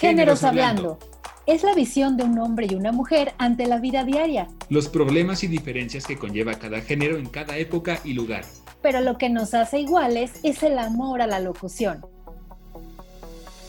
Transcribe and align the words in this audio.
Géneros 0.00 0.44
hablando. 0.44 0.98
Es 1.44 1.62
la 1.62 1.74
visión 1.74 2.16
de 2.16 2.24
un 2.24 2.38
hombre 2.38 2.66
y 2.70 2.74
una 2.74 2.90
mujer 2.90 3.34
ante 3.36 3.66
la 3.66 3.78
vida 3.78 4.02
diaria. 4.02 4.48
Los 4.70 4.88
problemas 4.88 5.44
y 5.44 5.46
diferencias 5.46 6.06
que 6.06 6.16
conlleva 6.16 6.54
cada 6.54 6.80
género 6.80 7.18
en 7.18 7.28
cada 7.28 7.58
época 7.58 8.00
y 8.02 8.14
lugar. 8.14 8.46
Pero 8.80 9.02
lo 9.02 9.18
que 9.18 9.28
nos 9.28 9.52
hace 9.52 9.78
iguales 9.78 10.40
es 10.42 10.62
el 10.62 10.78
amor 10.78 11.20
a 11.20 11.26
la 11.26 11.38
locución. 11.38 12.00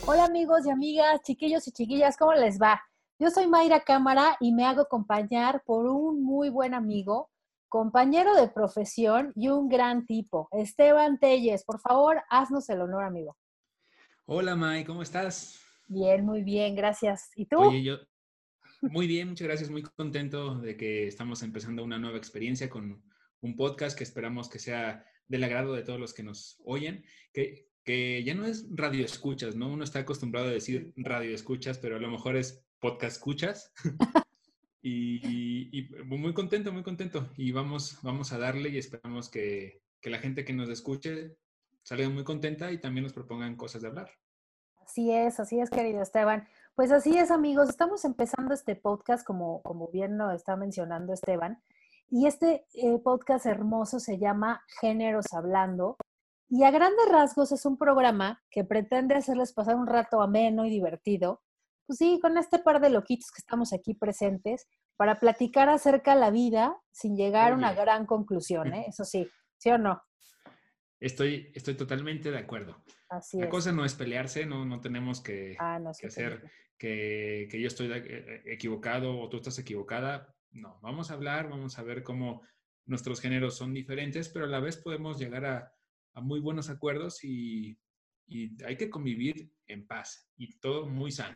Hola 0.06 0.24
amigos 0.24 0.64
y 0.64 0.70
amigas, 0.70 1.20
chiquillos 1.22 1.68
y 1.68 1.72
chiquillas, 1.72 2.16
¿cómo 2.16 2.32
les 2.32 2.58
va? 2.58 2.80
Yo 3.18 3.28
soy 3.28 3.46
Mayra 3.46 3.80
Cámara 3.80 4.38
y 4.40 4.52
me 4.52 4.64
hago 4.64 4.80
acompañar 4.80 5.62
por 5.66 5.84
un 5.84 6.24
muy 6.24 6.48
buen 6.48 6.72
amigo, 6.72 7.28
compañero 7.68 8.34
de 8.36 8.48
profesión 8.48 9.34
y 9.36 9.48
un 9.48 9.68
gran 9.68 10.06
tipo, 10.06 10.48
Esteban 10.52 11.18
Telles. 11.18 11.62
Por 11.62 11.78
favor, 11.78 12.22
haznos 12.30 12.70
el 12.70 12.80
honor, 12.80 13.04
amigo. 13.04 13.36
Hola 14.24 14.56
May, 14.56 14.82
¿cómo 14.84 15.02
estás? 15.02 15.62
Bien, 15.86 16.24
muy 16.24 16.42
bien, 16.42 16.74
gracias. 16.74 17.30
¿Y 17.36 17.46
tú? 17.46 17.58
Oye, 17.58 17.82
yo 17.82 17.98
muy 18.82 19.06
bien, 19.06 19.28
muchas 19.28 19.46
gracias, 19.46 19.70
muy 19.70 19.82
contento 19.82 20.58
de 20.58 20.76
que 20.76 21.06
estamos 21.06 21.44
empezando 21.44 21.84
una 21.84 22.00
nueva 22.00 22.18
experiencia 22.18 22.68
con 22.68 23.00
un 23.40 23.56
podcast 23.56 23.96
que 23.96 24.02
esperamos 24.02 24.48
que 24.48 24.58
sea 24.58 25.06
del 25.28 25.44
agrado 25.44 25.74
de 25.74 25.82
todos 25.82 26.00
los 26.00 26.12
que 26.12 26.24
nos 26.24 26.60
oyen, 26.64 27.04
que, 27.32 27.68
que 27.84 28.24
ya 28.24 28.34
no 28.34 28.44
es 28.44 28.66
radio 28.70 29.04
escuchas, 29.04 29.54
¿no? 29.54 29.68
Uno 29.68 29.84
está 29.84 30.00
acostumbrado 30.00 30.48
a 30.48 30.52
decir 30.52 30.92
radio 30.96 31.32
escuchas, 31.32 31.78
pero 31.78 31.96
a 31.96 32.00
lo 32.00 32.10
mejor 32.10 32.36
es 32.36 32.66
podcast 32.80 33.18
escuchas. 33.18 33.72
y, 34.82 35.78
y, 35.78 35.88
muy 36.04 36.34
contento, 36.34 36.72
muy 36.72 36.82
contento. 36.82 37.30
Y 37.36 37.52
vamos, 37.52 37.98
vamos 38.02 38.32
a 38.32 38.38
darle 38.38 38.70
y 38.70 38.78
esperamos 38.78 39.28
que, 39.28 39.80
que 40.00 40.10
la 40.10 40.18
gente 40.18 40.44
que 40.44 40.54
nos 40.54 40.68
escuche 40.68 41.36
salga 41.84 42.08
muy 42.08 42.24
contenta 42.24 42.72
y 42.72 42.80
también 42.80 43.04
nos 43.04 43.12
propongan 43.12 43.54
cosas 43.54 43.82
de 43.82 43.88
hablar. 43.88 44.10
Así 44.84 45.12
es, 45.12 45.38
así 45.40 45.60
es, 45.60 45.70
querido 45.70 46.02
Esteban. 46.02 46.46
Pues 46.74 46.90
así 46.90 47.16
es, 47.16 47.30
amigos. 47.30 47.68
Estamos 47.68 48.04
empezando 48.04 48.52
este 48.52 48.76
podcast, 48.76 49.24
como, 49.24 49.62
como 49.62 49.88
bien 49.88 50.18
lo 50.18 50.30
está 50.32 50.56
mencionando 50.56 51.12
Esteban. 51.12 51.62
Y 52.10 52.26
este 52.26 52.66
eh, 52.74 52.98
podcast 52.98 53.46
hermoso 53.46 54.00
se 54.00 54.18
llama 54.18 54.62
Géneros 54.80 55.26
Hablando. 55.32 55.96
Y 56.48 56.64
a 56.64 56.70
grandes 56.70 57.08
rasgos 57.10 57.52
es 57.52 57.64
un 57.64 57.78
programa 57.78 58.42
que 58.50 58.64
pretende 58.64 59.14
hacerles 59.14 59.52
pasar 59.52 59.76
un 59.76 59.86
rato 59.86 60.20
ameno 60.20 60.66
y 60.66 60.70
divertido. 60.70 61.40
Pues 61.86 61.98
sí, 61.98 62.18
con 62.20 62.36
este 62.36 62.58
par 62.58 62.80
de 62.80 62.90
loquitos 62.90 63.30
que 63.30 63.40
estamos 63.40 63.72
aquí 63.72 63.94
presentes 63.94 64.66
para 64.96 65.20
platicar 65.20 65.68
acerca 65.68 66.14
de 66.14 66.20
la 66.20 66.30
vida 66.30 66.76
sin 66.90 67.16
llegar 67.16 67.52
a 67.52 67.54
una 67.54 67.72
gran 67.72 68.04
conclusión, 68.04 68.74
¿eh? 68.74 68.86
Eso 68.88 69.04
sí, 69.04 69.26
¿sí 69.56 69.70
o 69.70 69.78
no? 69.78 70.02
Estoy, 71.02 71.50
estoy 71.54 71.74
totalmente 71.74 72.30
de 72.30 72.38
acuerdo. 72.38 72.82
Así 73.08 73.38
la 73.38 73.46
es. 73.46 73.50
cosa 73.50 73.72
no 73.72 73.84
es 73.84 73.94
pelearse, 73.94 74.46
no, 74.46 74.64
no 74.64 74.80
tenemos 74.80 75.20
que, 75.20 75.56
Ah, 75.58 75.78
no, 75.78 75.90
que 75.98 76.06
hacer 76.06 76.44
que, 76.78 77.48
que 77.50 77.60
yo 77.60 77.66
estoy 77.66 77.88
de- 77.88 77.98
eh, 77.98 78.42
equivocado 78.46 79.18
o 79.18 79.28
tú 79.28 79.38
estás 79.38 79.58
equivocada. 79.58 80.34
No, 80.52 80.78
vamos 80.80 81.10
a 81.10 81.14
hablar, 81.14 81.48
vamos 81.48 81.78
a 81.78 81.82
ver 81.82 82.02
cómo 82.02 82.42
nuestros 82.86 83.20
géneros 83.20 83.56
son 83.56 83.72
diferentes, 83.74 84.28
pero 84.28 84.44
a 84.44 84.48
la 84.48 84.60
vez 84.60 84.76
podemos 84.76 85.18
llegar 85.18 85.44
a, 85.44 85.72
a 86.14 86.20
muy 86.20 86.40
buenos 86.40 86.70
acuerdos 86.70 87.24
y, 87.24 87.78
y 88.26 88.62
hay 88.64 88.76
que 88.76 88.88
convivir 88.90 89.52
en 89.66 89.86
paz 89.86 90.30
y 90.36 90.58
todo 90.60 90.86
muy 90.86 91.10
sano. 91.10 91.34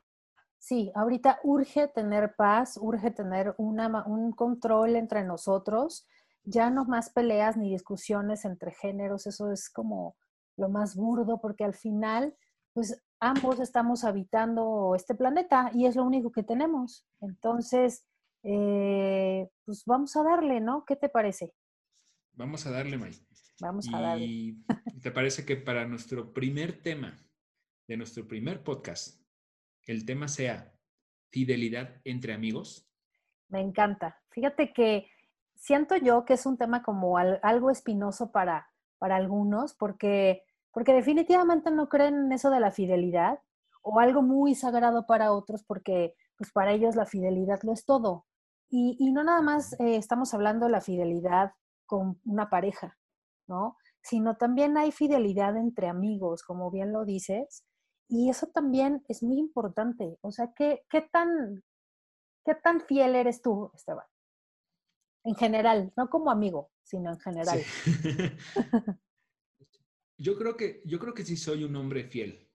Sí, 0.59 0.91
ahorita 0.94 1.41
urge 1.44 1.89
tener 1.89 2.34
paz, 2.37 2.78
urge 2.81 3.11
tener 3.11 3.55
una, 3.59 4.05
un 4.06 4.33
control 4.33 4.97
entre 4.97 5.22
nosotros, 5.25 6.06
ya 6.47 6.70
no 6.70 6.84
más 6.84 7.11
peleas 7.11 7.56
ni 7.56 7.70
discusiones 7.70 8.44
entre 8.44 8.72
géneros, 8.72 9.27
eso 9.27 9.52
es 9.52 9.69
como 9.69 10.16
lo 10.56 10.69
más 10.69 10.97
burdo, 10.97 11.41
porque 11.41 11.64
al 11.64 11.75
final, 11.75 12.34
pues 12.72 13.03
ambos 13.20 13.61
estamos 13.61 14.05
habitando 14.05 14.94
este 14.94 15.14
planeta 15.14 15.70
y 15.75 15.86
es 15.86 15.97
lo 15.97 16.05
único 16.05 16.30
que 16.30 16.44
tenemos. 16.44 17.05
Entonces, 17.20 18.06
eh, 18.42 19.48
pues 19.64 19.83
vamos 19.84 20.16
a 20.16 20.22
darle, 20.22 20.61
¿no? 20.61 20.84
¿Qué 20.87 20.97
te 20.97 21.09
parece? 21.09 21.53
Vamos 22.32 22.66
a 22.66 22.70
darle, 22.70 22.97
May. 22.97 23.12
Vamos 23.60 23.88
a 23.93 24.00
darle. 24.00 24.25
¿Y 24.25 24.65
te 25.03 25.10
parece 25.10 25.44
que 25.44 25.56
para 25.56 25.87
nuestro 25.87 26.32
primer 26.32 26.81
tema 26.81 27.19
de 27.88 27.97
nuestro 27.97 28.26
primer 28.26 28.62
podcast, 28.62 29.20
el 29.82 30.04
tema 30.04 30.28
sea 30.28 30.72
fidelidad 31.31 32.00
entre 32.04 32.34
amigos? 32.34 32.88
Me 33.49 33.60
encanta. 33.60 34.20
Fíjate 34.31 34.72
que 34.72 35.09
siento 35.56 35.97
yo 35.97 36.25
que 36.25 36.34
es 36.34 36.47
un 36.47 36.56
tema 36.59 36.83
como 36.83 37.19
al- 37.19 37.41
algo 37.43 37.71
espinoso 37.71 38.31
para, 38.33 38.69
para 38.99 39.17
algunos, 39.17 39.75
porque, 39.75 40.43
porque 40.72 40.93
definitivamente 40.94 41.71
no 41.71 41.89
creen 41.89 42.15
en 42.27 42.33
eso 42.33 42.50
de 42.50 42.61
la 42.61 42.71
fidelidad, 42.72 43.41
o 43.83 44.00
algo 44.00 44.22
muy 44.22 44.55
sagrado 44.55 45.06
para 45.06 45.33
otros, 45.33 45.65
porque 45.65 46.15
pues 46.37 46.50
para 46.53 46.72
ellos 46.72 46.97
la 46.97 47.06
fidelidad 47.06 47.61
lo 47.62 47.72
es 47.72 47.84
todo. 47.84 48.27
Y, 48.69 48.97
y 48.99 49.12
no 49.12 49.22
nada 49.25 49.43
más 49.43 49.75
eh, 49.81 49.97
estamos 49.97 50.34
hablando 50.34 50.67
de 50.67 50.72
la 50.72 50.81
fidelidad 50.81 51.53
con 51.87 52.21
una 52.25 52.50
pareja, 52.50 52.99
¿no? 53.47 53.77
Sino 54.03 54.37
también 54.37 54.77
hay 54.77 54.93
fidelidad 54.93 55.56
entre 55.56 55.88
amigos, 55.88 56.43
como 56.43 56.71
bien 56.71 56.93
lo 56.93 57.05
dices, 57.05 57.65
y 58.09 58.28
eso 58.31 58.49
también 58.49 59.05
es 59.09 59.23
muy 59.23 59.38
importante. 59.38 60.19
O 60.21 60.31
sea, 60.33 60.53
¿qué, 60.55 60.83
qué 60.91 61.03
tan, 61.03 61.62
¿Qué 62.47 62.55
tan 62.55 62.81
fiel 62.81 63.15
eres 63.15 63.43
tú, 63.43 63.71
Esteban? 63.75 64.06
En 65.26 65.34
general, 65.34 65.92
no 65.97 66.09
como 66.09 66.31
amigo, 66.31 66.70
sino 66.84 67.10
en 67.12 67.19
general. 67.19 67.59
Sí. 67.59 67.82
yo, 70.19 70.38
creo 70.38 70.56
que, 70.56 70.82
yo 70.84 71.00
creo 71.00 71.14
que 71.14 71.25
sí 71.25 71.37
soy 71.37 71.64
un 71.64 71.75
hombre 71.75 72.04
fiel, 72.04 72.48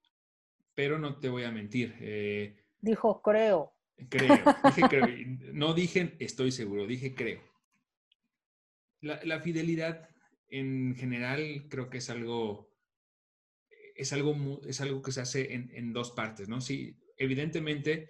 pero 0.73 0.97
no 0.97 1.19
te 1.19 1.27
voy 1.27 1.43
a 1.43 1.51
mentir. 1.51 1.93
eh, 1.99 2.55
Dijo, 2.79 3.21
creo. 3.21 3.73
creo, 4.09 4.37
dije 4.63 4.81
creo. 4.89 5.05
No 5.53 5.73
dije 5.73 6.15
estoy 6.19 6.53
seguro, 6.53 6.87
dije 6.87 7.13
creo. 7.13 7.41
La, 9.01 9.19
la 9.25 9.41
fidelidad 9.41 10.07
en 10.47 10.95
general 10.95 11.67
creo 11.69 11.89
que 11.89 11.97
es 11.97 12.09
algo, 12.09 12.73
es 13.95 14.13
algo, 14.13 14.61
es 14.65 14.79
algo 14.79 15.01
que 15.01 15.11
se 15.11 15.19
hace 15.19 15.53
en, 15.53 15.69
en 15.73 15.91
dos 15.91 16.11
partes, 16.11 16.47
¿no? 16.47 16.61
Sí, 16.61 16.97
evidentemente, 17.17 18.09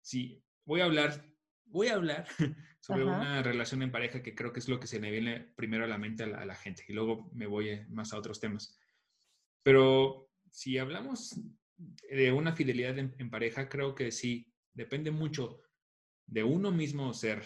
sí, 0.00 0.42
voy 0.64 0.80
a 0.80 0.86
hablar, 0.86 1.31
voy 1.72 1.88
a 1.88 1.94
hablar 1.94 2.26
sobre 2.80 3.02
Ajá. 3.02 3.16
una 3.18 3.42
relación 3.42 3.82
en 3.82 3.90
pareja 3.90 4.22
que 4.22 4.34
creo 4.34 4.52
que 4.52 4.60
es 4.60 4.68
lo 4.68 4.78
que 4.78 4.86
se 4.86 5.00
me 5.00 5.10
viene 5.10 5.52
primero 5.56 5.84
a 5.84 5.88
la 5.88 5.98
mente 5.98 6.24
a 6.24 6.26
la, 6.26 6.38
a 6.38 6.44
la 6.44 6.54
gente 6.54 6.84
y 6.88 6.92
luego 6.92 7.30
me 7.32 7.46
voy 7.46 7.68
eh, 7.70 7.86
más 7.88 8.12
a 8.12 8.18
otros 8.18 8.40
temas. 8.40 8.78
Pero 9.62 10.30
si 10.50 10.78
hablamos 10.78 11.40
de 11.76 12.32
una 12.32 12.52
fidelidad 12.52 12.98
en, 12.98 13.14
en 13.18 13.30
pareja, 13.30 13.68
creo 13.68 13.94
que 13.94 14.10
sí, 14.12 14.52
depende 14.74 15.10
mucho 15.10 15.60
de 16.26 16.44
uno 16.44 16.70
mismo 16.70 17.12
ser 17.12 17.42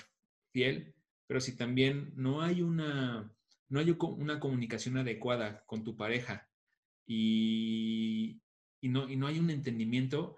fiel, 0.53 0.94
pero 1.26 1.41
si 1.41 1.56
también 1.56 2.12
no 2.16 2.43
hay 2.43 2.62
una, 2.62 3.34
no 3.69 3.81
hay 3.81 3.97
una 4.00 4.41
comunicación 4.41 4.97
adecuada 4.97 5.64
con 5.66 5.84
tu 5.84 5.97
pareja 5.97 6.48
y, 7.06 8.41
y 8.81 8.88
no, 8.88 9.08
y 9.08 9.16
no 9.16 9.26
hay 9.26 9.38
un 9.38 9.50
entendimiento, 9.50 10.37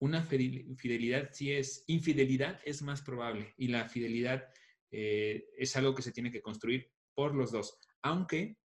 una 0.00 0.22
fidel- 0.22 0.76
fidelidad 0.76 1.30
sí 1.32 1.52
es, 1.52 1.84
infidelidad 1.86 2.60
es 2.64 2.82
más 2.82 3.02
probable 3.02 3.54
y 3.56 3.68
la 3.68 3.88
fidelidad 3.88 4.48
eh, 4.90 5.48
es 5.56 5.76
algo 5.76 5.94
que 5.94 6.02
se 6.02 6.12
tiene 6.12 6.30
que 6.30 6.42
construir 6.42 6.92
por 7.14 7.34
los 7.34 7.50
dos, 7.52 7.78
aunque 8.02 8.58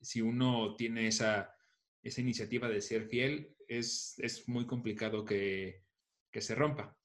si 0.00 0.20
uno 0.20 0.74
tiene 0.76 1.08
esa, 1.08 1.54
esa 2.02 2.20
iniciativa 2.20 2.68
de 2.68 2.80
ser 2.80 3.08
fiel, 3.08 3.56
es, 3.68 4.14
es 4.18 4.48
muy 4.48 4.66
complicado 4.66 5.24
que, 5.24 5.84
que 6.30 6.40
se 6.40 6.54
rompa. 6.54 6.96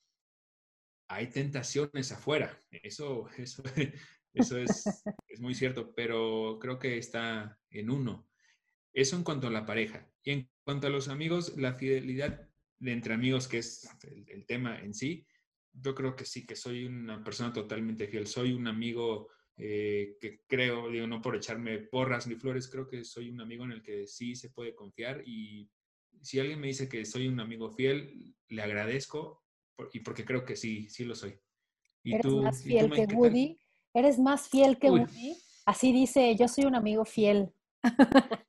Hay 1.09 1.27
tentaciones 1.27 2.11
afuera, 2.11 2.63
eso, 2.69 3.27
eso, 3.37 3.63
eso 4.33 4.57
es, 4.57 5.03
es 5.27 5.39
muy 5.39 5.55
cierto, 5.55 5.93
pero 5.93 6.57
creo 6.59 6.79
que 6.79 6.97
está 6.97 7.59
en 7.69 7.89
uno. 7.89 8.29
Eso 8.93 9.15
en 9.15 9.23
cuanto 9.23 9.47
a 9.47 9.51
la 9.51 9.65
pareja. 9.65 10.11
Y 10.23 10.31
en 10.31 10.51
cuanto 10.63 10.87
a 10.87 10.89
los 10.89 11.07
amigos, 11.07 11.57
la 11.57 11.73
fidelidad 11.73 12.50
de 12.81 12.91
entre 12.93 13.13
amigos, 13.13 13.47
que 13.47 13.59
es 13.59 13.87
el, 14.03 14.25
el 14.27 14.45
tema 14.45 14.79
en 14.79 14.93
sí, 14.93 15.25
yo 15.71 15.93
creo 15.95 16.15
que 16.15 16.25
sí, 16.25 16.45
que 16.45 16.55
soy 16.55 16.85
una 16.85 17.23
persona 17.23 17.53
totalmente 17.53 18.07
fiel. 18.07 18.25
Soy 18.27 18.53
un 18.53 18.67
amigo 18.67 19.29
eh, 19.55 20.17
que 20.19 20.41
creo, 20.47 20.89
digo, 20.89 21.05
no 21.07 21.21
por 21.21 21.35
echarme 21.35 21.77
porras 21.77 22.25
ni 22.27 22.35
flores, 22.35 22.67
creo 22.67 22.87
que 22.89 23.03
soy 23.05 23.29
un 23.29 23.39
amigo 23.39 23.63
en 23.65 23.73
el 23.73 23.83
que 23.83 24.07
sí 24.07 24.35
se 24.35 24.49
puede 24.49 24.73
confiar 24.75 25.21
y 25.25 25.69
si 26.21 26.39
alguien 26.39 26.59
me 26.59 26.67
dice 26.67 26.89
que 26.89 27.05
soy 27.05 27.27
un 27.27 27.39
amigo 27.39 27.71
fiel, 27.71 28.35
le 28.49 28.61
agradezco 28.61 29.43
por- 29.75 29.89
y 29.93 29.99
porque 29.99 30.25
creo 30.25 30.43
que 30.43 30.55
sí, 30.55 30.89
sí 30.89 31.05
lo 31.05 31.15
soy. 31.15 31.39
¿Y 32.03 32.13
Eres 32.15 32.25
tú, 32.25 32.41
más 32.41 32.61
tú, 32.63 32.67
fiel 32.67 32.91
que? 32.91 33.05
Woody. 33.15 33.59
Eres 33.93 34.17
más 34.19 34.49
fiel 34.49 34.77
que 34.79 34.89
Uy. 34.89 35.01
Woody. 35.01 35.35
Así 35.65 35.93
dice, 35.93 36.35
yo 36.35 36.47
soy 36.47 36.65
un 36.65 36.75
amigo 36.75 37.05
fiel. 37.05 37.53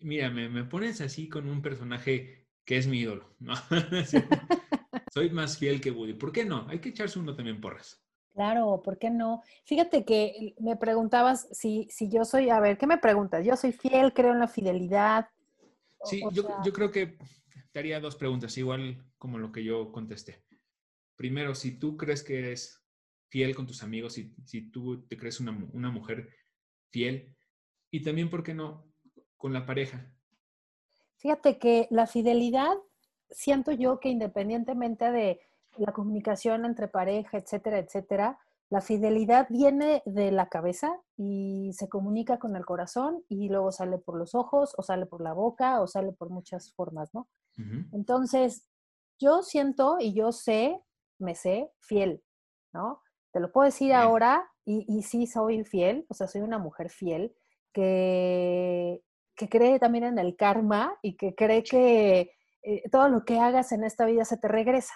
Mira, 0.00 0.30
me, 0.30 0.48
me 0.48 0.64
pones 0.64 1.00
así 1.00 1.28
con 1.28 1.48
un 1.48 1.62
personaje 1.62 2.45
que 2.66 2.76
es 2.76 2.86
mi 2.86 2.98
ídolo. 3.00 3.34
¿no? 3.38 3.54
Soy 5.14 5.30
más 5.30 5.56
fiel 5.56 5.80
que 5.80 5.90
Woody. 5.90 6.12
¿Por 6.14 6.32
qué 6.32 6.44
no? 6.44 6.66
Hay 6.68 6.80
que 6.80 6.90
echarse 6.90 7.18
uno 7.18 7.34
también 7.34 7.60
porras. 7.60 8.02
Claro, 8.34 8.82
¿por 8.84 8.98
qué 8.98 9.08
no? 9.08 9.42
Fíjate 9.64 10.04
que 10.04 10.54
me 10.60 10.76
preguntabas 10.76 11.48
si, 11.52 11.88
si 11.90 12.10
yo 12.10 12.26
soy, 12.26 12.50
a 12.50 12.60
ver, 12.60 12.76
¿qué 12.76 12.86
me 12.86 12.98
preguntas? 12.98 13.42
Yo 13.46 13.56
soy 13.56 13.72
fiel, 13.72 14.12
creo 14.12 14.32
en 14.32 14.40
la 14.40 14.48
fidelidad. 14.48 15.30
O- 15.98 16.08
Sí, 16.10 16.20
o 16.22 16.30
yo, 16.30 16.42
sea, 16.42 16.60
yo 16.62 16.72
creo 16.74 16.90
que 16.90 17.16
te 17.72 17.78
haría 17.78 17.98
dos 17.98 18.16
preguntas, 18.16 18.58
igual 18.58 19.02
como 19.16 19.38
lo 19.38 19.52
que 19.52 19.64
yo 19.64 19.90
contesté. 19.90 20.44
Primero, 21.14 21.54
si 21.54 21.78
tú 21.78 21.96
crees 21.96 22.22
que 22.22 22.38
eres 22.40 22.84
fiel 23.30 23.54
con 23.54 23.66
tus 23.66 23.82
amigos, 23.82 24.12
si, 24.14 24.34
si 24.44 24.70
tú 24.70 25.06
te 25.06 25.16
crees 25.16 25.40
una, 25.40 25.52
una 25.72 25.90
mujer 25.90 26.28
fiel, 26.90 27.34
y 27.90 28.02
también, 28.02 28.28
¿por 28.28 28.42
qué 28.42 28.52
no?, 28.52 28.92
con 29.38 29.54
la 29.54 29.64
pareja. 29.64 30.12
Fíjate 31.26 31.58
que 31.58 31.88
la 31.90 32.06
fidelidad, 32.06 32.76
siento 33.30 33.72
yo 33.72 33.98
que 33.98 34.10
independientemente 34.10 35.10
de 35.10 35.40
la 35.76 35.92
comunicación 35.92 36.64
entre 36.64 36.86
pareja, 36.86 37.36
etcétera, 37.36 37.80
etcétera, 37.80 38.38
la 38.70 38.80
fidelidad 38.80 39.48
viene 39.50 40.04
de 40.06 40.30
la 40.30 40.48
cabeza 40.48 40.96
y 41.16 41.72
se 41.72 41.88
comunica 41.88 42.38
con 42.38 42.54
el 42.54 42.64
corazón 42.64 43.24
y 43.28 43.48
luego 43.48 43.72
sale 43.72 43.98
por 43.98 44.16
los 44.16 44.36
ojos 44.36 44.72
o 44.78 44.84
sale 44.84 45.04
por 45.04 45.20
la 45.20 45.32
boca 45.32 45.80
o 45.80 45.88
sale 45.88 46.12
por 46.12 46.30
muchas 46.30 46.72
formas, 46.74 47.12
¿no? 47.12 47.26
Entonces, 47.90 48.64
yo 49.18 49.42
siento 49.42 49.96
y 49.98 50.14
yo 50.14 50.30
sé, 50.30 50.80
me 51.18 51.34
sé 51.34 51.72
fiel, 51.80 52.22
¿no? 52.72 53.02
Te 53.32 53.40
lo 53.40 53.50
puedo 53.50 53.64
decir 53.64 53.94
ahora 53.94 54.48
y, 54.64 54.84
y, 54.86 55.02
sí 55.02 55.26
soy 55.26 55.64
fiel, 55.64 56.06
o 56.08 56.14
sea, 56.14 56.28
soy 56.28 56.42
una 56.42 56.58
mujer 56.60 56.88
fiel 56.88 57.34
que, 57.72 59.02
que 59.36 59.48
cree 59.48 59.78
también 59.78 60.04
en 60.04 60.18
el 60.18 60.36
karma 60.36 60.96
y 61.02 61.16
que 61.16 61.34
cree 61.34 61.62
que 61.62 62.32
eh, 62.62 62.82
todo 62.90 63.08
lo 63.08 63.24
que 63.24 63.38
hagas 63.38 63.72
en 63.72 63.84
esta 63.84 64.06
vida 64.06 64.24
se 64.24 64.38
te 64.38 64.48
regresa. 64.48 64.94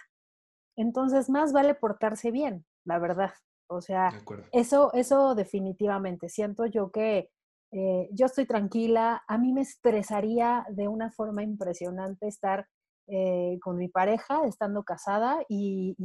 Entonces, 0.76 1.28
más 1.28 1.52
vale 1.52 1.74
portarse 1.74 2.30
bien, 2.30 2.64
la 2.84 2.98
verdad. 2.98 3.32
O 3.68 3.80
sea, 3.80 4.10
eso, 4.52 4.92
eso 4.94 5.34
definitivamente. 5.34 6.28
Siento 6.28 6.66
yo 6.66 6.90
que 6.90 7.30
eh, 7.70 8.08
yo 8.12 8.26
estoy 8.26 8.46
tranquila. 8.46 9.22
A 9.28 9.38
mí 9.38 9.52
me 9.52 9.60
estresaría 9.60 10.66
de 10.70 10.88
una 10.88 11.12
forma 11.12 11.42
impresionante 11.42 12.26
estar 12.26 12.66
eh, 13.06 13.58
con 13.62 13.76
mi 13.76 13.88
pareja, 13.88 14.44
estando 14.46 14.82
casada 14.82 15.38
y, 15.48 15.96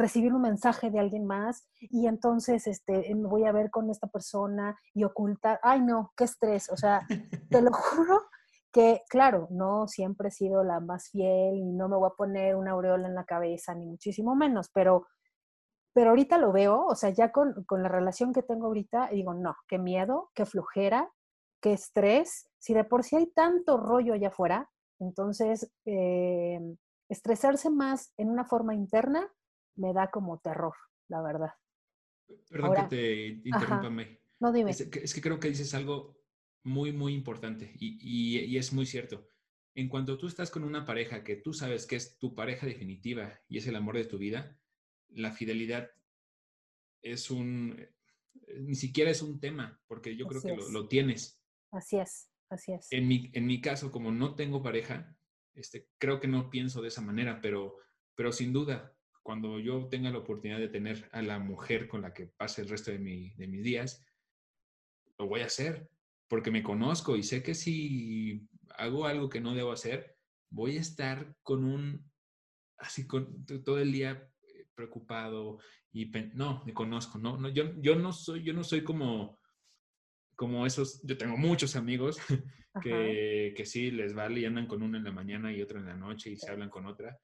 recibir 0.00 0.32
un 0.32 0.42
mensaje 0.42 0.90
de 0.90 0.98
alguien 0.98 1.26
más 1.26 1.68
y 1.78 2.06
entonces 2.06 2.66
este, 2.66 3.14
me 3.14 3.28
voy 3.28 3.44
a 3.44 3.52
ver 3.52 3.70
con 3.70 3.90
esta 3.90 4.08
persona 4.08 4.76
y 4.94 5.04
ocultar. 5.04 5.60
Ay, 5.62 5.82
no, 5.82 6.12
qué 6.16 6.24
estrés. 6.24 6.70
O 6.70 6.76
sea, 6.76 7.06
te 7.50 7.62
lo 7.62 7.70
juro 7.72 8.22
que, 8.72 9.02
claro, 9.08 9.48
no 9.50 9.86
siempre 9.86 10.28
he 10.28 10.32
sido 10.32 10.64
la 10.64 10.80
más 10.80 11.10
fiel 11.10 11.56
y 11.56 11.72
no 11.72 11.88
me 11.88 11.96
voy 11.96 12.08
a 12.10 12.16
poner 12.16 12.56
una 12.56 12.72
aureola 12.72 13.08
en 13.08 13.14
la 13.14 13.24
cabeza, 13.24 13.74
ni 13.74 13.86
muchísimo 13.86 14.34
menos, 14.34 14.70
pero 14.72 15.06
pero 15.92 16.10
ahorita 16.10 16.38
lo 16.38 16.52
veo, 16.52 16.86
o 16.86 16.94
sea, 16.94 17.10
ya 17.10 17.32
con, 17.32 17.52
la 17.68 17.88
relación 17.88 18.32
que 18.32 18.42
tengo 18.42 18.66
ahorita, 18.66 19.08
digo, 19.08 19.34
no, 19.34 19.56
qué 19.66 19.76
miedo, 19.78 20.30
qué 20.34 20.46
flujera, 20.46 21.10
qué 21.60 21.72
estrés. 21.72 22.48
Si 22.58 22.74
de 22.74 22.84
por 22.84 23.02
sí 23.02 23.16
hay 23.16 23.26
tanto 23.32 23.76
rollo 23.76 24.14
allá 24.14 24.28
afuera, 24.28 24.70
entonces 25.00 25.70
eh, 25.86 26.60
estresarse 27.08 27.70
más 27.70 28.12
en 28.18 28.30
una 28.30 28.44
forma 28.44 28.74
interna 28.74 29.28
me 29.76 29.92
da 29.92 30.10
como 30.10 30.38
terror, 30.38 30.74
la 31.08 31.22
verdad. 31.22 31.50
Perdón 32.48 32.74
que 32.74 32.96
te 32.96 33.26
interrumpa, 33.48 33.90
No, 34.40 34.52
dime. 34.52 34.70
Es 34.70 35.14
que, 35.14 35.20
creo 35.20 35.40
que 35.40 35.48
dices 35.48 35.74
algo 35.74 36.16
muy, 36.62 36.92
muy 36.92 37.14
importante 37.14 37.72
y, 37.78 37.98
y, 38.00 38.56
es 38.56 38.72
muy 38.72 38.86
cierto. 38.86 39.26
En 39.74 39.88
cuanto 39.88 40.18
tú 40.18 40.26
estás 40.26 40.50
con 40.50 40.64
una 40.64 40.84
pareja 40.84 41.24
que 41.24 41.36
tú 41.36 41.52
sabes 41.52 41.86
que 41.86 41.96
es 41.96 42.18
tu 42.18 42.34
pareja 42.34 42.66
definitiva 42.66 43.40
y 43.48 43.58
es 43.58 43.66
el 43.66 43.76
amor 43.76 43.96
de 43.96 44.04
tu 44.04 44.18
vida, 44.18 44.58
la 45.08 45.32
fidelidad 45.32 45.90
es 47.02 47.30
un, 47.30 47.76
eh, 47.78 48.60
ni 48.60 48.74
siquiera 48.74 49.10
es 49.10 49.22
un 49.22 49.40
tema, 49.40 49.80
porque 49.86 50.16
yo 50.16 50.26
creo 50.26 50.42
que 50.42 50.56
lo, 50.70 50.88
tienes. 50.88 51.40
Así 51.70 51.98
es, 51.98 52.30
así 52.48 52.72
es. 52.72 52.88
En 52.90 53.08
mi, 53.08 53.30
en 53.32 53.46
mi 53.46 53.60
caso, 53.60 53.90
como 53.90 54.10
no 54.12 54.34
tengo 54.34 54.62
pareja, 54.62 55.16
este, 55.54 55.88
creo 55.98 56.20
que 56.20 56.28
no 56.28 56.50
pienso 56.50 56.82
de 56.82 56.88
esa 56.88 57.00
manera, 57.00 57.40
pero, 57.40 57.76
pero 58.14 58.32
sin 58.32 58.52
duda, 58.52 58.94
cuando 59.22 59.58
yo 59.58 59.88
tenga 59.88 60.10
la 60.10 60.18
oportunidad 60.18 60.58
de 60.58 60.68
tener 60.68 61.08
a 61.12 61.22
la 61.22 61.38
mujer 61.38 61.88
con 61.88 62.02
la 62.02 62.12
que 62.12 62.26
pase 62.26 62.62
el 62.62 62.68
resto 62.68 62.90
de, 62.90 62.98
mi, 62.98 63.30
de 63.34 63.46
mis 63.46 63.62
días, 63.62 64.04
lo 65.18 65.26
voy 65.26 65.40
a 65.40 65.46
hacer, 65.46 65.88
porque 66.28 66.50
me 66.50 66.62
conozco 66.62 67.16
y 67.16 67.22
sé 67.22 67.42
que 67.42 67.54
si 67.54 68.48
hago 68.76 69.06
algo 69.06 69.28
que 69.28 69.40
no 69.40 69.54
debo 69.54 69.72
hacer, 69.72 70.16
voy 70.48 70.76
a 70.76 70.80
estar 70.80 71.34
con 71.42 71.64
un, 71.64 72.10
así 72.78 73.06
con 73.06 73.44
todo 73.44 73.78
el 73.78 73.92
día 73.92 74.30
preocupado 74.74 75.58
y 75.92 76.10
no, 76.34 76.62
me 76.64 76.72
conozco, 76.72 77.18
no, 77.18 77.36
no 77.36 77.48
yo, 77.48 77.74
yo 77.80 77.96
no 77.96 78.12
soy, 78.12 78.42
yo 78.42 78.54
no 78.54 78.64
soy 78.64 78.82
como, 78.82 79.38
como 80.36 80.64
esos, 80.66 81.02
yo 81.02 81.18
tengo 81.18 81.36
muchos 81.36 81.76
amigos 81.76 82.18
que, 82.82 83.52
que, 83.56 83.66
sí 83.66 83.90
les 83.90 84.14
vale 84.14 84.40
y 84.40 84.44
andan 84.46 84.66
con 84.66 84.82
una 84.82 84.98
en 84.98 85.04
la 85.04 85.12
mañana 85.12 85.52
y 85.52 85.60
otra 85.60 85.80
en 85.80 85.86
la 85.86 85.96
noche 85.96 86.30
y 86.30 86.36
se 86.36 86.50
hablan 86.50 86.70
con 86.70 86.86
otra. 86.86 87.18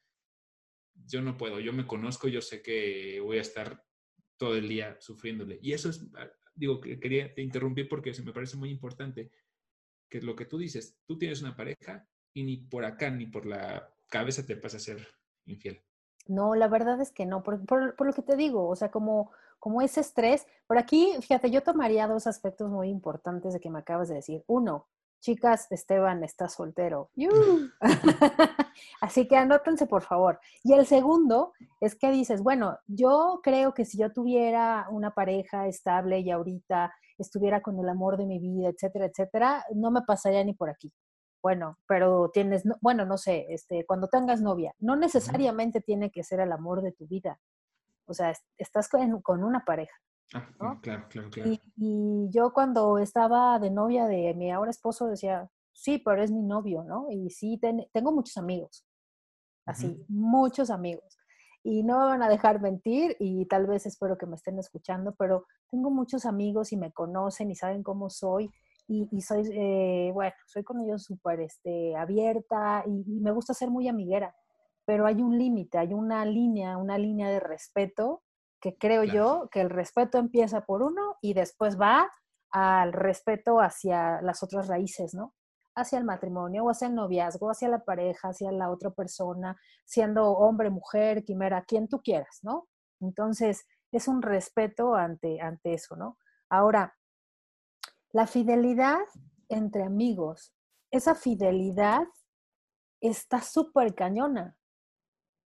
Yo 1.05 1.23
no 1.23 1.37
puedo, 1.37 1.61
yo 1.61 1.73
me 1.73 1.87
conozco, 1.87 2.29
yo 2.29 2.41
sé 2.41 2.63
que 2.63 3.21
voy 3.21 3.39
a 3.39 3.43
estar 3.43 3.85
todo 4.37 4.57
el 4.57 4.69
día 4.69 4.97
sufriéndole. 5.01 5.59
Y 5.63 5.73
eso 5.73 5.91
es, 5.91 6.07
ah, 6.17 6.29
digo, 6.55 6.81
que 6.81 6.99
quería 6.99 7.33
te 7.35 7.43
interrumpir 7.43 7.89
porque 7.89 8.15
se 8.15 8.23
me 8.23 8.33
parece 8.33 8.57
muy 8.57 8.71
importante 8.71 9.31
que 10.09 10.21
lo 10.21 10.37
que 10.37 10.47
tú 10.47 10.59
dices, 10.59 10.99
tú 11.07 11.19
tienes 11.19 11.43
una 11.43 11.57
pareja 11.57 12.09
y 12.33 12.45
ni 12.45 12.57
por 12.59 12.85
acá 12.85 13.11
ni 13.11 13.27
por 13.27 13.47
la 13.47 13.93
cabeza 14.09 14.45
te 14.47 14.57
pasa 14.57 14.77
a 14.77 14.81
ser 14.81 15.07
infiel. 15.47 15.83
No, 16.27 16.55
la 16.55 16.69
verdad 16.69 17.01
es 17.01 17.13
que 17.13 17.25
no, 17.25 17.43
por, 17.43 17.61
lo 17.71 18.13
que 18.13 18.23
te 18.23 18.37
digo, 18.37 18.69
o 18.69 18.77
sea, 18.77 18.91
como, 18.91 19.31
como 19.59 19.81
ese 19.81 20.01
estrés. 20.01 20.47
Por 20.67 20.79
aquí, 20.79 21.13
fíjate, 21.21 21.51
yo 21.51 21.63
tomaría 21.63 22.09
dos 22.09 22.27
aspectos 22.27 22.71
muy 22.71 22.89
importantes 22.89 23.53
de 23.53 23.61
que 23.61 23.71
me 23.71 23.79
acabas 23.79 24.09
de 24.09 24.17
decir. 24.17 24.45
Uno, 24.47 24.89
chicas, 25.21 25.67
Esteban 25.71 26.23
está 26.25 26.49
soltero. 26.49 27.11
Así 29.01 29.27
que 29.29 29.37
anótense, 29.37 29.87
por 29.87 30.03
favor. 30.03 30.41
Y 30.63 30.73
el 30.73 30.87
segundo 30.87 31.53
es 31.81 31.95
que 31.95 32.11
dices, 32.11 32.43
bueno, 32.43 32.79
yo 32.87 33.41
creo 33.43 33.75
que 33.75 33.85
si 33.85 33.99
yo 33.99 34.13
tuviera 34.13 34.87
una 34.91 35.13
pareja 35.13 35.67
estable 35.67 36.21
y 36.21 36.31
ahorita 36.31 36.93
estuviera 37.19 37.63
con 37.63 37.79
el 37.79 37.89
amor 37.89 38.17
de 38.17 38.27
mi 38.27 38.39
vida, 38.39 38.69
etcétera, 38.69 39.07
etcétera, 39.07 39.65
no 39.75 39.91
me 39.91 40.03
pasaría 40.03 40.45
ni 40.45 40.55
por 40.55 40.71
aquí 40.71 40.93
bueno, 41.47 41.79
pero 41.87 42.29
tienes, 42.35 42.65
bueno, 42.81 43.07
no 43.07 43.17
sé, 43.17 43.47
este, 43.51 43.87
cuando 43.87 44.09
tengas 44.09 44.41
novia, 44.41 44.75
no 44.81 44.97
necesariamente 44.97 45.81
tiene 45.81 46.11
que 46.11 46.25
ser 46.25 46.41
el 46.41 46.51
amor 46.51 46.83
de 46.83 46.91
tu 46.91 47.07
vida. 47.07 47.39
O 48.09 48.15
sea, 48.15 48.35
estás 48.59 48.89
con, 48.89 49.23
con 49.23 49.45
una 49.45 49.65
pareja. 49.65 49.95
Ah, 50.35 50.79
claro, 50.81 51.07
claro, 51.09 51.31
claro. 51.31 51.51
Y, 51.77 52.29
yo 52.31 52.53
cuando 52.53 52.99
estaba 52.99 53.59
de 53.59 53.71
novia 53.71 54.07
de 54.07 54.35
mi 54.35 54.51
ahora 54.51 54.71
esposo 54.71 55.07
decía, 55.07 55.49
sí, 55.73 55.99
pero 55.99 56.23
es 56.23 56.31
mi 56.33 56.43
novio, 56.43 56.83
¿no? 56.83 57.07
Y 57.11 57.31
sí, 57.31 57.61
tengo 57.93 58.13
muchos 58.13 58.37
amigos, 58.37 58.85
así, 59.65 60.05
muchos 60.09 60.71
amigos. 60.71 61.17
Y 61.63 61.83
no 61.83 61.99
me 61.99 62.07
van 62.07 62.23
a 62.23 62.29
dejar 62.29 62.61
mentir 62.61 63.17
y 63.19 63.47
tal 63.47 63.67
vez 63.67 63.87
espero 63.87 64.17
que 64.19 64.27
me 64.27 64.37
estén 64.37 64.59
escuchando, 64.59 65.15
pero 65.17 65.47
tengo 65.71 65.91
muchos 65.91 66.25
amigos 66.25 66.73
y 66.73 66.77
me 66.77 66.93
conocen 66.93 67.51
y 67.51 67.57
saben 67.57 67.83
cómo 67.83 68.11
soy 68.11 68.51
y, 68.89 69.21
soy, 69.21 69.49
eh, 69.53 70.11
bueno, 70.15 70.33
soy 70.47 70.63
con 70.63 70.81
ellos 70.81 71.03
súper 71.03 71.41
este, 71.41 71.97
abierta 71.97 72.85
y, 72.87 73.21
me 73.21 73.33
gusta 73.33 73.53
ser 73.53 73.69
muy 73.69 73.89
amiguera, 73.89 74.35
pero 74.85 75.07
hay 75.07 75.23
un 75.23 75.37
límite, 75.37 75.79
hay 75.79 75.93
una 75.93 76.25
línea, 76.25 76.77
una 76.77 76.97
línea 76.99 77.29
de 77.29 77.41
respeto 77.41 78.23
que 78.61 78.77
creo 78.77 79.05
yo 79.05 79.49
que 79.51 79.61
el 79.61 79.71
respeto 79.71 80.19
empieza 80.19 80.65
por 80.65 80.83
uno 80.83 81.17
y 81.21 81.35
después 81.35 81.81
va 81.81 82.11
al 82.51 82.93
respeto 82.93 83.61
hacia 83.61 84.21
las 84.23 84.43
otras 84.43 84.69
raíces, 84.69 85.15
¿no? 85.15 85.35
Hacia 85.75 85.99
el 85.99 86.05
matrimonio 86.05 86.65
o 86.65 86.71
hacia 86.71 86.89
el 86.89 86.95
noviazgo, 86.95 87.51
hacia 87.51 87.69
la 87.69 87.85
pareja, 87.85 88.29
hacia 88.29 88.51
la 88.51 88.71
otra 88.71 88.91
persona, 88.91 89.61
siendo 89.85 90.31
hombre, 90.31 90.71
mujer, 90.71 91.25
quimera, 91.25 91.65
quien 91.65 91.89
tú 91.89 92.01
quieras, 92.01 92.41
¿no? 92.43 92.67
Entonces, 93.01 93.67
es 93.93 94.09
un 94.09 94.23
respeto 94.23 94.95
ante, 94.95 95.41
ante 95.41 95.75
eso, 95.75 95.97
¿no? 95.97 96.19
Ahora, 96.49 96.97
la 98.13 98.27
fidelidad 98.27 99.01
entre 99.49 99.83
amigos, 99.83 100.55
esa 100.91 101.15
fidelidad 101.15 102.07
está 103.01 103.43
súper 103.43 103.95
cañona, 103.95 104.57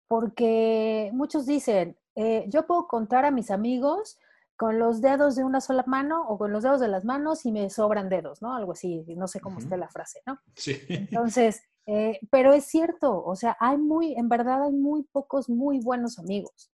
porque 0.08 1.10
muchos 1.12 1.46
dicen, 1.46 1.98
eh, 2.20 2.46
yo 2.48 2.66
puedo 2.66 2.88
contar 2.88 3.24
a 3.24 3.30
mis 3.30 3.50
amigos 3.50 4.18
con 4.56 4.78
los 4.78 5.00
dedos 5.00 5.36
de 5.36 5.44
una 5.44 5.60
sola 5.60 5.84
mano 5.86 6.26
o 6.28 6.36
con 6.36 6.52
los 6.52 6.64
dedos 6.64 6.80
de 6.80 6.88
las 6.88 7.04
manos 7.04 7.46
y 7.46 7.52
me 7.52 7.70
sobran 7.70 8.08
dedos, 8.08 8.42
¿no? 8.42 8.54
Algo 8.54 8.72
así, 8.72 9.04
no 9.16 9.28
sé 9.28 9.40
cómo 9.40 9.60
esté 9.60 9.76
la 9.76 9.88
frase, 9.88 10.20
¿no? 10.26 10.40
Sí. 10.56 10.80
Entonces, 10.88 11.62
eh, 11.86 12.18
pero 12.30 12.52
es 12.52 12.64
cierto, 12.64 13.24
o 13.24 13.36
sea, 13.36 13.56
hay 13.60 13.78
muy, 13.78 14.14
en 14.14 14.28
verdad 14.28 14.64
hay 14.64 14.72
muy 14.72 15.04
pocos 15.04 15.48
muy 15.48 15.78
buenos 15.78 16.18
amigos 16.18 16.72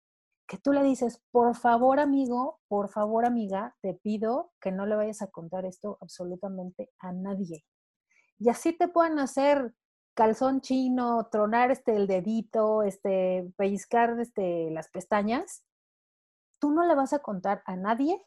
que 0.47 0.57
tú 0.57 0.71
le 0.71 0.83
dices, 0.83 1.21
por 1.31 1.55
favor 1.55 1.99
amigo, 1.99 2.59
por 2.67 2.89
favor 2.89 3.25
amiga, 3.25 3.75
te 3.81 3.93
pido 3.93 4.51
que 4.61 4.71
no 4.71 4.85
le 4.85 4.95
vayas 4.95 5.21
a 5.21 5.27
contar 5.27 5.65
esto 5.65 5.97
absolutamente 6.01 6.91
a 6.99 7.11
nadie. 7.11 7.65
Y 8.39 8.49
así 8.49 8.73
te 8.73 8.87
pueden 8.87 9.19
hacer 9.19 9.73
calzón 10.13 10.61
chino, 10.61 11.27
tronar 11.31 11.71
este, 11.71 11.95
el 11.95 12.07
dedito, 12.07 12.83
este, 12.83 13.51
pellizcar 13.57 14.19
este, 14.19 14.69
las 14.71 14.89
pestañas. 14.89 15.63
Tú 16.59 16.71
no 16.71 16.85
le 16.85 16.95
vas 16.95 17.13
a 17.13 17.19
contar 17.19 17.63
a 17.65 17.75
nadie 17.75 18.23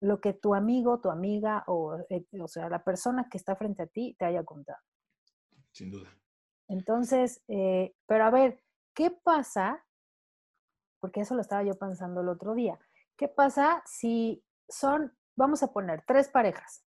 lo 0.00 0.20
que 0.20 0.32
tu 0.32 0.54
amigo, 0.54 1.00
tu 1.00 1.10
amiga 1.10 1.64
o, 1.66 1.96
eh, 2.10 2.26
o 2.40 2.48
sea, 2.48 2.68
la 2.68 2.82
persona 2.84 3.28
que 3.30 3.38
está 3.38 3.56
frente 3.56 3.82
a 3.82 3.86
ti 3.86 4.14
te 4.18 4.24
haya 4.24 4.44
contado. 4.44 4.78
Sin 5.72 5.90
duda. 5.90 6.08
Entonces, 6.68 7.42
eh, 7.48 7.94
pero 8.06 8.24
a 8.24 8.30
ver, 8.30 8.62
¿qué 8.94 9.10
pasa? 9.10 9.84
Porque 11.00 11.20
eso 11.20 11.34
lo 11.34 11.40
estaba 11.40 11.62
yo 11.62 11.74
pensando 11.78 12.22
el 12.22 12.28
otro 12.28 12.54
día. 12.54 12.78
¿Qué 13.16 13.28
pasa 13.28 13.82
si 13.86 14.42
son, 14.68 15.16
vamos 15.36 15.62
a 15.62 15.72
poner, 15.72 16.02
tres 16.06 16.28
parejas, 16.28 16.84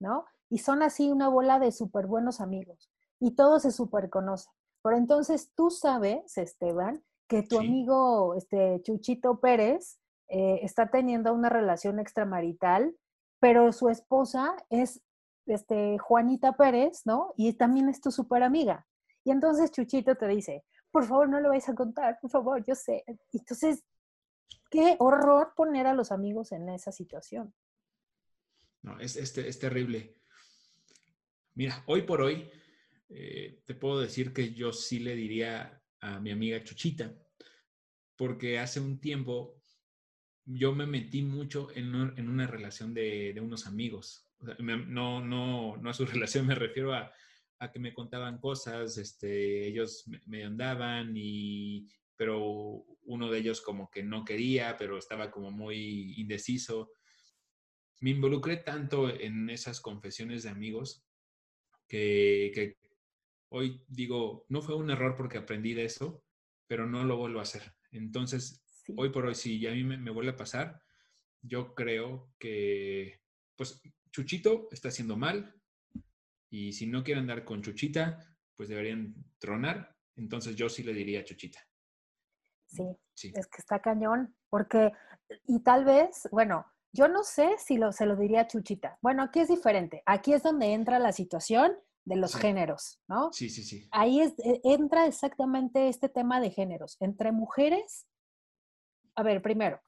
¿no? 0.00 0.26
Y 0.48 0.58
son 0.58 0.82
así 0.82 1.10
una 1.10 1.28
bola 1.28 1.58
de 1.58 1.72
súper 1.72 2.06
buenos 2.06 2.40
amigos 2.40 2.90
y 3.20 3.34
todos 3.34 3.62
se 3.62 3.72
súper 3.72 4.10
conocen. 4.10 4.52
Pero 4.82 4.96
entonces 4.96 5.52
tú 5.54 5.70
sabes, 5.70 6.38
Esteban, 6.38 7.02
que 7.28 7.42
tu 7.42 7.58
amigo 7.58 8.34
este, 8.34 8.80
Chuchito 8.82 9.40
Pérez 9.40 9.98
eh, 10.28 10.60
está 10.62 10.90
teniendo 10.90 11.32
una 11.32 11.48
relación 11.48 11.98
extramarital, 11.98 12.96
pero 13.40 13.72
su 13.72 13.88
esposa 13.88 14.54
es 14.70 15.02
este, 15.46 15.98
Juanita 15.98 16.52
Pérez, 16.52 17.02
¿no? 17.04 17.32
Y 17.36 17.54
también 17.54 17.88
es 17.88 18.00
tu 18.00 18.10
súper 18.10 18.42
amiga. 18.42 18.86
Y 19.24 19.32
entonces 19.32 19.72
Chuchito 19.72 20.14
te 20.14 20.28
dice, 20.28 20.64
por 20.90 21.04
favor, 21.04 21.28
no 21.28 21.40
lo 21.40 21.48
vais 21.48 21.68
a 21.68 21.74
contar, 21.74 22.18
por 22.20 22.30
favor, 22.30 22.64
yo 22.64 22.74
sé. 22.74 23.04
Entonces, 23.32 23.84
qué 24.70 24.96
horror 24.98 25.52
poner 25.56 25.86
a 25.86 25.94
los 25.94 26.12
amigos 26.12 26.52
en 26.52 26.68
esa 26.68 26.92
situación. 26.92 27.52
No, 28.82 29.00
es, 29.00 29.16
es 29.16 29.58
terrible. 29.58 30.16
Mira, 31.54 31.82
hoy 31.86 32.02
por 32.02 32.20
hoy, 32.20 32.48
eh, 33.08 33.62
te 33.64 33.74
puedo 33.74 34.00
decir 34.00 34.32
que 34.32 34.52
yo 34.52 34.72
sí 34.72 34.98
le 34.98 35.14
diría 35.14 35.82
a 36.00 36.20
mi 36.20 36.30
amiga 36.30 36.62
Chuchita, 36.62 37.14
porque 38.16 38.58
hace 38.58 38.80
un 38.80 39.00
tiempo 39.00 39.62
yo 40.46 40.74
me 40.74 40.86
metí 40.86 41.22
mucho 41.22 41.68
en, 41.74 41.94
una 41.94 42.46
relación 42.46 42.94
de, 42.94 43.38
unos 43.40 43.66
amigos. 43.66 44.24
no, 44.58 45.20
no, 45.20 45.76
no 45.76 45.90
a 45.90 45.94
su 45.94 46.06
relación, 46.06 46.46
me 46.46 46.54
refiero 46.54 46.94
a, 46.94 47.12
que 47.72 47.78
me 47.78 47.94
contaban 47.94 48.38
cosas, 48.38 48.98
este, 48.98 49.66
ellos 49.66 50.04
me, 50.26 50.44
andaban 50.44 51.12
y, 51.16 51.88
pero 52.14 52.84
uno 53.04 53.30
de 53.30 53.38
ellos 53.38 53.60
como 53.60 53.90
que 53.90 54.02
no 54.02 54.24
quería, 54.24 54.76
pero 54.76 54.98
estaba 54.98 55.30
como 55.30 55.50
muy 55.50 56.14
indeciso. 56.20 56.92
Me 58.00 58.10
involucré 58.10 58.58
tanto 58.58 59.08
en 59.08 59.48
esas 59.48 59.80
confesiones 59.80 60.42
de 60.42 60.50
amigos 60.50 61.06
que, 61.88 62.76
hoy 63.50 63.84
digo, 63.88 64.44
no 64.48 64.62
fue 64.62 64.76
un 64.76 64.90
error 64.90 65.14
porque 65.16 65.38
aprendí 65.38 65.74
de 65.74 65.84
eso, 65.84 66.24
pero 66.66 66.86
no 66.86 67.04
lo 67.04 67.16
vuelvo 67.16 67.38
a 67.38 67.42
hacer. 67.42 67.74
Entonces, 67.90 68.64
hoy 68.96 69.10
por 69.10 69.26
hoy, 69.26 69.34
si 69.34 69.60
ya 69.60 69.70
a 69.70 69.74
mí 69.74 69.84
me, 69.84 70.10
vuelve 70.10 70.32
a 70.32 70.36
pasar, 70.36 70.80
yo 71.42 71.74
creo 71.74 72.32
que, 72.38 73.22
pues, 73.56 73.80
Chuchito 74.10 74.68
está 74.70 74.88
haciendo 74.88 75.16
mal 75.16 75.54
y 76.50 76.72
si 76.72 76.86
no 76.86 77.04
quieren 77.04 77.22
andar 77.22 77.44
con 77.44 77.62
Chuchita, 77.62 78.18
pues 78.54 78.68
deberían 78.68 79.14
tronar. 79.38 79.96
Entonces, 80.16 80.56
yo 80.56 80.68
sí 80.68 80.82
le 80.82 80.94
diría 80.94 81.20
a 81.20 81.24
Chuchita. 81.24 81.60
Sí, 82.66 82.84
sí, 83.14 83.32
es 83.34 83.46
que 83.46 83.58
está 83.58 83.80
cañón, 83.80 84.34
porque, 84.48 84.90
y 85.46 85.60
tal 85.62 85.84
vez, 85.84 86.28
bueno, 86.32 86.66
yo 86.92 87.08
no 87.08 87.22
sé 87.22 87.56
si 87.58 87.76
lo, 87.76 87.92
se 87.92 88.06
lo 88.06 88.16
diría 88.16 88.42
a 88.42 88.46
Chuchita. 88.46 88.98
Bueno, 89.02 89.22
aquí 89.22 89.40
es 89.40 89.48
diferente. 89.48 90.02
Aquí 90.06 90.32
es 90.32 90.42
donde 90.42 90.72
entra 90.72 90.98
la 90.98 91.12
situación 91.12 91.76
de 92.06 92.16
los 92.16 92.36
géneros, 92.36 93.00
¿no? 93.08 93.32
Sí, 93.32 93.50
sí, 93.50 93.62
sí. 93.64 93.88
Ahí 93.90 94.20
es, 94.20 94.32
e, 94.38 94.60
entra 94.62 95.06
exactamente 95.06 95.88
este 95.88 96.08
tema 96.08 96.40
de 96.40 96.50
géneros. 96.50 96.96
Entre 97.00 97.32
mujeres, 97.32 98.06
a 99.16 99.22
ver, 99.24 99.42
primero, 99.42 99.80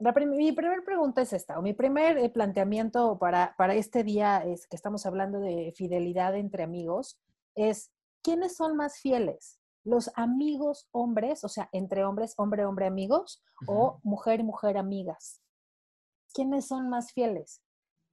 mi 0.00 0.52
primera 0.52 0.82
pregunta 0.82 1.22
es 1.22 1.32
esta, 1.32 1.58
o 1.58 1.62
mi 1.62 1.74
primer 1.74 2.16
eh, 2.18 2.30
planteamiento 2.30 3.18
para, 3.18 3.54
para 3.58 3.74
este 3.74 4.02
día 4.02 4.38
es 4.38 4.66
que 4.66 4.76
estamos 4.76 5.04
hablando 5.04 5.40
de 5.40 5.72
fidelidad 5.76 6.36
entre 6.36 6.62
amigos, 6.62 7.20
es 7.54 7.92
¿quiénes 8.22 8.56
son 8.56 8.74
más 8.76 8.98
fieles? 8.98 9.60
¿Los 9.84 10.10
amigos 10.14 10.88
hombres, 10.90 11.44
o 11.44 11.48
sea, 11.48 11.68
entre 11.72 12.04
hombres, 12.04 12.34
hombre, 12.38 12.64
hombre, 12.64 12.86
amigos, 12.86 13.42
o 13.66 14.00
mujer, 14.02 14.42
mujer, 14.42 14.78
amigas? 14.78 15.42
¿Quiénes 16.32 16.66
son 16.66 16.88
más 16.88 17.12
fieles? 17.12 17.62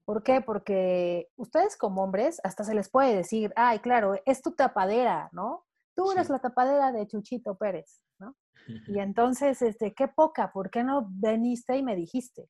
¿Por 0.05 0.21
qué? 0.21 0.41
Porque 0.41 1.31
ustedes 1.35 1.75
como 1.77 2.03
hombres 2.03 2.39
hasta 2.43 2.63
se 2.63 2.75
les 2.75 2.89
puede 2.89 3.15
decir, 3.15 3.51
ay, 3.55 3.79
claro, 3.79 4.15
es 4.25 4.41
tu 4.41 4.51
tapadera, 4.51 5.29
¿no? 5.31 5.65
Tú 5.95 6.11
eres 6.11 6.29
la 6.29 6.39
tapadera 6.39 6.91
de 6.91 7.07
Chuchito 7.07 7.57
Pérez, 7.57 8.01
¿no? 8.19 8.35
Y 8.87 8.99
entonces, 8.99 9.61
este, 9.63 9.95
qué 9.95 10.07
poca, 10.07 10.51
¿por 10.51 10.69
qué 10.69 10.83
no 10.83 11.07
veniste 11.09 11.75
y 11.77 11.83
me 11.83 11.95
dijiste? 11.95 12.49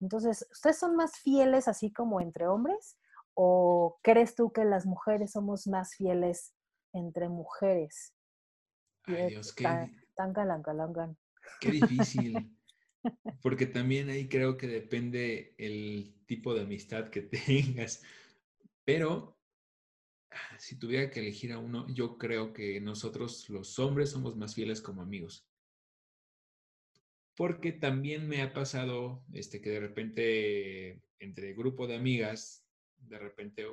Entonces, 0.00 0.46
¿ustedes 0.50 0.78
son 0.78 0.94
más 0.96 1.18
fieles 1.18 1.68
así 1.68 1.92
como 1.92 2.20
entre 2.20 2.46
hombres? 2.46 2.98
¿O 3.34 3.98
crees 4.02 4.34
tú 4.34 4.52
que 4.52 4.64
las 4.64 4.84
mujeres 4.84 5.32
somos 5.32 5.66
más 5.66 5.94
fieles 5.94 6.54
entre 6.92 7.28
mujeres? 7.28 8.14
Ay, 9.04 9.28
Dios, 9.28 9.54
qué... 9.54 9.64
Tan, 9.64 9.90
tan 10.14 10.32
Qué 11.60 11.70
difícil. 11.70 12.56
Porque 13.42 13.66
también 13.66 14.10
ahí 14.10 14.28
creo 14.28 14.56
que 14.56 14.66
depende 14.66 15.54
el 15.58 16.14
tipo 16.26 16.54
de 16.54 16.62
amistad 16.62 17.10
que 17.10 17.22
tengas. 17.46 18.02
Pero 18.84 19.38
ah, 20.30 20.58
si 20.58 20.78
tuviera 20.78 21.10
que 21.10 21.20
elegir 21.20 21.52
a 21.52 21.58
uno, 21.58 21.86
yo 21.88 22.18
creo 22.18 22.52
que 22.52 22.80
nosotros 22.80 23.48
los 23.48 23.78
hombres 23.78 24.10
somos 24.10 24.36
más 24.36 24.54
fieles 24.54 24.80
como 24.80 25.02
amigos. 25.02 25.46
Porque 27.36 27.72
también 27.72 28.28
me 28.28 28.42
ha 28.42 28.52
pasado 28.52 29.24
este, 29.32 29.60
que 29.60 29.70
de 29.70 29.80
repente 29.80 31.02
entre 31.20 31.54
grupo 31.54 31.86
de 31.86 31.96
amigas, 31.96 32.66
de 32.98 33.18
repente 33.18 33.66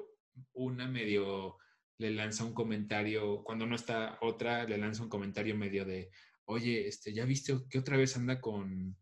una 0.53 0.87
medio 0.87 1.57
le 1.97 2.11
lanza 2.11 2.45
un 2.45 2.53
comentario, 2.53 3.43
cuando 3.43 3.65
no 3.65 3.75
está 3.75 4.19
otra, 4.21 4.65
le 4.65 4.77
lanza 4.77 5.03
un 5.03 5.09
comentario 5.09 5.55
medio 5.55 5.83
de, 5.83 6.11
oye, 6.45 6.87
este, 6.87 7.13
¿ya 7.13 7.25
viste 7.25 7.53
que 7.69 7.79
otra 7.79 7.97
vez 7.97 8.15
anda 8.15 8.39
con, 8.39 8.95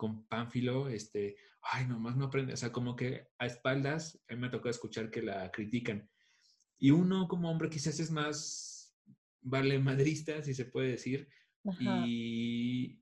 con 0.00 0.24
Pánfilo, 0.28 0.88
este, 0.88 1.36
ay, 1.60 1.86
nomás 1.86 2.16
no 2.16 2.24
aprende, 2.24 2.54
o 2.54 2.56
sea, 2.56 2.72
como 2.72 2.96
que 2.96 3.28
a 3.38 3.44
espaldas, 3.44 4.18
a 4.30 4.34
mí 4.34 4.40
me 4.40 4.48
tocó 4.48 4.70
escuchar 4.70 5.10
que 5.10 5.20
la 5.20 5.50
critican. 5.50 6.08
Y 6.78 6.90
uno 6.90 7.28
como 7.28 7.50
hombre 7.50 7.68
quizás 7.68 8.00
es 8.00 8.10
más 8.10 8.96
vale 9.42 9.78
madrista, 9.78 10.42
si 10.42 10.54
se 10.54 10.64
puede 10.64 10.92
decir, 10.92 11.28
y, 11.82 12.98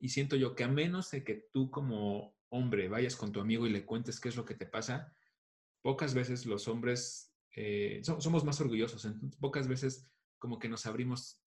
y 0.00 0.08
siento 0.08 0.34
yo 0.34 0.56
que 0.56 0.64
a 0.64 0.68
menos 0.68 1.12
de 1.12 1.22
que 1.22 1.48
tú 1.52 1.70
como 1.70 2.34
hombre 2.48 2.88
vayas 2.88 3.14
con 3.14 3.30
tu 3.30 3.40
amigo 3.40 3.64
y 3.64 3.70
le 3.70 3.86
cuentes 3.86 4.18
qué 4.18 4.30
es 4.30 4.36
lo 4.36 4.44
que 4.44 4.56
te 4.56 4.66
pasa, 4.66 5.14
pocas 5.80 6.12
veces 6.12 6.44
los 6.44 6.66
hombres 6.66 7.36
eh, 7.54 8.00
somos 8.02 8.42
más 8.42 8.60
orgullosos, 8.60 9.06
pocas 9.38 9.68
veces 9.68 10.10
como 10.40 10.58
que 10.58 10.68
nos 10.68 10.86
abrimos 10.86 11.40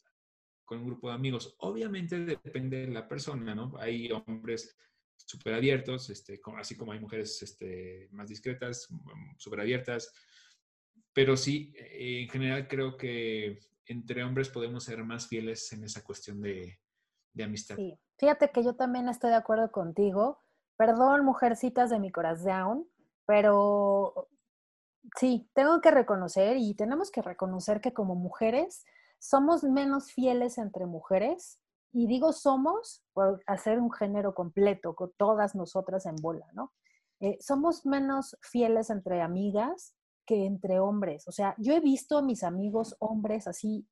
con 0.72 0.80
un 0.80 0.86
grupo 0.86 1.10
de 1.10 1.16
amigos. 1.16 1.54
Obviamente 1.60 2.18
depende 2.24 2.86
de 2.86 2.94
la 2.94 3.06
persona, 3.06 3.54
¿no? 3.54 3.74
Hay 3.78 4.10
hombres 4.10 4.78
súper 5.18 5.56
abiertos, 5.56 6.10
este, 6.10 6.40
así 6.58 6.78
como 6.78 6.94
hay 6.94 7.00
mujeres 7.02 7.42
este, 7.42 8.08
más 8.12 8.30
discretas, 8.30 8.88
mm, 8.90 9.36
súper 9.38 9.60
abiertas. 9.60 10.14
Pero 11.12 11.36
sí, 11.36 11.74
en 11.76 12.30
general 12.30 12.70
creo 12.70 12.96
que 12.96 13.60
entre 13.86 14.24
hombres 14.24 14.48
podemos 14.48 14.86
ser 14.86 15.04
más 15.04 15.28
fieles 15.28 15.74
en 15.74 15.84
esa 15.84 16.06
cuestión 16.06 16.40
de, 16.40 16.80
de 17.34 17.44
amistad. 17.44 17.76
Sí, 17.76 18.00
fíjate 18.18 18.50
que 18.52 18.64
yo 18.64 18.74
también 18.74 19.10
estoy 19.10 19.32
de 19.32 19.36
acuerdo 19.36 19.74
contigo. 19.74 20.40
Perdón, 20.78 21.26
mujercitas 21.26 21.90
de 21.90 22.00
mi 22.00 22.14
corazón, 22.14 22.88
pero 23.26 24.30
sí, 25.20 25.50
tengo 25.54 25.82
que 25.82 25.92
reconocer 25.92 26.56
y 26.56 26.76
tenemos 26.76 27.12
que 27.12 27.22
reconocer 27.22 27.82
que 27.82 27.92
como 27.92 28.16
mujeres 28.16 28.86
somos 29.22 29.64
menos 29.64 30.12
fieles 30.12 30.58
entre 30.58 30.86
mujeres. 30.86 31.60
Y 31.94 32.08
digo 32.08 32.34
somos 32.34 33.04
por 33.14 33.44
hacer 33.46 33.80
un 33.80 33.92
género 33.92 34.34
completo, 34.34 34.96
con 34.96 35.12
todas 35.18 35.56
nosotras 35.56 36.06
en 36.06 36.16
bola, 36.16 36.48
¿no? 36.54 36.74
Eh, 37.20 37.38
somos 37.40 37.86
menos 37.86 38.38
fieles 38.42 38.90
entre 38.90 39.22
amigas 39.22 39.94
que 40.26 40.46
entre 40.46 40.80
hombres. 40.80 41.28
O 41.28 41.32
sea, 41.32 41.54
yo 41.58 41.74
he 41.74 41.80
visto 41.80 42.18
a 42.18 42.22
mis 42.22 42.44
amigos 42.44 42.96
hombres 43.00 43.48
así, 43.48 43.88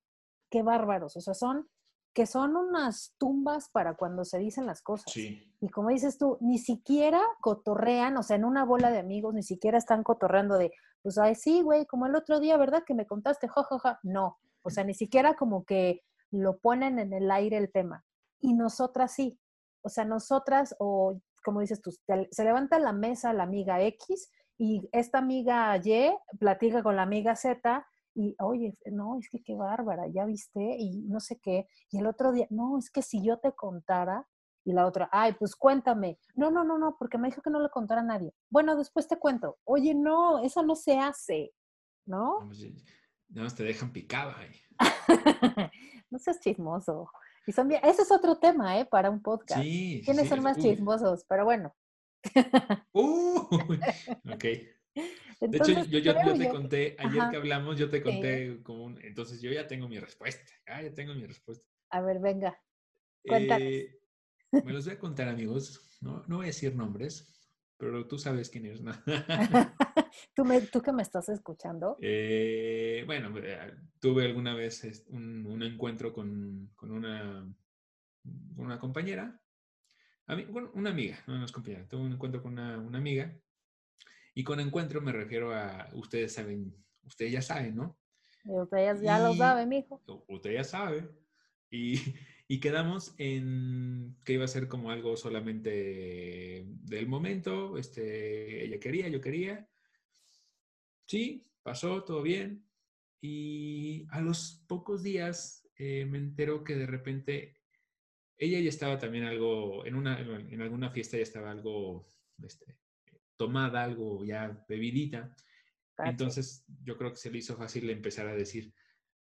qué 0.50 0.63
bárbaros. 0.63 1.15
O 1.17 1.21
sea, 1.21 1.33
son 1.33 1.69
que 2.13 2.25
son 2.25 2.55
unas 2.55 3.13
tumbas 3.19 3.69
para 3.69 3.95
cuando 3.95 4.25
se 4.25 4.39
dicen 4.39 4.65
las 4.65 4.81
cosas. 4.81 5.15
Y 5.15 5.69
como 5.69 5.89
dices 5.89 6.17
tú, 6.17 6.38
ni 6.41 6.57
siquiera 6.57 7.21
cotorrean, 7.39 8.17
o 8.17 8.24
sea, 8.24 8.36
en 8.36 8.45
una 8.45 8.65
bola 8.65 8.89
de 8.89 8.98
amigos, 8.98 9.36
ni 9.36 9.43
siquiera 9.43 9.77
están 9.77 10.03
cotorreando 10.03 10.57
de, 10.57 10.71
pues, 11.03 11.19
ay, 11.19 11.36
sí, 11.36 11.62
güey, 11.62 11.86
como 11.86 12.07
el 12.07 12.15
otro 12.15 12.39
día, 12.39 12.57
¿verdad? 12.57 12.83
Que 12.86 12.95
me 12.95 13.05
contaste, 13.05 13.48
jajaja. 13.48 14.00
No, 14.01 14.39
o 14.69 14.71
sea, 14.71 14.83
ni 14.83 14.93
siquiera 14.93 15.35
como 15.35 15.65
que 15.65 16.01
lo 16.31 16.59
ponen 16.59 16.99
en 16.99 17.13
el 17.13 17.29
aire 17.31 17.57
el 17.57 17.71
tema. 17.71 18.05
Y 18.39 18.53
nosotras 18.53 19.13
sí. 19.13 19.39
O 19.81 19.89
sea, 19.89 20.05
nosotras, 20.05 20.75
o 20.79 21.19
como 21.43 21.61
dices 21.61 21.81
tú, 21.81 21.91
se 21.91 22.43
levanta 22.43 22.79
la 22.79 22.93
mesa 22.93 23.33
la 23.33 23.43
amiga 23.43 23.81
X 23.81 24.31
y 24.57 24.88
esta 24.91 25.19
amiga 25.19 25.75
Y 25.77 26.11
platica 26.38 26.83
con 26.83 26.95
la 26.95 27.03
amiga 27.03 27.35
Z 27.35 27.85
y, 28.13 28.35
oye, 28.39 28.73
no, 28.91 29.17
es 29.17 29.29
que 29.29 29.41
qué 29.41 29.55
bárbara, 29.55 30.07
ya 30.07 30.25
viste, 30.25 30.75
y 30.77 31.03
no 31.07 31.19
sé 31.19 31.39
qué. 31.39 31.67
Y 31.89 31.99
el 31.99 32.07
otro 32.07 32.31
día, 32.31 32.47
no, 32.49 32.77
es 32.77 32.89
que 32.89 33.01
si 33.01 33.23
yo 33.23 33.38
te 33.39 33.53
contara, 33.53 34.27
y 34.65 34.73
la 34.73 34.85
otra, 34.85 35.09
ay, 35.11 35.33
pues 35.33 35.55
cuéntame. 35.55 36.19
No, 36.35 36.51
no, 36.51 36.63
no, 36.63 36.77
no, 36.77 36.95
porque 36.99 37.17
me 37.17 37.29
dijo 37.29 37.41
que 37.41 37.49
no 37.49 37.61
le 37.61 37.69
contara 37.69 38.01
a 38.01 38.03
nadie. 38.03 38.33
Bueno, 38.49 38.75
después 38.75 39.07
te 39.07 39.17
cuento. 39.17 39.57
Oye, 39.63 39.95
no, 39.95 40.43
eso 40.43 40.63
no 40.63 40.75
se 40.75 40.99
hace, 40.99 41.53
¿no? 42.05 42.49
Nada 43.29 43.43
más 43.43 43.55
te 43.55 43.63
dejan 43.63 43.91
picada 43.93 44.38
ahí. 44.38 44.62
no 46.09 46.19
seas 46.19 46.39
chismoso. 46.39 47.12
Y 47.45 47.51
son 47.51 47.67
bien, 47.67 47.81
ese 47.83 48.01
es 48.01 48.12
otro 48.12 48.38
tema, 48.38 48.79
¿eh? 48.79 48.86
Para 48.86 49.09
un 49.09 49.21
podcast. 49.21 49.62
Sí. 49.62 50.01
¿Quiénes 50.05 50.24
sí, 50.24 50.29
son 50.29 50.43
más 50.43 50.57
chismosos? 50.57 51.25
Pero 51.27 51.45
bueno. 51.45 51.75
Uh, 52.91 53.48
ok. 54.33 54.43
De 55.41 55.57
hecho, 55.57 55.71
yo, 55.71 56.00
yo, 56.00 56.00
yo 56.00 56.13
te 56.33 56.38
yo- 56.45 56.51
conté, 56.51 56.95
ayer 57.00 57.21
Ajá. 57.21 57.31
que 57.31 57.38
hablamos, 57.38 57.77
yo 57.77 57.89
te 57.89 58.01
conté 58.01 58.62
como 58.62 58.83
un, 58.86 59.01
entonces 59.03 59.41
yo 59.41 59.51
ya 59.51 59.67
tengo 59.67 59.88
mi 59.88 60.00
respuesta, 60.00 60.51
ah, 60.67 60.81
ya 60.81 60.93
tengo 60.93 61.13
mi 61.13 61.25
respuesta. 61.25 61.65
A 61.91 62.01
ver, 62.01 62.19
venga. 62.19 62.59
Cuéntanos. 63.25 63.63
Eh, 63.63 64.00
me 64.51 64.74
los 64.74 64.86
voy 64.86 64.95
a 64.95 65.00
contar, 65.00 65.29
amigos, 65.29 65.98
no, 66.01 66.25
no 66.27 66.38
voy 66.38 66.45
a 66.45 66.48
decir 66.48 66.75
nombres, 66.75 67.38
pero 67.79 68.05
tú 68.07 68.19
sabes 68.19 68.50
quién 68.50 68.65
eres, 68.65 68.81
¿no? 68.81 68.91
¿Tú, 70.36 70.43
me, 70.45 70.62
tú 70.62 70.81
que 70.81 70.91
me 70.91 71.01
estás 71.01 71.29
escuchando. 71.29 71.98
Eh, 72.01 73.03
bueno, 73.05 73.33
eh, 73.41 73.74
tuve 74.00 74.25
alguna 74.25 74.53
vez 74.53 75.05
un, 75.07 75.45
un 75.45 75.63
encuentro 75.63 76.12
con, 76.13 76.71
con 76.75 76.91
una, 76.91 77.48
una 78.57 78.77
compañera, 78.79 79.41
una 80.74 80.89
amiga, 80.91 81.17
no, 81.25 81.43
es 81.43 81.51
compañera, 81.51 81.88
tuve 81.88 82.01
un 82.01 82.12
encuentro 82.13 82.43
con 82.43 82.53
una, 82.53 82.77
una 82.77 82.98
amiga, 83.00 83.33
y 84.36 84.43
con 84.43 84.59
encuentro 84.59 85.01
me 85.01 85.12
refiero 85.12 85.53
a, 85.55 85.88
ustedes 85.93 86.33
saben, 86.33 86.75
ustedes 87.03 87.31
ya 87.31 87.41
saben, 87.41 87.75
¿no? 87.77 87.98
Y 88.43 88.51
Ustedes 88.59 89.01
ya 89.01 89.19
lo 89.19 89.33
Y- 89.33 89.38
sabe, 89.38 89.65
mijo. 89.65 90.01
u- 90.07 90.24
Usted 90.36 90.53
ya 90.53 90.63
sabe. 90.63 91.09
Y, 91.71 91.95
y 92.51 92.60
quedamos 92.60 93.13
en 93.20 94.18
que 94.25 94.34
iba 94.34 94.44
a 94.44 94.48
ser 94.48 94.68
como 94.68 94.89
algo 94.89 95.15
solamente 95.15 96.65
del 96.65 97.08
momento. 97.08 97.77
Este, 97.77 98.65
ella 98.65 98.79
quería, 98.79 99.08
yo 99.08 99.22
quería. 99.22 99.70
Sí, 101.06 101.46
pasó, 101.62 102.03
todo 102.03 102.24
bien. 102.24 102.65
Y 103.22 104.08
a 104.10 104.20
los 104.22 104.65
pocos 104.68 105.03
días 105.03 105.70
eh, 105.75 106.06
me 106.06 106.18
entero 106.18 106.63
que 106.63 106.75
de 106.75 106.88
repente 106.88 107.56
ella 108.36 108.60
ya 108.60 108.70
estaba 108.70 108.98
también 108.98 109.25
algo, 109.25 109.86
en, 109.86 109.94
una, 109.94 110.20
en 110.20 110.60
alguna 110.60 110.89
fiesta 110.89 111.18
ya 111.18 111.24
estaba 111.24 111.51
algo 111.51 112.08
este, 112.41 112.79
tomada, 113.38 113.84
algo 113.84 114.25
ya 114.25 114.65
bebidita. 114.68 115.36
Entonces 116.00 116.65
yo 116.84 116.98
creo 116.98 117.12
que 117.12 117.18
se 117.18 117.29
le 117.29 117.38
hizo 117.38 117.56
fácil 117.56 117.88
empezar 117.91 118.27
a 118.27 118.34
decir, 118.34 118.74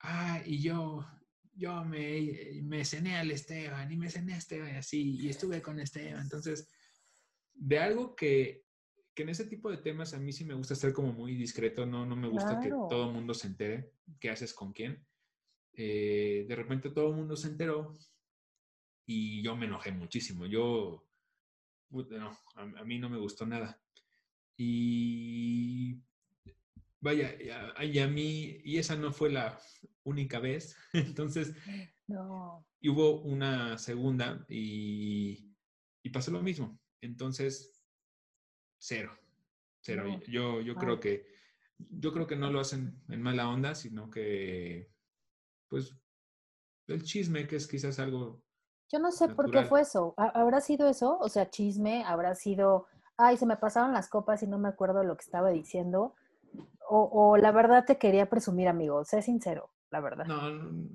ah, 0.00 0.42
y 0.44 0.60
yo, 0.60 1.06
yo 1.54 1.84
me, 1.84 2.60
me 2.62 2.84
cené 2.84 3.16
al 3.16 3.30
Esteban 3.30 3.90
y 3.90 3.96
me 3.96 4.10
cené 4.10 4.34
a 4.34 4.38
Esteban 4.38 4.74
y 4.74 4.78
así, 4.78 5.16
y 5.20 5.28
estuve 5.28 5.60
con 5.60 5.78
Esteban. 5.78 6.22
Entonces, 6.22 6.68
de 7.54 7.78
algo 7.78 8.14
que, 8.14 8.64
que 9.14 9.22
en 9.22 9.28
ese 9.28 9.46
tipo 9.46 9.70
de 9.70 9.78
temas 9.78 10.14
a 10.14 10.18
mí 10.18 10.32
sí 10.32 10.44
me 10.44 10.54
gusta 10.54 10.74
ser 10.74 10.92
como 10.92 11.12
muy 11.12 11.34
discreto, 11.34 11.84
no, 11.84 12.06
no 12.06 12.16
me 12.16 12.28
gusta 12.28 12.60
que 12.60 12.70
todo 12.70 13.08
el 13.08 13.14
mundo 13.14 13.34
se 13.34 13.48
entere 13.48 13.92
qué 14.18 14.30
haces 14.30 14.54
con 14.54 14.72
quién. 14.72 15.04
Eh, 15.74 16.44
de 16.48 16.56
repente 16.56 16.90
todo 16.90 17.08
el 17.08 17.16
mundo 17.16 17.36
se 17.36 17.48
enteró 17.48 17.94
y 19.06 19.42
yo 19.42 19.56
me 19.56 19.66
enojé 19.66 19.92
muchísimo. 19.92 20.46
Yo, 20.46 21.06
no, 21.90 22.38
a, 22.54 22.62
a 22.62 22.84
mí 22.84 22.98
no 22.98 23.10
me 23.10 23.18
gustó 23.18 23.46
nada. 23.46 23.80
Y 24.56 26.00
vaya, 27.00 27.34
y 27.40 27.50
a, 27.50 27.84
y 27.84 27.98
a 27.98 28.06
mí, 28.06 28.60
y 28.64 28.78
esa 28.78 28.96
no 28.96 29.12
fue 29.12 29.30
la 29.30 29.58
única 30.04 30.38
vez. 30.40 30.76
Entonces, 30.92 31.54
No. 32.08 32.64
y 32.80 32.88
hubo 32.88 33.22
una 33.22 33.78
segunda 33.78 34.44
y, 34.48 35.54
y 36.02 36.10
pasó 36.10 36.30
lo 36.30 36.42
mismo. 36.42 36.78
Entonces, 37.00 37.82
cero, 38.78 39.12
cero. 39.80 40.04
No. 40.06 40.20
Yo, 40.26 40.60
yo 40.60 40.74
creo 40.76 41.00
que, 41.00 41.26
yo 41.78 42.12
creo 42.12 42.26
que 42.26 42.36
no 42.36 42.50
lo 42.50 42.60
hacen 42.60 43.02
en 43.08 43.22
mala 43.22 43.48
onda, 43.48 43.74
sino 43.74 44.10
que, 44.10 44.90
pues, 45.68 45.96
el 46.88 47.02
chisme, 47.02 47.46
que 47.46 47.56
es 47.56 47.66
quizás 47.68 47.98
algo 47.98 48.42
Yo 48.90 48.98
no 48.98 49.10
sé 49.12 49.28
por 49.30 49.50
qué 49.50 49.62
fue 49.64 49.82
eso. 49.82 50.14
¿Ha- 50.16 50.40
¿Habrá 50.40 50.60
sido 50.60 50.88
eso? 50.88 51.18
O 51.20 51.28
sea, 51.28 51.48
chisme, 51.50 52.04
habrá 52.04 52.34
sido, 52.34 52.86
ay, 53.16 53.36
se 53.36 53.46
me 53.46 53.56
pasaron 53.56 53.92
las 53.92 54.08
copas 54.08 54.42
y 54.42 54.46
no 54.46 54.58
me 54.58 54.68
acuerdo 54.68 55.02
lo 55.04 55.16
que 55.16 55.22
estaba 55.24 55.50
diciendo. 55.50 56.14
O, 56.88 57.08
o 57.12 57.36
la 57.38 57.52
verdad 57.52 57.84
te 57.86 57.98
quería 57.98 58.28
presumir, 58.28 58.68
amigo. 58.68 59.04
Sé 59.04 59.22
sincero, 59.22 59.71
la 59.92 60.00
verdad. 60.00 60.24
No, 60.26 60.50
no, 60.50 60.88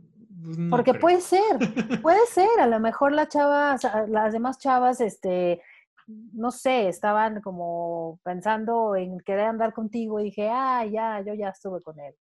pues, 0.44 0.58
Porque 0.70 0.92
creo. 0.92 1.02
puede 1.02 1.22
ser, 1.22 1.58
puede 2.02 2.26
ser. 2.28 2.50
A 2.60 2.68
lo 2.68 2.80
mejor 2.80 3.12
la 3.14 3.28
chava, 3.28 3.74
o 3.76 3.78
sea, 3.78 4.06
las 4.08 4.34
demás 4.34 4.58
chavas, 4.60 5.00
este, 5.02 5.62
no 6.08 6.52
sé, 6.52 6.88
estaban 6.90 7.42
como 7.42 8.20
pensando 8.24 8.96
en 8.96 9.20
querer 9.20 9.46
andar 9.46 9.74
contigo 9.74 10.20
y 10.20 10.26
dije, 10.26 10.50
ah, 10.52 10.86
ya, 10.86 11.22
yo 11.22 11.34
ya 11.34 11.50
estuve 11.50 11.82
con 11.82 12.00
él. 12.00 12.16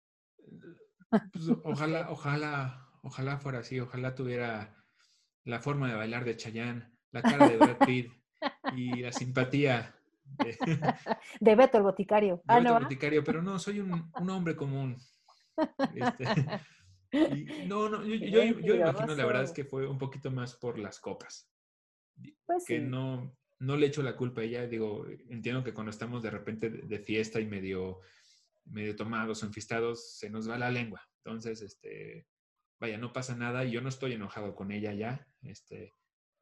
Pues, 1.11 1.49
ojalá, 1.65 2.09
ojalá, 2.11 2.89
ojalá 3.03 3.39
fuera 3.39 3.59
así, 3.61 3.79
ojalá 3.81 4.15
tuviera 4.15 4.75
la 5.45 5.61
forma 5.61 5.89
de 5.89 5.95
bailar 5.97 6.25
de 6.25 6.37
Chayanne, 6.37 6.91
la 7.11 7.23
cara 7.23 7.49
de 7.49 7.57
Brad 7.59 7.79
Pitt 7.87 8.11
y 8.75 9.03
la 9.03 9.13
simpatía 9.13 9.95
de, 10.25 10.57
De 11.41 11.55
Beto, 11.57 11.77
el 11.79 11.83
boticario. 11.83 12.37
de 12.37 12.43
Ah, 12.47 12.59
Beto 12.61 12.73
no. 12.75 12.81
Boticario, 12.81 13.23
pero 13.25 13.43
no, 13.43 13.59
soy 13.59 13.81
un, 13.81 14.11
un 14.19 14.31
hombre 14.31 14.57
común. 14.57 14.97
Este, 15.95 16.25
y 17.13 17.45
no, 17.67 17.89
no, 17.89 18.05
yo, 18.05 18.15
yo- 18.17 18.43
yo- 18.43 18.61
yo 18.61 18.75
imagino 18.77 19.15
la 19.15 19.27
verdad 19.27 19.45
es 19.45 19.53
que 19.53 19.65
fue 19.65 19.87
un 19.87 19.99
poquito 19.99 20.31
más 20.31 20.57
por 20.57 20.79
las 20.79 21.01
copas, 21.01 21.51
Pues 22.47 22.65
que 22.67 22.79
sí. 22.79 22.87
no, 22.87 23.37
no 23.61 23.77
le 23.77 23.87
echo 23.87 24.03
la 24.03 24.17
culpa 24.17 24.41
a 24.41 24.45
ella, 24.45 24.67
digo, 24.67 25.07
entiendo 25.29 25.63
que 25.63 25.75
cuando 25.75 25.91
estamos 25.91 26.23
de 26.23 26.31
repente 26.31 26.71
de, 26.71 26.99
fiesta 27.01 27.41
y 27.41 27.47
medio, 27.47 28.01
medio 28.65 28.97
tomados 28.97 29.43
o 29.43 29.47
enfiestados, 29.47 30.17
se 30.19 30.31
nos 30.31 30.49
va 30.49 30.59
la 30.59 30.71
lengua, 30.71 31.03
entonces, 31.25 31.63
este, 31.63 32.27
vaya, 32.81 32.99
no 32.99 33.13
pasa 33.13 33.37
nada, 33.37 33.65
yo 33.65 33.81
no 33.81 33.89
estoy 33.89 34.15
enojado 34.15 34.55
con 34.55 34.73
ella 34.73 34.93
ya, 34.95 35.27
este, 35.43 35.93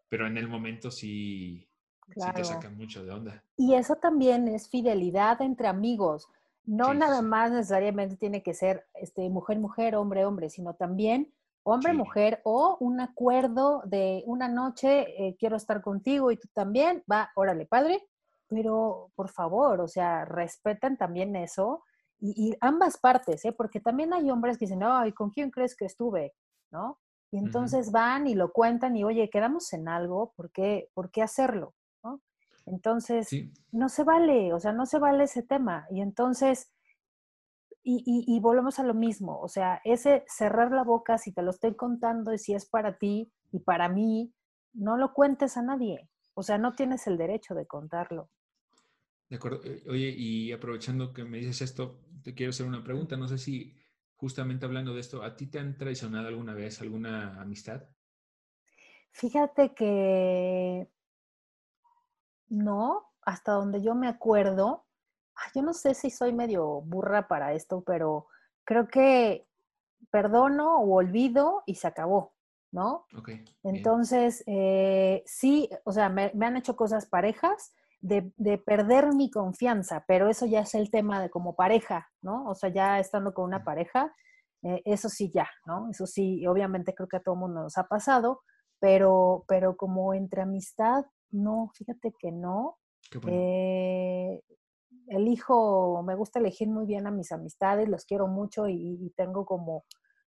pero 0.09 0.27
en 0.27 0.37
el 0.39 0.49
momento 0.49 0.91
sí, 0.91 1.69
sí 2.17 2.33
te 2.35 2.45
saca 2.45 2.71
mucho 2.71 3.05
de 3.05 3.11
onda. 3.11 3.45
Y 3.57 3.75
eso 3.75 3.97
también 3.97 4.49
es 4.49 4.69
fidelidad 4.71 5.43
entre 5.43 5.69
amigos. 5.69 6.29
No 6.71 6.93
Sí, 6.93 6.99
nada 6.99 7.21
más 7.21 7.51
necesariamente 7.51 8.17
tiene 8.17 8.43
que 8.43 8.55
ser 8.55 8.87
este, 8.95 9.29
mujer, 9.29 9.59
mujer, 9.59 9.97
hombre, 9.97 10.25
hombre, 10.25 10.51
sino 10.51 10.75
también 10.75 11.33
hombre, 11.63 11.93
Sí. 11.93 11.99
mujer 11.99 12.41
o 12.45 12.77
un 12.81 13.01
acuerdo 13.01 13.83
de 13.85 14.23
una 14.27 14.49
noche, 14.49 15.27
eh, 15.27 15.37
quiero 15.39 15.57
estar 15.57 15.83
contigo 15.83 16.31
y 16.31 16.37
tú 16.37 16.49
también, 16.55 17.03
va, 17.11 17.31
órale, 17.35 17.67
padre, 17.67 18.07
pero 18.49 19.11
por 19.15 19.31
favor, 19.31 19.81
o 19.81 19.89
sea, 19.89 20.25
respetan 20.25 20.97
también 20.97 21.37
eso 21.37 21.85
y, 22.19 22.51
y 22.51 22.57
ambas 22.61 22.99
partes, 22.99 23.45
¿eh? 23.45 23.53
porque 23.53 23.81
también 23.81 24.13
hay 24.13 24.31
hombres 24.31 24.59
que 24.59 24.65
dicen, 24.67 24.83
ay, 24.83 25.13
¿con 25.13 25.31
quién 25.31 25.51
crees 25.51 25.77
que 25.77 25.87
estuve? 25.87 26.35
¿No? 26.71 26.99
Y 27.33 27.39
entonces 27.39 27.93
van 27.93 28.27
y 28.27 28.35
lo 28.35 28.53
cuentan 28.53 28.97
y, 28.97 29.05
oye, 29.05 29.31
quedamos 29.31 29.73
en 29.73 29.89
algo, 29.89 30.33
¿por 30.37 30.51
qué, 30.51 30.89
¿por 30.95 31.11
qué 31.11 31.23
hacerlo? 31.23 31.75
Entonces, 32.71 33.29
Sí, 33.29 33.53
no 33.73 33.89
se 33.89 34.05
vale, 34.05 34.53
o 34.55 34.61
sea, 34.61 34.73
no 34.73 34.87
se 34.87 34.99
vale 34.99 35.25
ese 35.25 35.43
tema. 35.43 35.87
Y 35.91 36.01
entonces, 36.01 36.73
y, 37.83 38.03
y, 38.07 38.37
y 38.37 38.41
volvemos 38.41 38.79
a 38.79 38.83
lo 38.85 38.95
mismo, 38.95 39.39
o 39.41 39.49
sea, 39.49 39.81
ese 39.85 40.25
cerrar 40.29 40.71
la 40.71 40.85
boca, 40.85 41.19
si 41.19 41.33
te 41.33 41.43
lo 41.43 41.51
estoy 41.51 41.75
contando 41.75 42.33
y 42.35 42.39
si 42.39 42.55
es 42.55 42.67
para 42.69 42.99
ti 42.99 43.33
y 43.53 43.61
para 43.61 43.89
mí, 43.89 44.33
no 44.75 44.97
lo 44.97 45.13
cuentes 45.15 45.57
a 45.57 45.63
nadie. 45.63 46.09
O 46.35 46.43
sea, 46.43 46.59
no 46.59 46.75
tienes 46.75 47.07
el 47.07 47.17
derecho 47.19 47.55
de 47.55 47.67
contarlo. 47.67 48.31
De 49.31 49.37
acuerdo. 49.37 49.63
Eh, 49.65 49.83
Oye, 49.89 50.11
y 50.11 50.53
aprovechando 50.53 51.13
que 51.15 51.25
me 51.25 51.39
dices 51.39 51.63
esto, 51.63 52.01
te 52.23 52.35
quiero 52.35 52.51
hacer 52.51 52.67
una 52.67 52.85
pregunta. 52.85 53.17
No 53.17 53.29
sé 53.29 53.39
si 53.39 53.77
justamente 54.17 54.67
hablando 54.67 54.93
de 54.95 55.01
esto, 55.01 55.23
¿a 55.23 55.37
ti 55.37 55.47
te 55.47 55.59
han 55.59 55.79
traicionado 55.79 56.29
alguna 56.29 56.53
vez 56.55 56.81
alguna 56.83 57.41
amistad? 57.41 57.89
Fíjate 59.13 59.75
que 59.75 60.89
no, 62.51 63.07
hasta 63.23 63.53
donde 63.53 63.81
yo 63.81 63.95
me 63.95 64.09
acuerdo, 64.09 64.85
ay, 65.35 65.51
yo 65.55 65.63
no 65.63 65.73
sé 65.73 65.95
si 65.95 66.11
soy 66.11 66.33
medio 66.33 66.83
burra 66.83 67.29
para 67.29 67.55
esto, 67.55 67.83
pero 67.83 68.27
creo 68.65 68.89
que 68.89 69.47
perdono 70.11 70.79
o 70.79 70.95
olvido 70.95 71.63
y 71.67 71.77
se 71.77 71.87
acabó, 71.87 72.35
¿no? 72.73 73.07
Entonces, 73.63 74.43
eh, 74.47 75.23
sí, 75.27 75.71
o 75.85 75.93
sea, 75.93 76.09
me, 76.09 76.33
me 76.35 76.47
han 76.47 76.57
hecho 76.57 76.77
cosas 76.77 77.07
parejas 77.07 77.73
de, 78.01 78.33
de 78.37 78.59
perder 78.59 79.15
mi 79.15 79.31
confianza, 79.31 80.05
pero 80.07 80.29
eso 80.29 80.47
ya 80.47 80.61
es 80.61 80.75
el 80.75 80.91
tema 80.91 81.21
de 81.21 81.31
como 81.31 81.55
pareja, 81.55 82.11
¿no? 82.23 82.49
O 82.49 82.55
sea, 82.55 82.71
ya 82.71 82.99
estando 82.99 83.33
con 83.33 83.45
una 83.45 83.63
pareja, 83.63 84.15
eh, 84.63 84.83
eso 84.85 85.09
sí 85.09 85.31
ya, 85.33 85.49
¿no? 85.67 85.89
Eso 85.91 86.07
sí, 86.07 86.47
obviamente 86.47 86.95
creo 86.95 87.09
que 87.09 87.19
a 87.19 87.23
todo 87.23 87.37
mundo 87.37 87.63
nos 87.63 87.79
ha 87.79 87.85
pasado, 87.85 88.43
pero, 88.79 89.45
pero 89.47 89.77
como 89.77 90.15
entre 90.15 90.43
amistad, 90.43 91.05
no, 91.31 91.71
fíjate 91.75 92.13
que 92.19 92.33
no. 92.33 92.79
Qué 93.11 93.19
bueno. 93.19 93.39
Eh, 93.39 94.43
elijo, 95.09 96.03
me 96.03 96.15
gusta 96.15 96.39
elegir 96.39 96.69
muy 96.69 96.87
bien 96.87 97.07
a 97.07 97.11
mis 97.11 97.33
amistades, 97.33 97.89
los 97.89 98.05
quiero 98.05 98.29
mucho 98.29 98.69
y, 98.69 98.99
y 99.01 99.11
tengo 99.17 99.45
como 99.45 99.85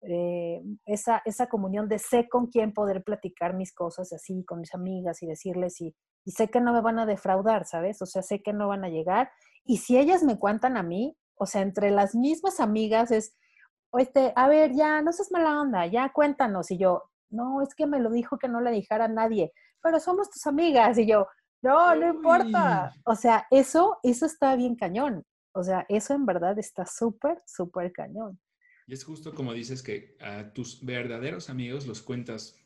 eh, 0.03 0.63
esa, 0.85 1.23
esa 1.25 1.49
comunión 1.49 1.89
de 1.89 1.99
sé 1.99 2.29
con 2.29 2.47
quién 2.47 2.73
poder 2.73 3.03
platicar 3.03 3.55
mis 3.55 3.73
cosas 3.73 4.13
así 4.13 4.45
con 4.45 4.61
mis 4.61 4.75
amigas 4.75 5.23
y 5.23 5.27
decirles 5.27 5.81
y, 5.81 5.97
y 6.25 6.31
sé 6.33 6.49
que 6.49 6.61
no 6.61 6.73
me 6.73 6.81
van 6.81 6.99
a 6.99 7.07
defraudar, 7.07 7.65
¿sabes? 7.67 8.03
O 8.03 8.07
sea, 8.07 8.23
sé 8.23 8.43
que 8.43 8.53
no 8.53 8.69
van 8.69 8.85
a 8.85 8.89
llegar. 8.89 9.31
Y 9.65 9.79
si 9.79 9.99
ellas 9.99 10.23
me 10.23 10.39
cuentan 10.39 10.77
a 10.77 10.83
mí, 10.83 11.17
o 11.35 11.47
sea, 11.47 11.63
entre 11.63 11.91
las 11.91 12.15
mismas 12.15 12.61
amigas 12.61 13.11
es, 13.11 13.35
este, 13.95 14.33
a 14.37 14.49
ver, 14.49 14.73
ya, 14.75 15.01
no 15.03 15.13
seas 15.13 15.33
mala 15.33 15.61
onda, 15.61 15.87
ya 15.87 16.13
cuéntanos. 16.13 16.71
Y 16.71 16.79
yo, 16.79 17.05
no, 17.31 17.63
es 17.63 17.75
que 17.75 17.87
me 17.87 17.99
lo 17.99 18.11
dijo 18.11 18.39
que 18.39 18.49
no 18.49 18.61
le 18.61 18.71
dijera 18.71 19.07
a 19.07 19.09
nadie, 19.09 19.53
pero 19.87 20.01
somos 20.01 20.29
tus 20.29 20.45
amigas. 20.49 20.99
Y 20.99 21.07
yo, 21.07 21.29
no, 21.63 21.95
no 21.95 22.09
importa. 22.09 22.93
O 23.05 23.15
sea, 23.15 23.47
eso, 23.53 23.99
eso 24.03 24.27
está 24.27 24.57
bien 24.57 24.75
cañón. 24.75 25.25
O 25.53 25.63
sea, 25.63 25.87
eso 25.89 26.13
en 26.13 26.27
verdad 26.27 26.59
está 26.59 26.85
súper, 26.85 27.41
súper 27.47 27.93
cañón. 27.93 28.41
Y 28.89 28.95
es 28.95 29.05
justo 29.05 29.33
como 29.33 29.53
dices 29.53 29.85
que 29.85 30.17
a 30.21 30.53
tus 30.53 30.85
verdaderos 30.85 31.49
amigos 31.49 31.87
los 31.87 32.03
cuentas 32.03 32.57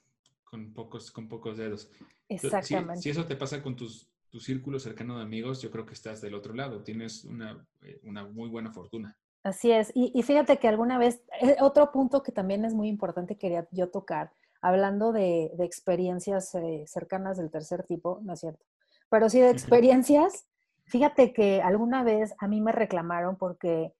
con 0.44 0.72
pocos, 0.72 1.10
con 1.10 1.28
pocos 1.28 1.58
dedos. 1.58 1.90
Exactamente. 2.26 3.02
Si, 3.02 3.10
eso 3.10 3.26
te 3.26 3.36
pasa 3.36 3.62
con 3.62 3.76
tus, 3.76 4.10
tu 4.30 4.40
círculo 4.40 4.80
cercano 4.80 5.18
de 5.18 5.24
amigos, 5.24 5.60
yo 5.60 5.70
creo 5.70 5.84
que 5.84 5.94
estás 5.94 6.22
del 6.22 6.34
otro 6.34 6.54
lado. 6.54 6.82
Tienes 6.82 7.24
una, 7.24 7.62
eh, 7.82 8.00
una 8.02 8.24
muy 8.24 8.48
buena 8.48 8.72
fortuna. 8.72 9.14
Así 9.42 9.70
es. 9.70 9.92
Y, 9.94 10.22
fíjate 10.22 10.58
que 10.58 10.68
alguna 10.68 10.96
vez, 10.96 11.22
eh, 11.42 11.56
otro 11.60 11.92
punto 11.92 12.22
que 12.22 12.32
también 12.32 12.64
es 12.64 12.72
muy 12.72 12.88
importante 12.88 13.36
quería 13.36 13.68
yo 13.72 13.90
tocar, 13.90 14.32
hablando 14.60 15.12
de, 15.12 15.52
experiencias 15.60 16.54
eh, 16.54 16.84
cercanas 16.86 17.38
del 17.38 17.50
tercer 17.50 17.84
tipo, 17.84 18.20
no 18.22 18.34
es 18.34 18.40
cierto, 18.40 18.64
pero 19.08 19.28
sí 19.28 19.40
de 19.40 19.50
experiencias, 19.50 20.46
fíjate 20.84 21.32
que 21.32 21.62
alguna 21.62 22.02
vez 22.02 22.34
a 22.38 22.48
mí 22.48 22.60
me 22.60 22.72
reclamaron 22.72 23.36
porque 23.36 23.94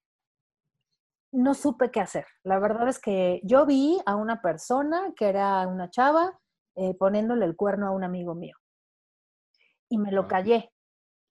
no 1.31 1.53
supe 1.53 1.91
qué 1.91 2.01
hacer. 2.01 2.25
La 2.43 2.59
verdad 2.59 2.87
es 2.89 2.99
que 2.99 3.39
yo 3.43 3.65
vi 3.65 3.99
a 4.05 4.15
una 4.15 4.41
persona 4.41 5.13
que 5.15 5.29
era 5.29 5.65
una 5.67 5.89
chava 5.89 6.39
eh, 6.75 6.93
poniéndole 6.95 7.45
el 7.45 7.55
cuerno 7.55 7.87
a 7.87 7.91
un 7.91 8.03
amigo 8.03 8.35
mío 8.35 8.55
y 9.91 9.97
me 9.97 10.11
lo 10.11 10.27
callé. 10.27 10.71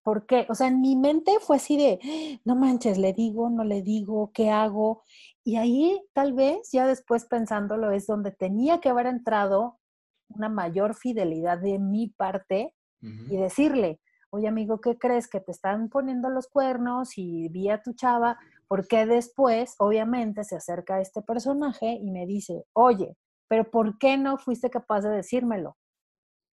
¿Por 0.02 0.26
qué? 0.26 0.46
O 0.48 0.54
sea, 0.54 0.68
en 0.68 0.80
mi 0.80 0.96
mente 0.96 1.32
fue 1.40 1.56
así 1.56 1.76
de, 1.76 2.40
no 2.44 2.56
manches, 2.56 2.98
le 2.98 3.12
digo, 3.12 3.50
no 3.50 3.64
le 3.64 3.82
digo, 3.82 4.30
¿qué 4.32 4.50
hago? 4.50 5.02
Y 5.50 5.56
ahí 5.56 6.00
tal 6.12 6.32
vez, 6.32 6.70
ya 6.70 6.86
después 6.86 7.24
pensándolo, 7.24 7.90
es 7.90 8.06
donde 8.06 8.30
tenía 8.30 8.80
que 8.80 8.88
haber 8.88 9.06
entrado 9.06 9.80
una 10.28 10.48
mayor 10.48 10.94
fidelidad 10.94 11.58
de 11.58 11.80
mi 11.80 12.06
parte 12.06 12.72
y 13.00 13.36
decirle, 13.36 14.00
oye 14.30 14.46
amigo, 14.46 14.80
¿qué 14.80 14.96
crees? 14.96 15.26
Que 15.26 15.40
te 15.40 15.50
están 15.50 15.88
poniendo 15.88 16.30
los 16.30 16.46
cuernos 16.46 17.18
y 17.18 17.48
vi 17.48 17.68
a 17.68 17.82
tu 17.82 17.94
chava, 17.94 18.38
porque 18.68 19.06
después, 19.06 19.74
obviamente, 19.80 20.44
se 20.44 20.54
acerca 20.54 21.00
este 21.00 21.20
personaje 21.20 21.98
y 22.00 22.12
me 22.12 22.26
dice, 22.26 22.64
oye, 22.72 23.16
pero 23.48 23.68
¿por 23.72 23.98
qué 23.98 24.16
no 24.18 24.38
fuiste 24.38 24.70
capaz 24.70 25.00
de 25.00 25.10
decírmelo? 25.10 25.76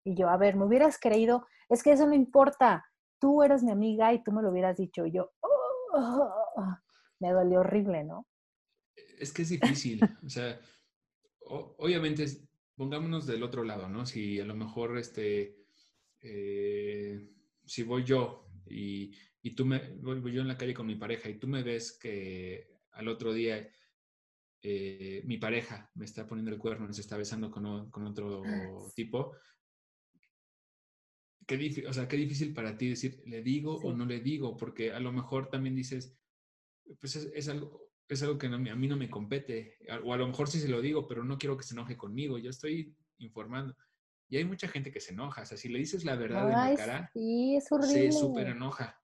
Y 0.05 0.15
yo, 0.15 0.27
a 0.27 0.38
ver, 0.38 0.55
me 0.55 0.65
hubieras 0.65 0.97
creído, 0.99 1.45
es 1.69 1.83
que 1.83 1.91
eso 1.91 2.07
no 2.07 2.15
importa, 2.15 2.83
tú 3.19 3.43
eres 3.43 3.62
mi 3.62 3.69
amiga 3.69 4.12
y 4.12 4.23
tú 4.23 4.31
me 4.31 4.41
lo 4.41 4.49
hubieras 4.49 4.75
dicho. 4.75 5.05
Y 5.05 5.12
yo, 5.12 5.29
oh, 5.41 5.93
me 7.19 7.31
dolió 7.31 7.60
horrible, 7.60 8.03
¿no? 8.03 8.25
Es 9.19 9.31
que 9.31 9.41
es 9.43 9.49
difícil. 9.49 9.99
o 10.25 10.29
sea, 10.29 10.60
obviamente, 11.41 12.25
pongámonos 12.75 13.25
del 13.25 13.43
otro 13.43 13.63
lado, 13.63 13.89
¿no? 13.89 14.05
Si 14.05 14.39
a 14.39 14.45
lo 14.45 14.55
mejor, 14.55 14.97
este, 14.97 15.57
eh, 16.21 17.29
si 17.65 17.83
voy 17.83 18.03
yo 18.03 18.49
y, 18.69 19.12
y 19.41 19.51
tú 19.55 19.65
me, 19.65 19.79
voy, 19.95 20.31
yo 20.31 20.41
en 20.41 20.47
la 20.47 20.57
calle 20.57 20.73
con 20.73 20.88
mi 20.88 20.95
pareja 20.95 21.29
y 21.29 21.39
tú 21.39 21.47
me 21.47 21.63
ves 21.63 21.97
que 21.97 22.67
al 22.91 23.07
otro 23.07 23.33
día 23.33 23.69
eh, 24.62 25.21
mi 25.25 25.38
pareja 25.38 25.91
me 25.95 26.05
está 26.05 26.27
poniendo 26.27 26.51
el 26.51 26.57
cuerno, 26.57 26.91
se 26.91 27.01
está 27.01 27.17
besando 27.17 27.51
con, 27.51 27.89
con 27.89 28.05
otro 28.05 28.43
tipo, 28.95 29.36
qué, 31.47 31.86
o 31.88 31.93
sea, 31.93 32.07
qué 32.07 32.17
difícil 32.17 32.53
para 32.53 32.77
ti 32.77 32.89
decir, 32.89 33.23
¿le 33.25 33.41
digo 33.41 33.75
o 33.75 33.93
no 33.93 34.05
le 34.05 34.19
digo? 34.19 34.57
Porque 34.57 34.91
a 34.91 34.99
lo 34.99 35.12
mejor 35.13 35.49
también 35.49 35.75
dices, 35.75 36.17
pues 36.99 37.15
es, 37.15 37.47
algo, 37.47 37.87
es 38.10 38.24
algo 38.24 38.38
que 38.38 38.48
a 38.48 38.58
mí 38.58 38.88
no 38.88 38.96
me 38.96 39.10
compete. 39.10 39.78
O 40.04 40.13
a 40.13 40.17
lo 40.17 40.28
mejor 40.28 40.48
sí 40.48 40.60
se 40.60 40.67
lo 40.67 40.82
digo, 40.82 41.08
pero 41.08 41.24
no 41.24 41.38
quiero 41.38 41.58
que 41.58 41.63
se 41.63 41.74
enoje 41.74 41.98
conmigo. 41.98 42.38
Yo 42.38 42.50
estoy 42.50 42.96
informando. 43.17 43.76
Y 44.30 44.38
hay 44.38 44.46
mucha 44.46 44.67
gente 44.67 44.91
que 44.91 45.00
se 45.00 45.13
enoja. 45.13 45.41
O 45.41 45.46
sea, 45.46 45.58
si 45.58 45.70
le 45.70 45.80
dices 45.80 46.04
la 46.04 46.15
verdad 46.15 46.46
en 46.46 46.72
la 46.72 46.76
cara, 46.76 47.12
se 47.13 48.12
súper 48.12 48.48
enoja. 48.48 49.02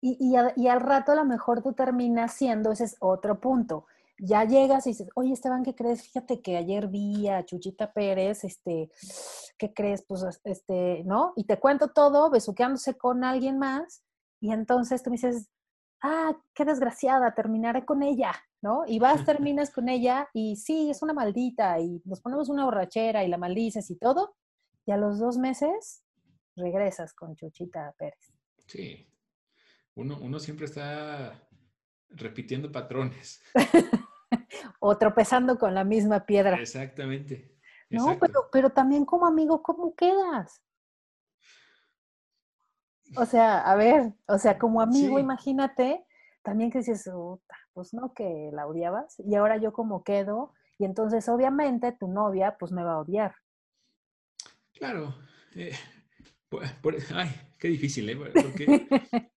Y, 0.00 0.16
y, 0.20 0.62
y, 0.62 0.68
al 0.68 0.80
rato 0.80 1.12
a 1.12 1.16
lo 1.16 1.24
mejor 1.24 1.62
tú 1.62 1.72
terminas 1.72 2.34
siendo, 2.34 2.70
ese 2.70 2.84
es 2.84 2.96
otro 3.00 3.40
punto, 3.40 3.86
ya 4.18 4.44
llegas 4.44 4.86
y 4.86 4.90
dices, 4.90 5.08
oye 5.14 5.32
Esteban, 5.32 5.62
¿qué 5.62 5.74
crees? 5.74 6.02
Fíjate 6.02 6.40
que 6.40 6.56
ayer 6.56 6.88
vi 6.88 7.28
a 7.28 7.44
Chuchita 7.44 7.92
Pérez, 7.92 8.44
este, 8.44 8.90
¿qué 9.58 9.72
crees? 9.72 10.02
Pues, 10.02 10.24
este, 10.44 11.02
¿no? 11.04 11.32
Y 11.34 11.44
te 11.44 11.58
cuento 11.58 11.88
todo, 11.88 12.30
besuqueándose 12.30 12.96
con 12.96 13.24
alguien 13.24 13.58
más, 13.58 14.02
y 14.40 14.52
entonces 14.52 15.02
tú 15.02 15.10
me 15.10 15.14
dices, 15.14 15.48
ah, 16.02 16.36
qué 16.54 16.64
desgraciada, 16.64 17.34
terminaré 17.34 17.84
con 17.84 18.02
ella, 18.02 18.32
¿no? 18.62 18.84
Y 18.86 18.98
vas, 18.98 19.24
terminas 19.26 19.70
con 19.70 19.88
ella, 19.88 20.28
y 20.32 20.56
sí, 20.56 20.90
es 20.90 21.02
una 21.02 21.12
maldita, 21.12 21.78
y 21.80 22.02
nos 22.04 22.20
ponemos 22.20 22.48
una 22.48 22.64
borrachera 22.64 23.24
y 23.24 23.28
la 23.28 23.38
maldices 23.38 23.90
y 23.90 23.96
todo, 23.96 24.36
y 24.84 24.92
a 24.92 24.96
los 24.96 25.18
dos 25.18 25.38
meses 25.38 26.02
regresas 26.54 27.12
con 27.12 27.34
Chuchita 27.34 27.94
Pérez. 27.98 28.32
Sí, 28.66 29.08
uno, 29.94 30.18
uno 30.20 30.38
siempre 30.38 30.66
está 30.66 31.48
repitiendo 32.10 32.70
patrones. 32.70 33.42
o 34.80 34.96
tropezando 34.98 35.58
con 35.58 35.74
la 35.74 35.84
misma 35.84 36.24
piedra. 36.24 36.56
Exactamente. 36.56 37.56
No, 37.90 38.18
pero, 38.18 38.48
pero 38.50 38.70
también 38.70 39.04
como 39.04 39.26
amigo, 39.26 39.62
¿cómo 39.62 39.94
quedas? 39.94 40.60
O 43.14 43.24
sea, 43.26 43.60
a 43.60 43.76
ver, 43.76 44.12
o 44.26 44.38
sea, 44.38 44.58
como 44.58 44.80
amigo, 44.80 45.18
imagínate, 45.18 46.04
también 46.42 46.70
que 46.70 46.78
dices, 46.78 47.08
pues 47.72 47.94
no, 47.94 48.12
que 48.14 48.50
la 48.52 48.66
odiabas, 48.66 49.20
y 49.20 49.34
ahora 49.34 49.58
yo 49.58 49.72
como 49.72 50.02
quedo, 50.02 50.52
y 50.78 50.84
entonces 50.84 51.28
obviamente 51.28 51.92
tu 51.92 52.08
novia, 52.08 52.56
pues 52.58 52.72
me 52.72 52.82
va 52.82 52.94
a 52.94 53.00
odiar. 53.00 53.34
Claro. 54.72 55.14
Eh, 55.54 55.72
ay, 57.14 57.30
qué 57.58 57.68
difícil, 57.68 58.08
¿eh? 58.10 58.16
Porque 58.16 58.66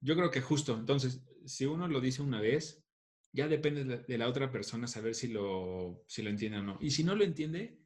yo 0.00 0.14
creo 0.14 0.30
que 0.30 0.40
justo, 0.40 0.74
entonces, 0.74 1.22
si 1.44 1.66
uno 1.66 1.88
lo 1.88 2.00
dice 2.00 2.22
una 2.22 2.40
vez, 2.40 2.84
ya 3.32 3.48
depende 3.48 4.04
de 4.06 4.18
la 4.18 4.28
otra 4.28 4.50
persona 4.50 4.86
saber 4.86 5.14
si 5.14 5.28
lo, 5.28 6.04
si 6.06 6.22
lo 6.22 6.30
entiende 6.30 6.58
o 6.58 6.62
no. 6.62 6.78
Y 6.80 6.90
si 6.90 7.02
no 7.02 7.14
lo 7.14 7.24
entiende, 7.24 7.81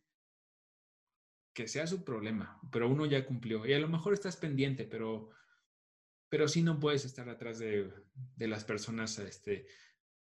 que 1.57 1.67
sea 1.67 1.87
su 1.87 2.05
problema, 2.05 2.61
pero 2.71 2.87
uno 2.87 3.07
ya 3.07 3.27
cumplió. 3.27 3.65
Y 3.65 3.73
a 3.73 3.79
lo 3.79 3.89
mejor 3.89 4.13
estás 4.13 4.37
pendiente, 4.37 4.85
pero, 4.85 5.31
pero 6.29 6.49
sí 6.49 6.63
no 6.63 6.79
puedes 6.79 7.07
estar 7.07 7.31
atrás 7.31 7.59
de, 7.59 7.91
de 8.37 8.47
las 8.47 8.63
personas 8.63 9.19
este, 9.19 9.67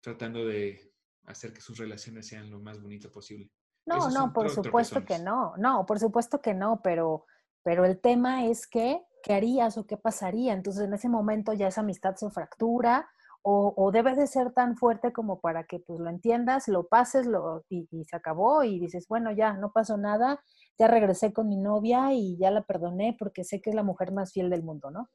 tratando 0.01 0.47
de 0.47 0.95
hacer 1.25 1.53
que 1.53 1.61
sus 1.61 1.79
relaciones 1.79 2.29
sean 2.29 2.49
lo 2.49 2.61
más 2.61 2.81
bonito 2.81 3.11
posible. 3.11 3.51
No, 3.87 4.09
no, 4.11 4.33
por 4.33 4.49
supuesto 4.51 5.05
que 5.05 5.19
no. 5.19 5.55
No, 5.57 5.85
por 5.85 5.99
supuesto 5.99 6.41
que 6.41 6.55
no, 6.55 6.81
pero, 6.81 7.27
pero 7.65 7.85
el 7.85 7.99
tema 7.99 8.47
es 8.47 8.69
que, 8.69 9.03
¿qué 9.25 9.35
harías 9.35 9.77
o 9.79 9.85
qué 9.85 9.97
pasaría? 9.97 10.53
Entonces 10.53 10.85
en 10.85 10.95
ese 10.95 11.09
momento 11.09 11.55
ya 11.55 11.67
esa 11.67 11.81
amistad 11.81 12.15
se 12.15 12.31
fractura 12.31 13.11
o, 13.49 13.93
debe 13.93 14.17
de 14.17 14.27
ser 14.27 14.53
tan 14.53 14.77
fuerte 14.77 15.13
como 15.13 15.39
para 15.39 15.63
que 15.63 15.79
pues 15.79 16.01
lo 16.01 16.11
entiendas, 16.11 16.67
lo 16.67 16.89
pases 16.89 17.27
lo, 17.27 17.65
y, 17.69 17.87
se 18.05 18.17
acabó 18.17 18.65
y 18.65 18.81
dices, 18.81 19.07
bueno, 19.07 19.31
ya, 19.31 19.53
no 19.53 19.71
pasó 19.71 19.97
nada, 19.97 20.43
ya 20.79 20.89
regresé 20.89 21.33
con 21.33 21.49
mi 21.49 21.57
novia 21.57 22.13
y 22.13 22.37
ya 22.37 22.51
la 22.51 22.63
perdoné 22.63 23.17
porque 23.19 23.45
sé 23.45 23.61
que 23.61 23.71
es 23.71 23.77
la 23.77 23.83
mujer 23.83 24.13
más 24.13 24.33
fiel 24.33 24.51
del 24.51 24.63
mundo, 24.63 24.91
¿no? 24.91 25.09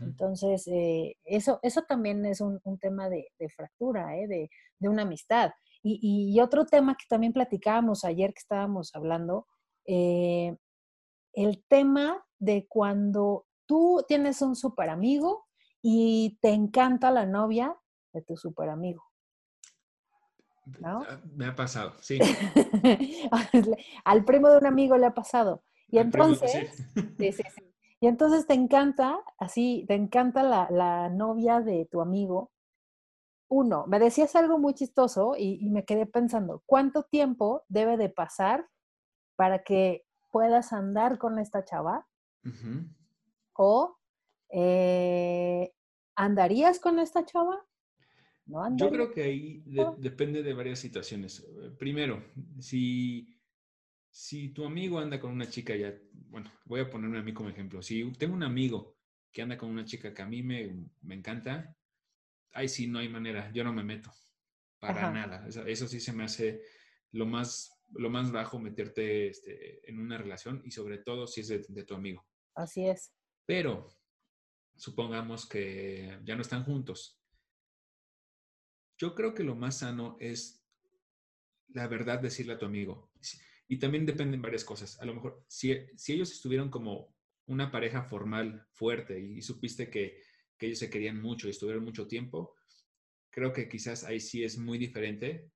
Entonces, 0.00 0.66
eh, 0.68 1.16
eso, 1.24 1.58
eso 1.62 1.82
también 1.82 2.24
es 2.24 2.40
un, 2.40 2.60
tema 2.80 3.10
de, 3.10 3.28
fractura, 3.54 4.16
¿eh? 4.16 4.26
de, 4.26 4.50
de, 4.78 4.88
una 4.88 5.02
amistad. 5.02 5.50
Y, 5.82 6.40
otro 6.40 6.64
tema 6.64 6.96
que 6.96 7.04
también 7.06 7.34
platicábamos 7.34 8.04
ayer 8.04 8.32
que 8.32 8.40
estábamos 8.40 8.94
hablando, 8.94 9.46
eh, 9.86 10.56
el 11.34 11.62
tema 11.68 12.24
de 12.38 12.66
cuando 12.66 13.46
tú 13.66 14.02
tienes 14.08 14.40
un 14.40 14.56
super 14.56 14.88
amigo 14.88 15.44
y 15.82 16.38
te 16.40 16.54
encanta 16.54 17.10
la 17.10 17.26
novia 17.26 17.76
de 18.14 18.22
tu 18.22 18.38
super 18.38 18.70
amigo. 18.70 19.02
¿No? 20.80 21.02
Ah, 21.08 21.20
me 21.34 21.46
ha 21.46 21.54
pasado, 21.54 21.94
sí. 22.00 22.18
Al 24.04 24.24
primo 24.24 24.48
de 24.48 24.58
un 24.58 24.66
amigo 24.66 24.96
le 24.96 25.06
ha 25.06 25.14
pasado. 25.14 25.62
Y 25.88 25.98
entonces, 25.98 26.88
y 28.00 28.06
entonces 28.06 28.46
te 28.46 28.54
encanta, 28.54 29.20
así, 29.38 29.84
te 29.86 29.94
encanta 29.94 30.42
la, 30.42 31.08
novia 31.10 31.60
de 31.60 31.86
tu 31.90 32.00
amigo. 32.00 32.50
Uno, 33.48 33.86
me 33.86 33.98
decías 33.98 34.34
algo 34.36 34.58
muy 34.58 34.74
chistoso 34.74 35.34
y, 35.36 35.68
me 35.70 35.84
quedé 35.84 36.06
pensando, 36.06 36.62
¿cuánto 36.66 37.04
tiempo 37.04 37.64
debe 37.68 37.96
de 37.96 38.08
pasar 38.08 38.68
para 39.36 39.62
que 39.62 40.04
puedas 40.30 40.72
andar 40.72 41.18
con 41.18 41.38
esta 41.38 41.64
chava? 41.64 42.06
O 43.52 43.96
eh, 44.50 45.72
¿andarías 46.16 46.80
con 46.80 46.98
esta 46.98 47.24
chava? 47.24 47.64
¿No 48.46 48.76
Yo 48.76 48.90
creo 48.90 49.10
que 49.10 49.22
ahí 49.22 49.62
depende 49.98 50.42
de 50.42 50.52
varias 50.52 50.78
situaciones. 50.78 51.40
Eh, 51.40 51.70
primero, 51.78 52.22
si, 52.58 53.34
si 54.10 54.50
tu 54.50 54.66
amigo 54.66 54.98
anda 54.98 55.18
con 55.18 55.32
una 55.32 55.48
chica 55.48 55.74
ya, 55.74 55.94
bueno, 56.12 56.52
voy 56.66 56.80
a 56.80 56.90
ponerme 56.90 57.18
a 57.18 57.22
mí 57.22 57.32
como 57.32 57.48
ejemplo. 57.48 57.80
Si 57.82 58.10
tengo 58.12 58.34
un 58.34 58.42
amigo 58.42 58.96
que 59.32 59.42
anda 59.42 59.56
con 59.56 59.70
una 59.70 59.84
chica 59.84 60.12
que 60.12 60.22
a 60.22 60.26
mí 60.26 60.42
me, 60.42 60.88
me 61.02 61.14
encanta, 61.14 61.74
ahí 62.54 62.68
sí 62.68 62.86
no 62.86 62.98
hay 62.98 63.08
manera, 63.08 63.50
yo 63.52 63.64
no 63.64 63.72
me 63.72 63.82
meto. 63.82 64.10
para 64.78 65.10
nada. 65.10 65.46
Eso, 65.48 65.88
sí 65.88 66.00
se 66.00 66.12
me 66.12 66.24
hace 66.24 66.62
lo 67.12 67.26
más, 67.26 67.70
lo 67.92 68.10
más 68.10 68.30
bajo 68.30 68.58
meterte 68.58 69.28
este, 69.28 69.88
en 69.88 69.98
una 69.98 70.18
relación 70.18 70.62
y 70.64 70.70
sobre 70.70 70.98
todo 70.98 71.26
si 71.26 71.40
es 71.40 71.48
de, 71.48 71.84
tu 71.84 71.94
amigo. 71.94 72.24
Así 72.54 72.86
es. 72.86 73.12
Pero 73.46 73.88
supongamos 74.76 75.48
que 75.48 76.20
ya 76.24 76.36
no 76.36 76.42
están 76.42 76.64
juntos. 76.64 77.18
Yo 79.04 79.14
creo 79.14 79.34
que 79.34 79.44
lo 79.44 79.54
más 79.54 79.80
sano 79.80 80.16
es 80.18 80.64
la 81.74 81.86
verdad 81.88 82.20
decirle 82.20 82.54
a 82.54 82.58
tu 82.58 82.64
amigo. 82.64 83.10
Y 83.68 83.78
también 83.78 84.06
dependen 84.06 84.40
varias 84.40 84.64
cosas. 84.64 84.98
A 84.98 85.04
lo 85.04 85.12
mejor, 85.12 85.44
si, 85.46 85.76
si 85.94 86.14
ellos 86.14 86.32
estuvieron 86.32 86.70
como 86.70 87.14
una 87.44 87.70
pareja 87.70 88.04
formal 88.04 88.66
fuerte 88.72 89.20
y, 89.20 89.42
supiste 89.42 89.90
que, 89.90 90.22
que, 90.56 90.66
ellos 90.68 90.78
se 90.78 90.88
querían 90.88 91.20
mucho 91.20 91.48
y 91.48 91.50
estuvieron 91.50 91.84
mucho 91.84 92.06
tiempo, 92.06 92.54
creo 93.28 93.52
que 93.52 93.68
quizás 93.68 94.04
ahí 94.04 94.20
sí 94.20 94.42
es 94.42 94.56
muy 94.56 94.78
diferente 94.78 95.50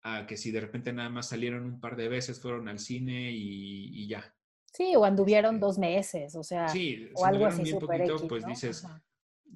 a 0.00 0.26
que 0.26 0.38
si 0.38 0.50
de 0.50 0.62
repente 0.62 0.94
nada 0.94 1.10
más 1.10 1.28
salieron 1.28 1.66
un 1.66 1.78
par 1.78 1.94
de 1.94 2.08
veces, 2.08 2.40
fueron 2.40 2.68
al 2.68 2.78
cine 2.78 3.32
y, 3.32 4.08
ya. 4.08 4.34
Sí, 4.72 4.96
o 4.96 5.04
anduvieron 5.04 5.56
este 5.56 5.66
dos 5.66 5.78
meses, 5.78 6.34
o 6.36 6.42
sea, 6.42 6.68
sí, 6.68 7.10
o 7.12 7.26
algo 7.26 7.44
así 7.44 7.64
bien 7.64 7.78
poquito, 7.78 8.26
pues 8.26 8.46
dices, 8.46 8.86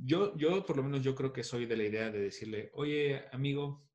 yo, 0.02 0.36
yo 0.36 0.64
por 0.64 0.76
lo 0.76 0.82
menos 0.82 1.02
yo 1.02 1.14
creo 1.14 1.32
que 1.32 1.42
soy 1.42 1.66
de 1.66 1.76
la 1.76 1.84
idea 1.84 2.10
de 2.10 2.20
decirle, 2.20 2.70
oye, 2.74 3.24
amigo, 3.32 3.88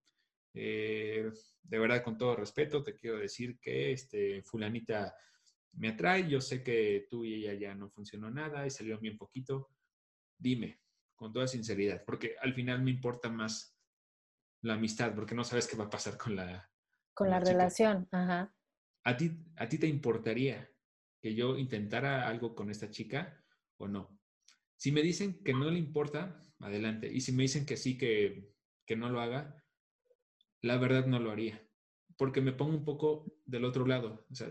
eh, 0.54 1.32
de 1.64 1.80
verdad, 1.80 2.04
con 2.04 2.18
todo 2.18 2.36
respeto, 2.36 2.84
te 2.84 2.96
quiero 2.96 3.18
decir 3.18 3.60
que 3.60 3.92
este, 3.92 4.42
fulanita 4.44 5.16
me 5.74 5.90
atrae, 5.90 6.28
yo 6.28 6.42
sé 6.42 6.64
que 6.64 7.08
tú 7.10 7.24
y 7.24 7.36
ella 7.36 7.54
ya 7.54 7.76
no 7.76 7.90
funcionó 7.90 8.30
nada 8.30 8.66
y 8.66 8.70
salió 8.70 9.00
bien 9.00 9.18
poquito. 9.18 9.70
Dime, 10.38 10.82
con 11.16 11.32
toda 11.32 11.48
sinceridad, 11.48 12.04
porque 12.04 12.36
al 12.42 12.54
final 12.54 12.82
me 12.82 12.92
importa 12.92 13.30
más 13.30 13.78
la 14.62 14.74
amistad, 14.74 15.14
porque 15.16 15.36
no 15.36 15.44
sabes 15.44 15.68
qué 15.68 15.78
va 15.78 15.86
a 15.86 15.90
pasar 15.90 16.18
con 16.18 16.36
la... 16.36 16.70
Con, 17.14 17.30
la, 17.30 17.40
relación, 17.40 18.08
ajá. 18.12 18.56
¿A 19.04 19.18
ti, 19.18 19.32
¿A 19.58 19.68
ti 19.68 19.78
te 19.78 19.88
importaría 19.88 20.70
que 21.20 21.36
yo 21.36 21.58
intentara 21.58 22.28
algo 22.28 22.56
con 22.56 22.72
esta 22.72 22.90
chica 22.90 23.44
o 23.78 23.88
no? 23.88 24.21
Si 24.82 24.92
me 24.92 25.04
dicen 25.04 25.44
que 25.44 25.54
no 25.54 25.70
le 25.70 25.78
importa, 25.78 26.42
adelante. 26.60 27.08
Y 27.14 27.22
si 27.22 27.34
me 27.34 27.44
dicen 27.44 27.68
que 27.68 27.78
sí, 27.78 28.00
que, 28.00 28.52
que 28.84 28.96
no 28.96 29.12
lo 29.12 29.22
haga, 29.22 29.64
la 30.64 30.78
verdad 30.78 31.06
no 31.06 31.20
lo 31.20 31.30
haría, 31.30 31.62
porque 32.18 32.42
me 32.42 32.52
pongo 32.52 32.78
un 32.78 32.84
poco 32.84 33.32
del 33.46 33.66
otro 33.66 33.86
lado. 33.86 34.26
O 34.32 34.34
sea, 34.34 34.48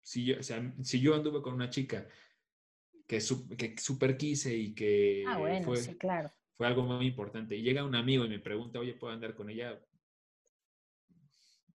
si 0.00 0.24
yo, 0.24 0.36
si 0.42 1.00
yo 1.02 1.14
anduve 1.14 1.42
con 1.42 1.52
una 1.52 1.68
chica 1.68 2.08
que, 3.06 3.18
que 3.58 3.76
super 3.76 4.16
quise 4.16 4.56
y 4.56 4.74
que 4.74 5.24
ah, 5.28 5.38
fue, 5.62 5.98
claro. 5.98 6.32
fue 6.56 6.66
algo 6.66 6.82
muy 6.82 7.06
importante, 7.06 7.54
y 7.54 7.60
llega 7.60 7.84
un 7.84 7.94
amigo 7.94 8.24
y 8.24 8.30
me 8.30 8.38
pregunta, 8.38 8.78
oye, 8.78 8.94
¿puedo 8.94 9.12
andar 9.12 9.34
con 9.34 9.50
ella? 9.50 9.78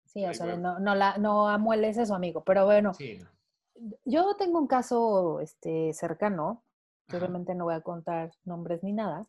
Sí, 0.06 0.26
o 0.26 0.34
sea, 0.34 0.56
no, 0.56 0.80
no, 0.80 0.96
la, 0.96 1.20
no 1.20 1.48
amueles 1.48 2.00
eso, 2.00 2.16
amigo, 2.16 2.44
pero 2.44 2.66
bueno. 2.66 2.94
Yo 4.06 4.36
tengo 4.40 4.58
un 4.58 4.66
caso 4.66 5.40
este, 5.40 5.94
cercano, 5.94 6.64
obviamente 7.14 7.56
no 7.56 7.66
voy 7.66 7.76
a 7.76 7.82
contar 7.82 8.32
nombres 8.44 8.84
ni 8.84 8.94
nada, 8.94 9.28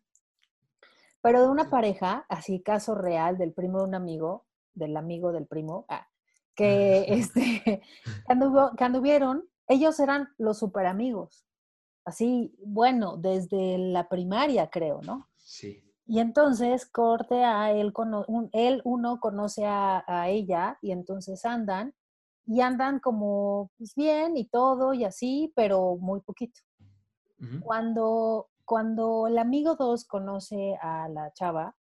pero 1.21 1.43
de 1.43 1.49
una 1.49 1.71
pareja, 1.71 2.25
así 2.29 2.63
caso 2.63 2.95
real 2.95 3.39
del 3.39 3.53
primo 3.53 3.79
de 3.79 3.85
un 3.85 3.95
amigo, 3.95 4.47
del 4.75 4.97
amigo 4.97 5.33
del 5.33 5.47
primo, 5.47 5.85
ah, 5.89 6.09
que, 6.55 7.05
este, 7.09 7.63
que, 7.65 8.85
anduvieron, 8.85 9.45
ellos 9.69 10.01
eran 10.01 10.29
los 10.39 10.59
super 10.59 10.87
amigos. 10.87 11.45
Así, 12.05 12.55
bueno, 12.65 13.17
desde 13.17 13.79
la 13.79 14.09
primaria, 14.09 14.71
creo, 14.71 15.01
¿no? 15.03 15.29
Sí. 15.37 15.85
Y 16.07 16.21
entonces 16.21 16.87
corte 16.87 17.45
a 17.45 17.71
él, 17.71 17.93
él 18.53 18.81
uno 18.85 19.21
conoce 19.21 19.67
a, 19.67 20.27
ella 20.29 20.79
y 20.81 20.93
entonces 20.93 21.45
andan 21.45 21.95
y 22.47 22.63
andan 22.63 22.99
como 22.99 23.71
pues, 23.77 23.95
bien 23.95 24.39
y 24.39 24.47
todo 24.47 24.95
y 24.95 25.05
así, 25.05 25.53
pero 25.55 25.97
muy 25.97 26.21
poquito. 26.21 26.61
Cuando 27.61 28.51
cuando 28.69 29.29
el 29.29 29.39
amigo 29.39 29.77
2 29.77 30.05
conoce 30.05 30.77
a 30.83 31.09
la 31.09 31.33
chava, 31.33 31.75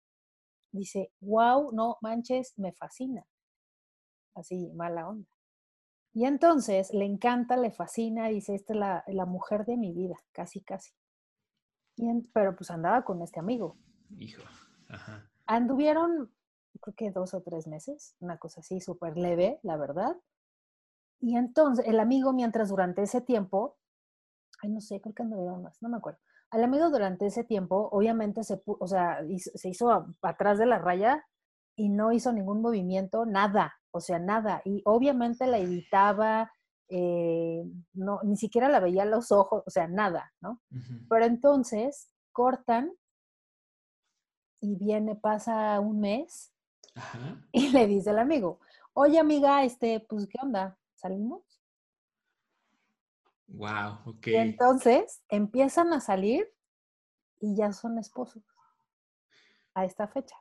dice, 0.71 1.11
wow, 1.21 1.73
no 1.73 1.99
manches, 2.01 2.57
me 2.59 2.73
fascina. 2.73 3.27
Así, 4.37 4.71
mala 4.73 5.09
onda. 5.09 5.29
Y 6.13 6.27
entonces 6.27 6.95
le 6.95 7.05
encanta, 7.05 7.57
le 7.57 7.73
fascina, 7.73 8.29
dice, 8.29 8.55
esta 8.55 9.03
es 9.05 9.15
la, 9.17 9.27
mujer 9.27 9.65
de 9.65 9.77
mi 9.77 9.93
vida, 9.93 10.15
casi, 10.31 10.61
casi. 10.61 10.93
pero 12.33 12.55
pues 12.55 12.71
andaba 12.71 13.05
con 13.05 13.21
este 13.21 13.41
amigo. 13.41 13.77
Hijo, 14.21 14.45
ajá. 14.89 15.29
Anduvieron, 15.47 16.33
creo 16.81 16.95
que 16.95 17.11
dos 17.11 17.35
o 17.35 17.43
tres 17.43 17.67
meses, 17.67 18.15
una 18.21 18.39
cosa 18.39 18.61
así, 18.61 18.81
súper 18.81 19.17
leve, 19.17 19.59
la 19.65 19.77
verdad. 19.77 20.17
Y 21.19 21.37
entonces 21.37 21.85
el 21.85 21.99
amigo, 21.99 22.33
mientras 22.33 22.69
durante 22.69 23.03
ese 23.03 23.21
tiempo, 23.21 23.77
ay, 24.67 24.73
no 24.73 24.81
sé, 24.81 25.01
creo 25.01 25.15
que 25.15 25.23
anduvieron 25.23 25.63
más, 25.63 25.81
no 25.81 25.89
me 25.89 25.97
acuerdo 25.97 26.19
al 26.51 26.65
amigo 26.65 26.91
durante 26.91 27.27
ese 27.27 27.45
tiempo, 27.45 27.89
obviamente 27.93 28.45
se, 28.45 28.63
o 28.65 28.87
sea, 28.87 29.21
se 29.39 29.69
hizo 29.69 30.07
atrás 30.23 30.59
de 30.59 30.67
la 30.67 30.79
raya 30.79 31.25
y 31.77 31.89
no 31.89 32.13
hizo 32.13 32.33
ningún 32.33 32.63
movimiento, 32.63 33.27
nada, 33.27 33.75
o 33.91 34.01
sea, 34.01 34.19
nada. 34.19 34.63
Y 34.65 34.83
obviamente 34.85 35.47
la 35.47 35.59
evitaba, 35.59 36.51
eh, 36.89 37.65
no, 37.93 38.21
ni 38.23 38.37
siquiera 38.37 38.69
la 38.69 38.81
veía 38.81 39.03
a 39.03 39.07
los 39.07 39.33
ojos, 39.33 39.63
o 39.67 39.71
sea, 39.71 39.89
nada, 39.89 40.33
¿no? 40.41 40.63
Pero 41.09 41.25
entonces 41.25 42.09
cortan 42.33 42.93
y 44.61 44.77
viene, 44.77 45.17
pasa 45.17 45.79
un 45.81 46.01
mes 46.01 46.53
y 47.53 47.69
le 47.71 47.87
dice 47.87 48.11
el 48.11 48.19
amigo, 48.19 48.61
oye 48.95 49.19
amiga, 49.19 49.65
este, 49.65 50.01
pues, 50.01 50.27
¿qué 50.27 50.39
onda? 50.41 50.79
¿Salimos? 50.95 51.43
Wow, 53.49 54.01
ok. 54.07 54.27
Y 54.27 54.37
entonces 54.37 55.23
empiezan 55.29 55.93
a 55.93 56.01
salir 56.01 56.53
y 57.41 57.55
ya 57.57 57.73
son 57.73 57.99
esposos 57.99 58.43
a 59.75 59.85
esta 59.85 60.09
fecha. 60.09 60.37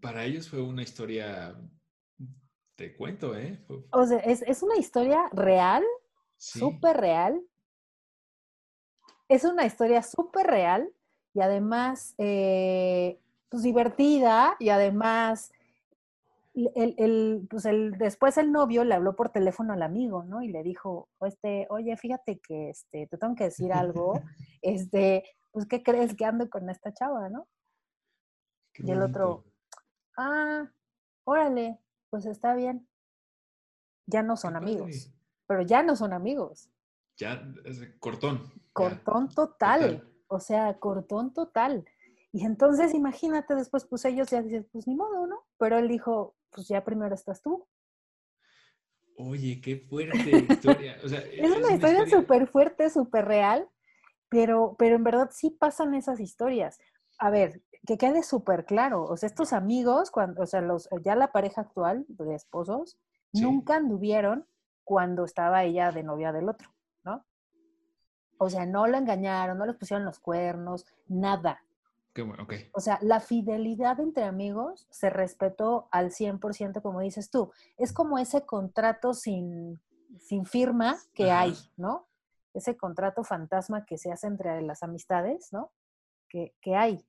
Para 0.00 0.24
ellos 0.24 0.48
fue 0.48 0.60
una 0.60 0.82
historia, 0.82 1.58
te 2.74 2.94
cuento, 2.96 3.36
¿eh? 3.36 3.64
O 3.90 4.06
sea, 4.06 4.18
es, 4.18 4.62
una 4.62 4.76
historia 4.76 5.28
real, 5.32 5.82
súper 6.36 6.98
real. 6.98 7.42
Es 9.28 9.44
una 9.44 9.64
historia 9.64 10.02
súper 10.02 10.46
real 10.46 10.92
y 11.34 11.40
además, 11.40 12.14
eh, 12.18 13.18
pues 13.48 13.62
divertida 13.62 14.56
y 14.60 14.68
además 14.68 15.52
el, 16.56 16.94
el, 16.96 17.46
pues 17.50 17.66
el, 17.66 17.92
después 17.98 18.38
el 18.38 18.50
novio 18.50 18.82
le 18.84 18.94
habló 18.94 19.14
por 19.14 19.28
teléfono 19.28 19.74
al 19.74 19.82
amigo, 19.82 20.24
¿no? 20.24 20.42
Y 20.42 20.48
le 20.48 20.62
dijo, 20.62 21.10
este, 21.20 21.66
oye, 21.68 21.96
fíjate 21.96 22.40
que 22.40 22.70
este, 22.70 23.06
te 23.06 23.18
tengo 23.18 23.34
que 23.34 23.44
decir 23.44 23.72
algo, 23.72 24.14
este, 24.62 25.24
pues, 25.52 25.66
¿qué 25.66 25.82
crees 25.82 26.14
que 26.14 26.24
ando 26.24 26.48
con 26.48 26.70
esta 26.70 26.92
chava, 26.92 27.28
no? 27.28 27.46
y 28.78 28.90
el 28.90 29.00
otro, 29.00 29.44
ah, 30.18 30.70
órale, 31.24 31.78
pues 32.10 32.26
está 32.26 32.54
bien. 32.54 32.86
Ya 34.06 34.22
no 34.22 34.36
son 34.36 34.54
amigos, 34.54 35.10
pero 35.46 35.62
ya 35.62 35.82
no 35.82 35.96
son 35.96 36.12
amigos. 36.12 36.70
Ya, 37.16 37.42
es 37.64 37.80
cortón. 37.98 38.52
Cortón 38.74 39.30
total. 39.30 40.06
o 40.28 40.40
sea, 40.40 40.78
cortón 40.78 41.32
total. 41.32 41.86
Y 42.32 42.44
entonces, 42.44 42.92
imagínate, 42.92 43.54
después, 43.54 43.86
pues 43.86 44.04
ellos 44.04 44.28
ya 44.28 44.42
dicen, 44.42 44.68
pues 44.70 44.86
ni 44.86 44.94
modo, 44.94 45.26
¿no? 45.26 45.46
Pero 45.56 45.78
él 45.78 45.88
dijo, 45.88 46.35
pues 46.50 46.68
ya 46.68 46.84
primero 46.84 47.14
estás 47.14 47.42
tú. 47.42 47.66
Oye, 49.18 49.60
qué 49.60 49.78
fuerte 49.78 50.46
historia. 50.48 50.96
es, 51.02 51.56
una, 51.56 51.72
historia 51.72 52.06
súper 52.06 52.46
fuerte, 52.48 52.90
súper 52.90 53.24
real, 53.24 53.68
pero, 54.28 54.76
pero 54.78 54.96
en 54.96 55.04
verdad 55.04 55.30
sí 55.32 55.50
pasan 55.50 55.94
esas 55.94 56.20
historias. 56.20 56.78
A 57.18 57.30
ver, 57.30 57.62
que 57.86 57.96
quede 57.96 58.22
súper 58.22 58.66
claro, 58.66 59.04
o 59.04 59.16
sea, 59.16 59.28
estos 59.28 59.52
amigos, 59.52 60.10
cuando, 60.10 60.42
o 60.42 60.46
sea, 60.46 60.60
los, 60.60 60.88
ya 61.02 61.14
la 61.14 61.32
pareja 61.32 61.62
actual 61.62 62.04
de 62.08 62.34
esposos, 62.34 62.98
nunca 63.32 63.76
anduvieron 63.76 64.46
cuando 64.84 65.24
estaba 65.24 65.64
ella 65.64 65.92
de 65.92 66.02
novia 66.02 66.32
del 66.32 66.48
otro, 66.48 66.68
¿no? 67.04 67.24
O 68.38 68.50
sea, 68.50 68.66
no 68.66 68.86
lo 68.86 68.98
engañaron, 68.98 69.56
no 69.56 69.66
les 69.66 69.76
pusieron 69.76 70.04
los 70.04 70.18
cuernos, 70.18 70.84
nada. 71.06 71.64
O 72.72 72.80
sea, 72.80 72.98
la 73.02 73.20
fidelidad 73.20 74.00
entre 74.00 74.24
amigos 74.24 74.86
se 74.90 75.10
respetó 75.10 75.88
al 75.90 76.10
100%, 76.10 76.80
como 76.82 77.00
dices 77.00 77.30
tú. 77.30 77.52
Es 77.76 77.92
como 77.92 78.18
ese 78.18 78.46
contrato 78.46 79.14
sin, 79.14 79.80
sin 80.18 80.46
firma 80.46 80.96
que 81.14 81.30
hay, 81.30 81.54
¿no? 81.76 82.06
Ese 82.54 82.76
contrato 82.76 83.24
fantasma 83.24 83.84
que 83.84 83.98
se 83.98 84.12
hace 84.12 84.26
entre 84.26 84.62
las 84.62 84.82
amistades, 84.82 85.52
¿no? 85.52 85.72
Que, 86.28 86.52
hay. 86.76 87.06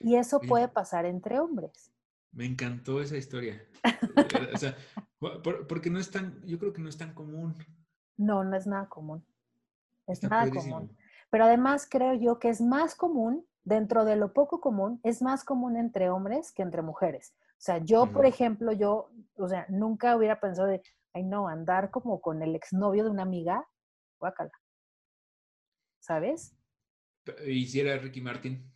Y 0.00 0.16
eso 0.16 0.40
puede 0.40 0.66
pasar 0.68 1.06
entre 1.06 1.38
hombres. 1.38 1.92
Me 2.32 2.46
encantó 2.46 3.00
esa 3.00 3.16
historia. 3.16 3.64
o 4.54 4.58
sea, 4.58 4.76
porque 5.68 5.90
no 5.90 6.00
es 6.00 6.10
tan, 6.10 6.42
yo 6.44 6.58
creo 6.58 6.72
que 6.72 6.80
no 6.80 6.88
es 6.88 6.96
tan 6.96 7.14
común. 7.14 7.54
No, 8.16 8.42
no 8.42 8.56
es 8.56 8.66
nada 8.66 8.88
común. 8.88 9.24
Es 10.06 10.22
nada 10.22 10.50
común. 10.50 10.96
Pero 11.30 11.44
además 11.44 11.86
creo 11.88 12.14
yo 12.14 12.38
que 12.38 12.48
es 12.48 12.60
más 12.60 12.94
común 12.94 13.46
dentro 13.64 14.04
de 14.04 14.16
lo 14.16 14.32
poco 14.32 14.60
común, 14.60 15.00
es 15.02 15.22
más 15.22 15.44
común 15.44 15.76
entre 15.76 16.10
hombres 16.10 16.52
que 16.52 16.62
entre 16.62 16.82
mujeres. 16.82 17.34
O 17.52 17.64
sea, 17.64 17.78
yo, 17.78 18.10
por 18.10 18.26
ejemplo, 18.26 18.72
yo, 18.72 19.10
o 19.36 19.48
sea, 19.48 19.66
nunca 19.68 20.16
hubiera 20.16 20.40
pensado 20.40 20.68
de, 20.68 20.82
ay, 21.12 21.22
no, 21.22 21.48
andar 21.48 21.90
como 21.90 22.20
con 22.20 22.42
el 22.42 22.56
exnovio 22.56 23.04
de 23.04 23.10
una 23.10 23.22
amiga, 23.22 23.68
guácala. 24.18 24.50
¿Sabes? 26.00 26.56
¿Y 27.46 27.66
si 27.66 27.80
era 27.80 27.96
Ricky 27.98 28.20
Martin? 28.20 28.68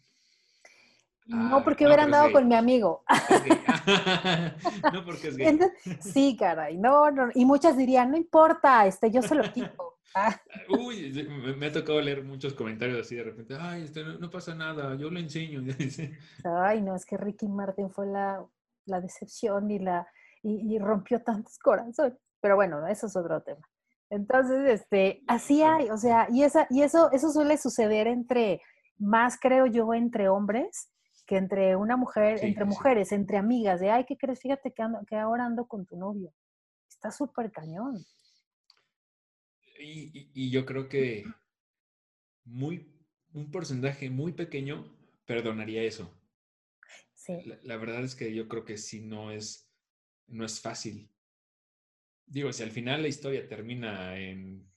No, 1.27 1.57
ah, 1.57 1.65
porque 1.65 1.85
hubiera 1.85 2.05
andado 2.05 2.31
con 2.31 2.47
mi 2.47 2.55
amigo. 2.55 3.03
no, 4.93 5.05
porque 5.05 5.29
es 5.29 5.37
gay. 5.37 5.59
sí, 6.01 6.37
caray, 6.39 6.79
no, 6.79 7.11
no. 7.11 7.31
Y 7.35 7.45
muchas 7.45 7.77
dirían, 7.77 8.13
no 8.13 8.17
importa, 8.17 8.87
este, 8.87 9.11
yo 9.11 9.23
se 9.23 9.35
lo 9.35 9.43
quito. 9.53 9.96
Ah. 10.15 10.41
Uy, 10.69 11.13
me, 11.59 11.67
ha 11.67 11.73
tocado 11.73 12.01
leer 12.01 12.25
muchos 12.25 12.55
comentarios 12.55 13.01
así 13.01 13.17
de 13.17 13.25
repente, 13.25 13.57
ay, 13.59 13.85
este, 13.85 14.03
no, 14.03 14.31
pasa 14.31 14.55
nada, 14.55 14.95
yo 14.95 15.11
lo 15.11 15.19
enseño. 15.19 15.63
ay, 16.45 16.81
no, 16.81 16.97
es 16.97 17.05
que 17.05 17.17
Ricky 17.17 17.49
Martin 17.49 17.91
fue 17.91 18.07
la, 18.07 18.45
la 18.87 19.01
decepción 19.01 19.71
y, 19.71 19.79
la, 19.79 20.07
y, 20.43 20.79
rompió 20.79 21.23
tantos 21.23 21.59
corazones. 21.59 22.19
Pero 22.41 22.57
bueno, 22.57 22.87
eso 22.87 23.07
es 23.07 23.17
otro 23.17 23.43
tema. 23.43 23.61
Entonces, 24.09 24.81
este, 24.81 25.23
así 25.27 25.63
hay, 25.63 25.91
o 25.91 25.97
sea, 25.97 26.29
y, 26.31 26.45
esa, 26.45 26.67
y 26.71 26.83
eso, 26.83 27.11
eso 27.13 27.31
suele 27.31 27.59
suceder 27.59 28.07
entre, 28.07 28.63
más 28.99 29.39
creo 29.39 29.67
yo, 29.67 29.93
entre 29.93 30.29
hombres 30.29 30.91
que 31.27 31.37
entre 31.37 31.75
una 31.75 31.97
mujer, 31.97 32.39
entre 32.43 32.65
mujeres, 32.65 33.11
entre 33.11 33.37
amigas, 33.37 33.81
de, 33.81 33.91
ay, 33.91 34.05
¿qué 34.05 34.17
crees? 34.17 34.41
Fíjate 34.41 34.73
que, 34.73 34.85
que 35.09 35.17
ahora 35.17 35.45
ando 35.45 35.67
con 35.67 35.85
tu 35.85 35.97
novio. 35.97 36.33
Está 36.89 37.11
súper 37.11 37.51
cañón. 37.51 37.97
Y, 39.93 40.51
yo 40.51 40.67
creo 40.67 40.89
que 40.89 41.25
muy, 42.45 42.93
un 43.33 43.51
porcentaje 43.51 44.11
muy 44.11 44.33
pequeño 44.33 44.97
perdonaría 45.25 45.83
eso. 45.83 46.13
Sí. 47.15 47.35
La, 47.63 47.77
verdad 47.77 48.05
es 48.05 48.15
que 48.15 48.35
yo 48.35 48.49
creo 48.49 48.65
que 48.65 48.77
sí 48.77 49.01
no 49.01 49.31
es, 49.31 49.71
no 50.27 50.45
es 50.45 50.61
fácil. 50.61 51.11
Digo, 52.27 52.53
si 52.53 52.63
al 52.63 52.71
final 52.71 53.03
la 53.03 53.09
historia 53.09 53.49
termina 53.49 54.19
en 54.19 54.71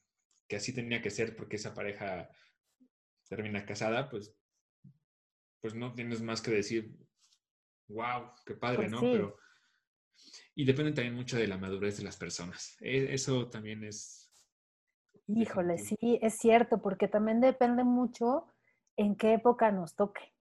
que 0.48 0.56
así 0.56 0.74
tenía 0.74 1.02
que 1.02 1.12
ser 1.12 1.36
porque 1.36 1.58
esa 1.58 1.74
pareja 1.74 2.30
termina 3.28 3.66
casada, 3.66 4.10
pues 4.10 4.36
pues 5.62 5.76
no 5.76 5.94
tienes 5.94 6.22
más 6.22 6.42
que 6.42 6.52
decir, 6.52 6.96
wow, 7.88 8.32
qué 8.46 8.56
padre, 8.56 8.78
pues 8.78 8.92
¿no? 8.92 9.02
Pero, 9.02 9.38
y 10.56 10.66
depende 10.66 10.92
también 10.92 11.16
mucho 11.16 11.38
de 11.38 11.48
la 11.48 11.58
madurez 11.58 11.98
de 11.98 12.04
las 12.04 12.18
personas. 12.18 12.78
E, 12.82 13.14
eso 13.14 13.50
también 13.50 13.84
es... 13.84 14.19
Híjole, 15.36 15.78
sí, 15.78 16.20
es 16.22 16.40
cierto, 16.40 16.82
porque 16.82 17.08
también 17.08 17.40
depende 17.40 17.84
mucho 17.84 18.48
en 18.98 19.16
qué 19.16 19.34
época 19.34 19.72
nos 19.72 19.96
toque. 19.96 20.34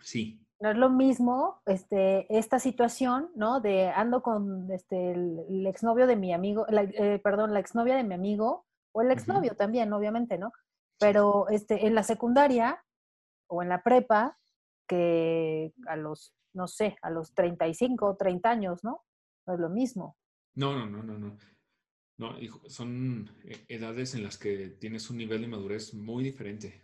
Sí. 0.00 0.40
No 0.60 0.70
es 0.70 0.76
lo 0.76 0.90
mismo 0.90 1.62
este, 1.66 2.26
esta 2.36 2.58
situación, 2.58 3.30
¿no? 3.36 3.60
De 3.60 3.88
ando 3.88 4.22
con 4.22 4.70
este, 4.72 5.12
el, 5.12 5.66
exnovio 5.66 6.06
de 6.08 6.16
mi 6.16 6.32
amigo, 6.32 6.66
eh, 6.68 7.20
perdón, 7.22 7.52
la 7.52 7.60
exnovia 7.60 7.94
de 7.94 8.02
mi 8.02 8.14
amigo, 8.14 8.66
o 8.92 9.02
el 9.02 9.12
exnovio 9.12 9.54
también, 9.56 9.92
obviamente, 9.92 10.36
¿no? 10.36 10.52
Pero 10.98 11.48
este, 11.48 11.86
en 11.86 11.94
la 11.94 12.02
secundaria 12.02 12.82
o 13.46 13.62
en 13.62 13.68
la 13.68 13.82
prepa, 13.82 14.36
que 14.88 15.72
a 15.86 15.96
los, 15.96 16.34
no 16.52 16.66
sé, 16.66 16.96
a 17.02 17.10
los 17.10 17.34
35 17.34 18.06
o 18.06 18.16
30 18.16 18.50
años, 18.50 18.84
¿no? 18.84 19.02
No 19.46 19.54
es 19.54 19.60
lo 19.60 19.68
mismo. 19.68 20.16
No, 20.54 20.72
no, 20.72 20.86
no, 20.86 21.02
no, 21.02 21.18
no. 21.18 21.36
No, 22.16 22.36
son 22.68 23.30
e, 23.44 23.64
edades 23.68 24.14
en 24.14 24.22
las 24.22 24.38
que 24.38 24.68
tienes 24.68 25.10
un 25.10 25.16
nivel 25.18 25.42
de 25.42 25.48
madurez 25.48 25.94
muy 25.94 26.22
diferente. 26.22 26.82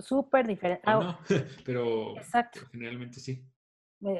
Súper 0.00 0.46
diferente. 0.46 0.82
Ah, 0.86 0.98
no, 0.98 1.18
pero, 1.64 2.14
generalmente 2.70 3.20
sí. 3.20 3.44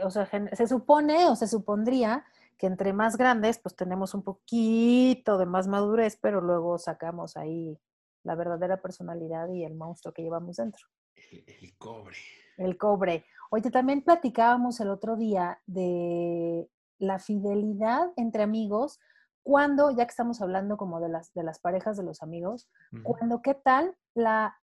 O 0.05 0.11
sea, 0.11 0.29
se 0.53 0.67
supone 0.69 1.27
o 1.27 1.35
se 1.35 1.49
supondría 1.49 2.25
que 2.57 2.69
entre 2.69 2.93
más 2.93 3.17
grandes, 3.17 3.59
pues 3.59 3.75
tenemos 3.75 4.15
un 4.15 4.23
poquito 4.23 5.39
de 5.39 5.47
más 5.47 5.67
madurez, 5.67 6.17
pero 6.21 6.41
luego 6.41 6.79
sacamos 6.79 7.37
ahí 7.37 7.77
la 8.23 8.37
verdadera 8.37 8.81
personalidad 8.81 9.49
y 9.49 9.65
el 9.65 9.75
monstruo 9.75 10.15
que 10.15 10.23
llevamos 10.23 10.57
dentro. 10.57 10.87
el 11.31 11.77
cobre. 11.77 12.17
El 12.57 12.77
cobre. 12.77 13.25
Oye, 13.51 13.71
también 13.71 14.03
platicábamos 14.03 14.79
el 14.81 14.91
otro 14.91 15.17
día 15.17 15.61
de 15.67 16.69
la 16.99 17.19
fidelidad 17.19 18.13
entre 18.17 18.45
amigos, 18.45 19.01
cuando, 19.43 19.91
ya 19.91 20.05
que 20.05 20.11
estamos 20.11 20.41
hablando 20.41 20.77
como 20.77 21.01
de 21.01 21.09
las, 21.09 21.33
de 21.35 21.43
las 21.43 21.59
parejas 21.59 21.97
de 21.97 22.05
los 22.05 22.23
amigos, 22.23 22.69
cuando, 23.03 23.43
¿qué 23.43 23.55
tal 23.55 23.97
la, 24.15 24.61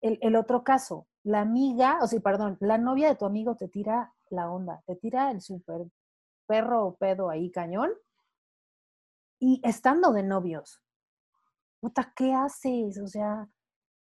el, 0.00 0.36
otro 0.36 0.62
caso? 0.64 1.06
La 1.22 1.40
amiga, 1.40 1.98
o 2.00 2.06
sea, 2.06 2.20
perdón, 2.20 2.56
la 2.60 2.78
novia 2.78 3.08
de 3.08 3.16
tu 3.16 3.24
amigo 3.24 3.56
te 3.56 3.68
tira 3.68 4.12
la 4.30 4.50
onda, 4.50 4.82
te 4.86 4.96
tira 4.96 5.30
el 5.30 5.40
super 5.40 5.86
perro 6.46 6.86
o 6.86 6.96
pedo 6.96 7.28
ahí 7.28 7.50
cañón, 7.50 7.90
y 9.38 9.60
estando 9.64 10.12
de 10.12 10.22
novios, 10.22 10.80
puta, 11.80 12.12
¿qué 12.14 12.34
haces? 12.34 13.00
O 13.00 13.08
sea, 13.08 13.48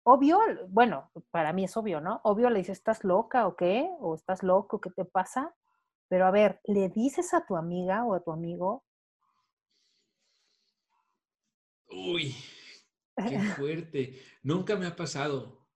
obvio, 0.03 0.39
bueno, 0.69 1.11
para 1.31 1.53
mí 1.53 1.63
es 1.65 1.75
obvio, 1.75 1.99
¿no? 2.01 2.21
Obvio 2.23 2.49
le 2.49 2.59
dices, 2.59 2.77
¿estás 2.77 3.03
loca 3.03 3.47
o 3.47 3.55
qué? 3.55 3.89
¿O 3.99 4.15
estás 4.15 4.43
loco? 4.43 4.79
¿Qué 4.79 4.91
te 4.91 5.05
pasa? 5.05 5.53
Pero 6.07 6.27
a 6.27 6.31
ver, 6.31 6.61
¿le 6.65 6.89
dices 6.89 7.33
a 7.33 7.45
tu 7.45 7.57
amiga 7.57 8.05
o 8.05 8.13
a 8.13 8.19
tu 8.19 8.31
amigo? 8.31 8.83
Uy, 11.93 12.35
qué 13.15 13.39
fuerte. 13.55 14.21
Nunca 14.43 14.75
me 14.75 14.85
ha 14.85 14.95
pasado. 14.95 15.67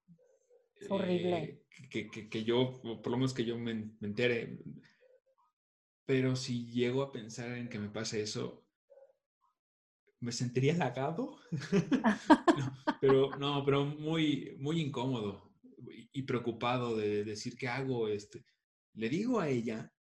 Es 0.80 0.90
horrible. 0.90 1.66
Eh, 1.92 2.10
que, 2.30 2.44
yo, 2.44 2.82
por 2.82 3.12
lo 3.12 3.18
menos 3.18 3.34
que 3.34 3.46
yo 3.46 3.58
me, 3.58 3.74
me 3.74 4.08
entere. 4.08 4.60
Pero 6.06 6.36
si 6.36 6.72
llego 6.72 7.02
a 7.02 7.12
pensar 7.12 7.52
en 7.58 7.70
que 7.70 7.80
me 7.80 7.90
pase 7.90 8.22
eso, 8.22 8.68
me 10.20 10.32
sentiría 10.32 10.74
halagado, 10.74 11.38
pero 13.02 13.36
no, 13.38 13.64
pero 13.64 13.86
muy, 13.86 14.56
muy 14.60 14.82
incómodo 14.82 15.52
y 16.12 16.24
preocupado 16.24 16.96
de 16.96 17.24
decir 17.24 17.56
qué 17.56 17.68
hago. 17.68 18.08
Este, 18.08 18.44
¿Le 18.94 19.10
digo 19.10 19.40
a 19.40 19.50
ella 19.50 19.94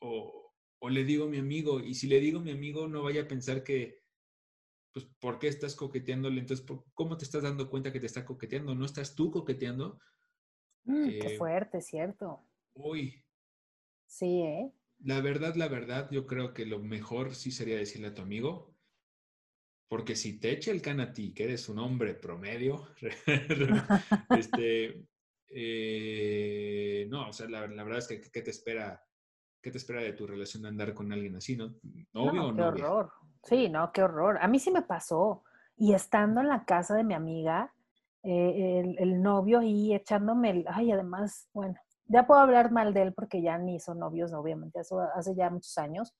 o, 0.00 0.52
o, 0.80 0.90
le 0.90 1.04
digo 1.04 1.24
a 1.24 1.28
mi 1.28 1.38
amigo? 1.38 1.80
Y 1.80 1.94
si 1.94 2.06
le 2.06 2.20
digo 2.20 2.40
a 2.40 2.42
mi 2.42 2.50
amigo, 2.50 2.86
no 2.88 3.02
vaya 3.02 3.22
a 3.22 3.28
pensar 3.28 3.64
que, 3.64 4.02
pues, 4.96 5.12
¿por 5.20 5.38
qué 5.38 5.48
estás 5.48 5.74
coqueteándole? 5.74 6.40
Entonces, 6.40 6.64
¿cómo 6.94 7.18
te 7.18 7.24
estás 7.24 7.42
dando 7.42 7.68
cuenta 7.68 7.92
que 7.92 8.00
te 8.00 8.06
está 8.06 8.24
coqueteando? 8.24 8.74
¿No 8.74 8.86
estás 8.86 9.14
tú 9.14 9.30
coqueteando? 9.30 10.00
Mm, 10.84 11.08
qué 11.20 11.34
eh, 11.34 11.36
fuerte, 11.36 11.82
cierto. 11.82 12.40
Uy. 12.72 13.22
Sí, 14.06 14.40
¿eh? 14.40 14.72
La 15.00 15.20
verdad, 15.20 15.54
la 15.54 15.68
verdad, 15.68 16.08
yo 16.10 16.26
creo 16.26 16.54
que 16.54 16.64
lo 16.64 16.78
mejor 16.78 17.34
sí 17.34 17.50
sería 17.50 17.76
decirle 17.76 18.06
a 18.06 18.14
tu 18.14 18.22
amigo, 18.22 18.74
porque 19.86 20.16
si 20.16 20.40
te 20.40 20.50
echa 20.50 20.70
el 20.70 20.80
can 20.80 21.00
a 21.00 21.12
ti, 21.12 21.34
que 21.34 21.44
eres 21.44 21.68
un 21.68 21.78
hombre 21.78 22.14
promedio, 22.14 22.88
este, 24.30 25.04
eh, 25.48 27.06
no, 27.10 27.28
o 27.28 27.32
sea, 27.34 27.50
la, 27.50 27.66
verdad 27.66 27.98
es 27.98 28.08
que 28.08 28.22
¿qué 28.22 28.40
te 28.40 28.50
espera? 28.50 29.04
¿Qué 29.60 29.70
te 29.70 29.76
espera 29.76 30.00
de 30.00 30.14
tu 30.14 30.26
relación 30.26 30.62
de 30.62 30.70
andar 30.70 30.94
con 30.94 31.12
alguien 31.12 31.36
así, 31.36 31.54
no? 31.54 31.78
¿Novio 32.14 32.32
no, 32.32 32.48
o 32.48 32.56
qué 32.56 32.62
horror. 32.62 33.12
Sí, 33.46 33.68
no, 33.68 33.92
qué 33.92 34.02
horror. 34.02 34.38
A 34.40 34.48
mí 34.48 34.58
sí 34.58 34.70
me 34.70 34.82
pasó. 34.82 35.42
Y 35.76 35.94
estando 35.94 36.40
en 36.40 36.48
la 36.48 36.64
casa 36.64 36.94
de 36.94 37.04
mi 37.04 37.14
amiga, 37.14 37.72
eh, 38.22 38.80
el, 38.80 38.98
el, 38.98 39.22
novio 39.22 39.60
ahí 39.60 39.94
echándome 39.94 40.50
el... 40.50 40.64
Ay, 40.68 40.90
además, 40.90 41.48
bueno, 41.52 41.76
ya 42.08 42.26
puedo 42.26 42.40
hablar 42.40 42.70
mal 42.70 42.94
de 42.94 43.02
él 43.02 43.14
porque 43.14 43.42
ya 43.42 43.58
ni 43.58 43.80
son 43.80 43.98
novios, 43.98 44.32
obviamente, 44.32 44.80
eso 44.80 45.00
hace 45.14 45.34
ya 45.34 45.50
muchos 45.50 45.76
años, 45.78 46.14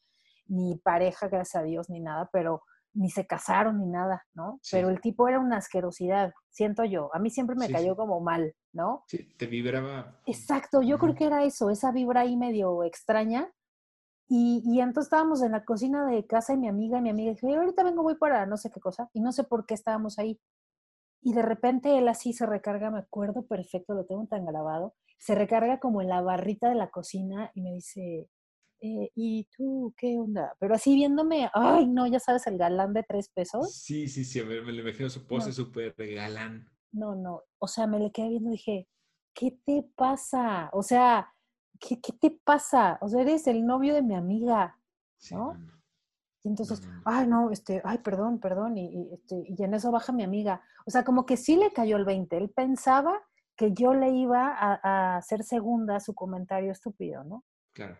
ni 0.46 0.76
pareja, 0.76 1.28
gracias 1.28 1.62
a 1.62 1.64
Dios, 1.64 1.88
ni 1.88 2.00
nada, 2.00 2.28
pero 2.32 2.62
ni 2.92 3.10
se 3.10 3.26
casaron 3.26 3.78
ni 3.78 3.86
nada, 3.86 4.24
¿no? 4.34 4.58
Pero 4.70 4.88
el 4.88 5.00
tipo 5.00 5.28
era 5.28 5.38
una 5.38 5.58
asquerosidad, 5.58 6.32
siento 6.50 6.84
yo. 6.84 7.10
A 7.14 7.18
mí 7.18 7.30
siempre 7.30 7.54
me 7.54 7.68
cayó 7.68 7.94
como 7.94 8.20
mal, 8.20 8.54
¿no? 8.72 9.04
Sí, 9.06 9.34
te 9.36 9.46
vibraba. 9.46 10.18
Exacto, 10.24 10.80
yo 10.82 10.98
creo 10.98 11.14
que 11.14 11.26
era 11.26 11.44
eso, 11.44 11.68
esa 11.70 11.92
vibra 11.92 12.22
ahí 12.22 12.36
medio 12.36 12.84
extraña. 12.84 13.52
Y, 14.28 14.62
y, 14.64 14.80
entonces 14.80 15.06
estábamos 15.06 15.42
en 15.42 15.52
la 15.52 15.64
cocina 15.64 16.04
de 16.06 16.26
casa 16.26 16.52
y 16.52 16.56
mi 16.56 16.68
amiga 16.68 16.98
y 16.98 17.02
mi 17.02 17.10
amiga 17.10 17.32
dijo, 17.32 17.46
ahorita 17.46 17.84
vengo, 17.84 18.02
voy 18.02 18.16
para 18.16 18.44
no 18.46 18.56
sé 18.56 18.70
qué 18.70 18.80
cosa. 18.80 19.08
Y 19.12 19.20
no 19.20 19.32
sé 19.32 19.44
por 19.44 19.66
qué 19.66 19.74
estábamos 19.74 20.18
ahí. 20.18 20.40
Y 21.22 21.32
de 21.32 21.42
repente 21.42 21.96
él 21.98 22.08
así 22.08 22.32
se 22.32 22.46
recarga, 22.46 22.90
me 22.90 23.00
acuerdo 23.00 23.46
perfecto, 23.46 23.94
lo 23.94 24.04
tengo 24.04 24.26
tan 24.26 24.44
grabado, 24.44 24.94
se 25.18 25.34
recarga 25.34 25.80
como 25.80 26.02
en 26.02 26.08
la 26.08 26.20
barrita 26.20 26.68
de 26.68 26.74
la 26.76 26.90
cocina 26.90 27.50
y 27.54 27.62
me 27.62 27.72
dice, 27.72 28.28
eh, 28.80 29.10
¿y 29.14 29.48
tú 29.56 29.94
qué 29.96 30.18
onda? 30.18 30.54
Pero 30.60 30.74
así 30.74 30.94
viéndome, 30.94 31.50
ay, 31.54 31.86
no, 31.86 32.06
ya 32.06 32.20
sabes, 32.20 32.46
el 32.46 32.58
galán 32.58 32.92
de 32.92 33.02
tres 33.02 33.28
pesos. 33.30 33.74
Sí, 33.74 34.06
sí, 34.06 34.24
sí, 34.24 34.42
me, 34.42 34.60
me 34.60 34.72
lo 34.72 34.82
imagino 34.82 35.08
su 35.08 35.26
pose 35.26 35.52
súper 35.52 35.94
galán. 35.96 36.68
No, 36.92 37.14
no, 37.14 37.42
o 37.58 37.66
sea, 37.66 37.86
me 37.86 37.98
le 37.98 38.12
quedé 38.12 38.28
viendo 38.28 38.50
y 38.50 38.52
dije, 38.52 38.88
¿qué 39.34 39.58
te 39.64 39.82
pasa? 39.96 40.70
O 40.72 40.82
sea, 40.82 41.34
¿qué, 41.78 42.00
qué 42.00 42.12
te 42.12 42.30
pasa? 42.30 42.98
O 43.00 43.08
sea, 43.08 43.22
eres 43.22 43.46
el 43.46 43.66
novio 43.66 43.94
de 43.94 44.02
mi 44.02 44.14
amiga, 44.14 44.78
¿no? 45.30 45.56
Y 46.42 46.48
entonces, 46.48 46.80
ay, 47.04 47.26
no, 47.26 47.50
este, 47.50 47.82
ay, 47.84 47.98
perdón, 47.98 48.38
perdón, 48.38 48.78
y, 48.78 48.86
y, 48.86 49.14
este, 49.14 49.44
y 49.48 49.62
en 49.64 49.74
eso 49.74 49.90
baja 49.90 50.12
mi 50.12 50.22
amiga. 50.22 50.62
O 50.86 50.90
sea, 50.90 51.04
como 51.04 51.26
que 51.26 51.36
sí 51.36 51.56
le 51.56 51.72
cayó 51.72 51.96
el 51.96 52.04
20. 52.04 52.36
Él 52.36 52.50
pensaba 52.50 53.20
que 53.56 53.72
yo 53.72 53.94
le 53.94 54.10
iba 54.10 54.54
a, 54.54 55.16
hacer 55.16 55.42
segunda 55.42 55.96
a 55.96 56.00
su 56.00 56.14
comentario 56.14 56.70
estúpido, 56.70 57.24
¿no? 57.24 57.44
Claro. 57.72 57.98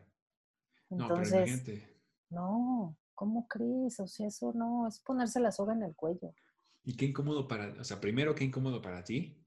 Entonces, 0.91 1.65
no, 2.31 2.97
¿cómo 3.15 3.49
crees? 3.49 3.99
O 3.99 4.07
sea, 4.07 4.29
eso 4.29 4.53
no, 4.55 4.87
es 4.87 5.01
ponerse 5.01 5.41
la 5.41 5.51
soga 5.51 5.73
en 5.73 5.83
el 5.83 5.97
cuello. 5.97 6.33
Y 6.85 6.97
qué 6.97 7.07
incómodo 7.07 7.49
para, 7.49 7.81
o 7.81 7.85
sea, 7.85 8.01
primero, 8.01 8.35
qué 8.35 8.45
incómodo 8.45 8.81
para 8.81 9.03
ti. 9.03 9.45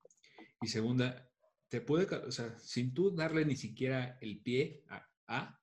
Y 0.62 0.68
segunda, 0.68 1.29
te 1.70 1.82
puede, 1.82 2.14
o 2.16 2.32
sea, 2.32 2.58
sin 2.60 2.94
tú 2.94 3.12
darle 3.12 3.46
ni 3.46 3.56
siquiera 3.56 4.18
el 4.22 4.42
pie 4.42 4.84
a, 5.28 5.58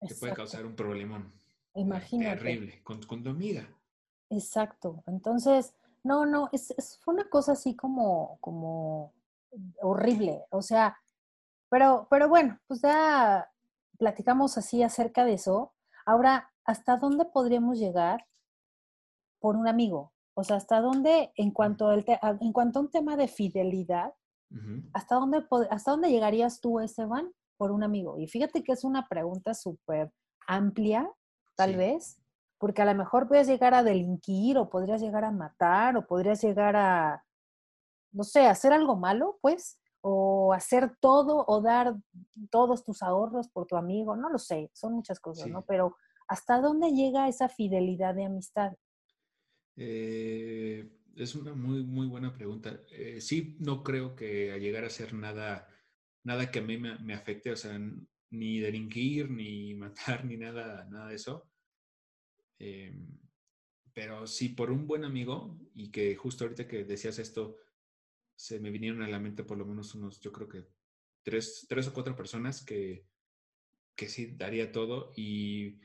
te 0.00 0.14
puede 0.16 0.34
causar 0.34 0.66
un 0.66 0.74
problemón. 0.74 1.32
Imagínate. 1.74 2.36
Terrible, 2.36 2.82
con, 2.82 3.00
con 3.04 3.22
tu 3.22 3.30
amiga. 3.30 3.68
Exacto. 4.28 5.04
Entonces, 5.06 5.74
no, 6.02 6.26
no, 6.26 6.48
es, 6.52 6.74
fue 7.02 7.14
una 7.14 7.28
cosa 7.28 7.52
así 7.52 7.76
como, 7.76 8.38
como 8.40 9.14
horrible. 9.80 10.44
O 10.50 10.62
sea, 10.62 10.98
pero, 11.68 12.08
pero 12.10 12.28
bueno, 12.28 12.58
pues 12.66 12.82
ya 12.82 13.48
platicamos 13.98 14.58
así 14.58 14.82
acerca 14.82 15.24
de 15.24 15.34
eso. 15.34 15.72
Ahora, 16.04 16.50
¿hasta 16.64 16.96
dónde 16.96 17.24
podríamos 17.24 17.78
llegar 17.78 18.26
por 19.38 19.56
un 19.56 19.68
amigo? 19.68 20.12
O 20.34 20.42
sea, 20.42 20.56
¿hasta 20.56 20.80
dónde, 20.80 21.32
en 21.36 21.52
cuanto, 21.52 21.92
el 21.92 22.04
en 22.40 22.52
cuanto 22.52 22.78
a 22.78 22.82
un 22.82 22.90
tema 22.90 23.16
de 23.16 23.28
fidelidad, 23.28 24.14
¿hasta, 24.92 25.16
dónde, 25.16 25.44
¿hasta 25.70 25.90
dónde 25.90 26.10
llegarías 26.10 26.60
tú, 26.60 26.80
Esteban, 26.80 27.32
por 27.56 27.70
un 27.70 27.82
amigo? 27.82 28.18
Y 28.18 28.28
fíjate 28.28 28.62
que 28.62 28.72
es 28.72 28.84
una 28.84 29.06
pregunta 29.08 29.54
súper 29.54 30.12
amplia, 30.46 31.10
tal 31.54 31.76
vez, 31.76 32.20
porque 32.58 32.82
a 32.82 32.84
lo 32.84 32.94
mejor 32.94 33.28
puedes 33.28 33.46
llegar 33.46 33.74
a 33.74 33.82
delinquir 33.82 34.58
o 34.58 34.68
podrías 34.68 35.00
llegar 35.00 35.24
a 35.24 35.30
matar 35.30 35.96
o 35.96 36.06
podrías 36.06 36.42
llegar 36.42 36.76
a, 36.76 37.24
no 38.12 38.24
sé, 38.24 38.46
hacer 38.46 38.72
algo 38.72 38.96
malo, 38.96 39.38
pues, 39.40 39.78
o 40.00 40.52
hacer 40.52 40.96
todo 41.00 41.44
o 41.46 41.60
dar 41.60 41.94
todos 42.50 42.84
tus 42.84 43.02
ahorros 43.02 43.48
por 43.48 43.66
tu 43.66 43.76
amigo, 43.76 44.16
no 44.16 44.28
lo 44.28 44.38
sé, 44.38 44.70
son 44.74 44.94
muchas 44.94 45.20
cosas, 45.20 45.48
¿no? 45.48 45.64
Pero 45.64 45.96
¿hasta 46.26 46.60
dónde 46.60 46.90
llega 46.92 47.28
esa 47.28 47.48
fidelidad 47.48 48.14
de 48.14 48.24
amistad? 48.24 48.72
Eh, 49.76 50.90
es 51.16 51.34
una 51.34 51.54
muy, 51.54 51.82
muy 51.82 52.06
buena 52.06 52.32
pregunta. 52.32 52.80
Eh, 52.90 53.20
sí, 53.20 53.56
no 53.60 53.82
creo 53.82 54.14
que 54.14 54.52
a 54.52 54.58
llegar 54.58 54.84
a 54.84 54.90
ser 54.90 55.14
nada, 55.14 55.68
nada 56.24 56.50
que 56.50 56.60
a 56.60 56.62
mí 56.62 56.78
me, 56.78 56.98
me 56.98 57.14
afecte, 57.14 57.52
o 57.52 57.56
sea, 57.56 57.78
ni 58.30 58.60
delinquir, 58.60 59.30
ni 59.30 59.74
matar, 59.76 60.24
ni 60.24 60.36
nada, 60.36 60.84
nada 60.90 61.08
de 61.08 61.16
eso. 61.16 61.50
Em, 62.58 63.18
pero 63.92 64.26
sí, 64.26 64.50
por 64.50 64.70
un 64.70 64.86
buen 64.86 65.04
amigo, 65.04 65.58
y 65.74 65.90
que 65.90 66.16
justo 66.16 66.44
ahorita 66.44 66.66
que 66.66 66.84
decías 66.84 67.18
esto, 67.18 67.56
se 68.34 68.58
me 68.60 68.70
vinieron 68.70 69.02
a 69.02 69.08
la 69.08 69.20
mente 69.20 69.44
por 69.44 69.58
lo 69.58 69.66
menos 69.66 69.94
unos, 69.94 70.20
yo 70.20 70.32
creo 70.32 70.48
que 70.48 70.66
tres, 71.22 71.66
tres 71.68 71.88
o 71.88 71.92
cuatro 71.92 72.16
personas 72.16 72.64
que, 72.64 73.06
que 73.94 74.08
sí 74.08 74.34
daría 74.36 74.72
todo 74.72 75.12
y, 75.16 75.78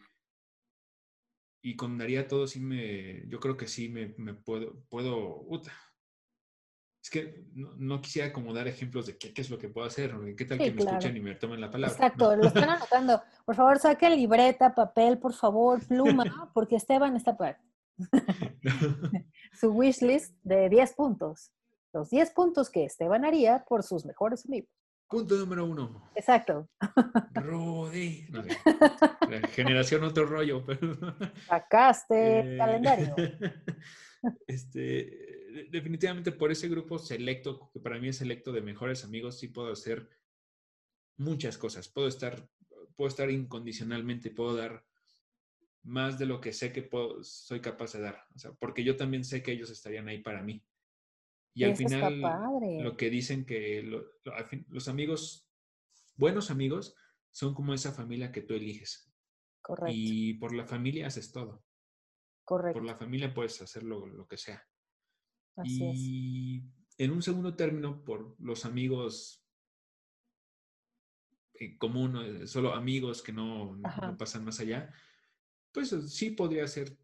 y 1.68 1.76
con 1.76 1.98
daría 1.98 2.30
todo 2.30 2.48
sí 2.48 2.62
me, 2.62 3.28
yo 3.28 3.42
creo 3.42 3.58
que 3.58 3.68
sí 3.68 3.90
me, 3.90 4.14
me 4.18 4.34
puedo, 4.34 4.74
puedo, 4.88 5.46
es 7.04 7.10
que 7.10 7.44
no, 7.54 8.00
quisiera 8.00 8.32
como 8.32 8.54
dar 8.54 8.70
ejemplos 8.70 9.06
de 9.06 9.18
qué, 9.18 9.34
qué, 9.34 9.42
es 9.42 9.50
lo 9.50 9.58
que 9.58 9.68
puedo 9.68 9.86
hacer, 9.86 10.16
qué 10.38 10.46
tal 10.46 10.60
que 10.60 10.72
me 10.72 10.82
escuchen 10.82 11.18
y 11.18 11.20
me 11.20 11.36
tomen 11.36 11.60
la 11.60 11.70
palabra. 11.70 11.94
Exacto, 11.94 12.38
lo 12.38 12.48
están 12.48 12.70
anotando. 12.70 13.22
Por 13.46 13.56
favor, 13.56 13.80
saquen 13.80 14.16
libreta, 14.16 14.74
papel, 14.74 15.18
por 15.18 15.34
favor, 15.34 15.86
pluma, 15.86 16.24
porque 16.54 16.78
Esteban 16.78 17.18
está 17.18 17.36
para 17.36 17.62
su 19.60 19.72
wish 19.72 20.02
list 20.02 20.34
de 20.44 20.70
10 20.70 20.94
puntos. 20.94 21.52
Los 21.92 22.10
10 22.10 22.32
puntos 22.32 22.70
que 22.70 22.86
Esteban 22.86 23.26
haría 23.26 23.66
por 23.68 23.84
sus 23.84 24.06
mejores 24.06 24.46
amigos. 24.46 24.70
Punto 25.10 25.36
número 25.36 25.66
uno. 25.66 26.12
Exacto. 26.16 26.70
Rodi. 27.34 28.28
Generación 29.54 30.04
otro 30.04 30.26
rollo. 30.26 30.66
Sacaste 31.48 32.40
el 32.40 32.54
eh, 32.54 32.58
calendario. 32.58 33.16
Este, 34.48 35.68
definitivamente 35.70 36.32
por 36.32 36.52
ese 36.52 36.68
grupo 36.68 36.98
selecto, 36.98 37.70
que 37.72 37.80
para 37.80 38.00
mí 38.00 38.10
es 38.10 38.18
selecto 38.18 38.52
de 38.52 38.62
mejores 38.62 39.06
amigos, 39.06 39.38
sí 39.38 39.48
puedo 39.48 39.72
hacer 39.72 40.10
muchas 41.18 41.58
cosas. 41.58 41.88
Puedo 41.88 42.08
estar, 42.08 42.50
puedo 42.96 43.08
estar 43.08 43.30
incondicionalmente, 43.30 44.32
puedo 44.32 44.56
dar 44.56 44.84
más 45.84 46.18
de 46.20 46.26
lo 46.26 46.42
que 46.42 46.52
sé 46.52 46.74
que 46.74 46.82
puedo, 46.82 47.24
soy 47.24 47.62
capaz 47.62 47.94
de 47.94 48.02
dar. 48.02 48.26
O 48.36 48.40
sea, 48.40 48.52
porque 48.54 48.84
yo 48.84 48.98
también 48.98 49.24
sé 49.24 49.42
que 49.42 49.52
ellos 49.52 49.70
estarían 49.70 50.08
ahí 50.10 50.20
para 50.20 50.42
mí. 50.42 50.64
Y 51.58 51.64
al 51.64 51.76
final, 51.76 52.22
lo 52.84 52.96
que 52.96 53.10
dicen 53.10 53.46
que 53.46 53.82
los 54.68 54.88
amigos, 54.88 55.50
buenos 56.16 56.52
amigos, 56.52 56.96
son 57.32 57.54
como 57.54 57.74
esa 57.74 57.92
familia 57.92 58.32
que 58.32 58.42
tú 58.42 58.54
eliges. 58.54 59.12
Correcto. 59.62 59.92
Y 59.94 60.36
por 60.36 60.54
la 60.54 60.66
familia 60.66 61.08
haces 61.08 61.32
todo. 61.32 61.66
Correcto. 62.44 62.80
Por 62.80 62.86
la 62.86 62.96
familia 62.96 63.34
puedes 63.34 63.62
hacer 63.62 63.84
lo 63.84 64.28
que 64.28 64.38
sea 64.38 64.64
y 65.64 66.64
en 66.98 67.12
un 67.12 67.22
segundo 67.22 67.56
término, 67.56 68.04
por 68.04 68.36
los 68.40 68.66
amigos 68.66 69.44
en 71.54 71.78
común, 71.78 72.18
eh, 72.18 72.48
solo 72.48 72.74
amigos 72.74 73.22
que 73.22 73.34
no, 73.34 73.80
pasan 74.18 74.46
más 74.46 74.60
allá, 74.60 74.94
pues 75.72 75.90
sí 76.10 76.32
podría 76.32 76.68
ser 76.68 76.98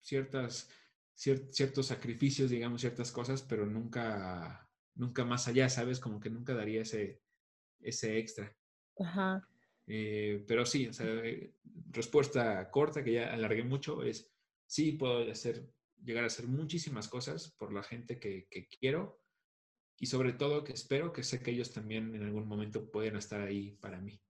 ciertas, 0.00 0.70
ciertos 1.18 1.86
sacrificios, 1.86 2.50
digamos, 2.50 2.80
ciertas 2.80 3.10
cosas, 3.10 3.42
pero 3.42 3.66
nunca, 3.66 4.70
nunca 4.94 5.24
más 5.24 5.48
allá, 5.48 5.68
¿sabes? 5.68 5.98
Como 5.98 6.20
que 6.20 6.30
nunca 6.30 6.54
daría 6.54 6.82
ese, 6.82 7.20
ese 7.80 8.18
extra. 8.18 8.56
Ajá. 8.98 9.46
Eh, 9.86 10.44
pero 10.46 10.64
sí, 10.64 10.86
o 10.86 10.92
sea, 10.92 11.06
respuesta 11.90 12.70
corta, 12.70 13.02
que 13.02 13.14
ya 13.14 13.32
alargué 13.32 13.64
mucho, 13.64 14.02
es 14.02 14.30
sí 14.66 14.92
puedo 14.92 15.30
hacer 15.30 15.72
llegar 16.04 16.24
a 16.24 16.28
hacer 16.28 16.46
muchísimas 16.46 17.08
cosas 17.08 17.50
por 17.58 17.72
la 17.72 17.82
gente 17.82 18.20
que, 18.20 18.46
quiero 18.78 19.20
y 19.98 20.06
sobre 20.06 20.32
todo 20.32 20.62
que 20.62 20.72
espero 20.72 21.12
que 21.12 21.24
sé 21.24 21.42
que 21.42 21.50
ellos 21.50 21.72
también 21.72 22.14
en 22.14 22.22
algún 22.22 22.46
momento 22.46 22.90
pueden 22.90 23.16
estar 23.16 23.40
ahí 23.40 23.72
para 23.80 24.00
mí. 24.00 24.20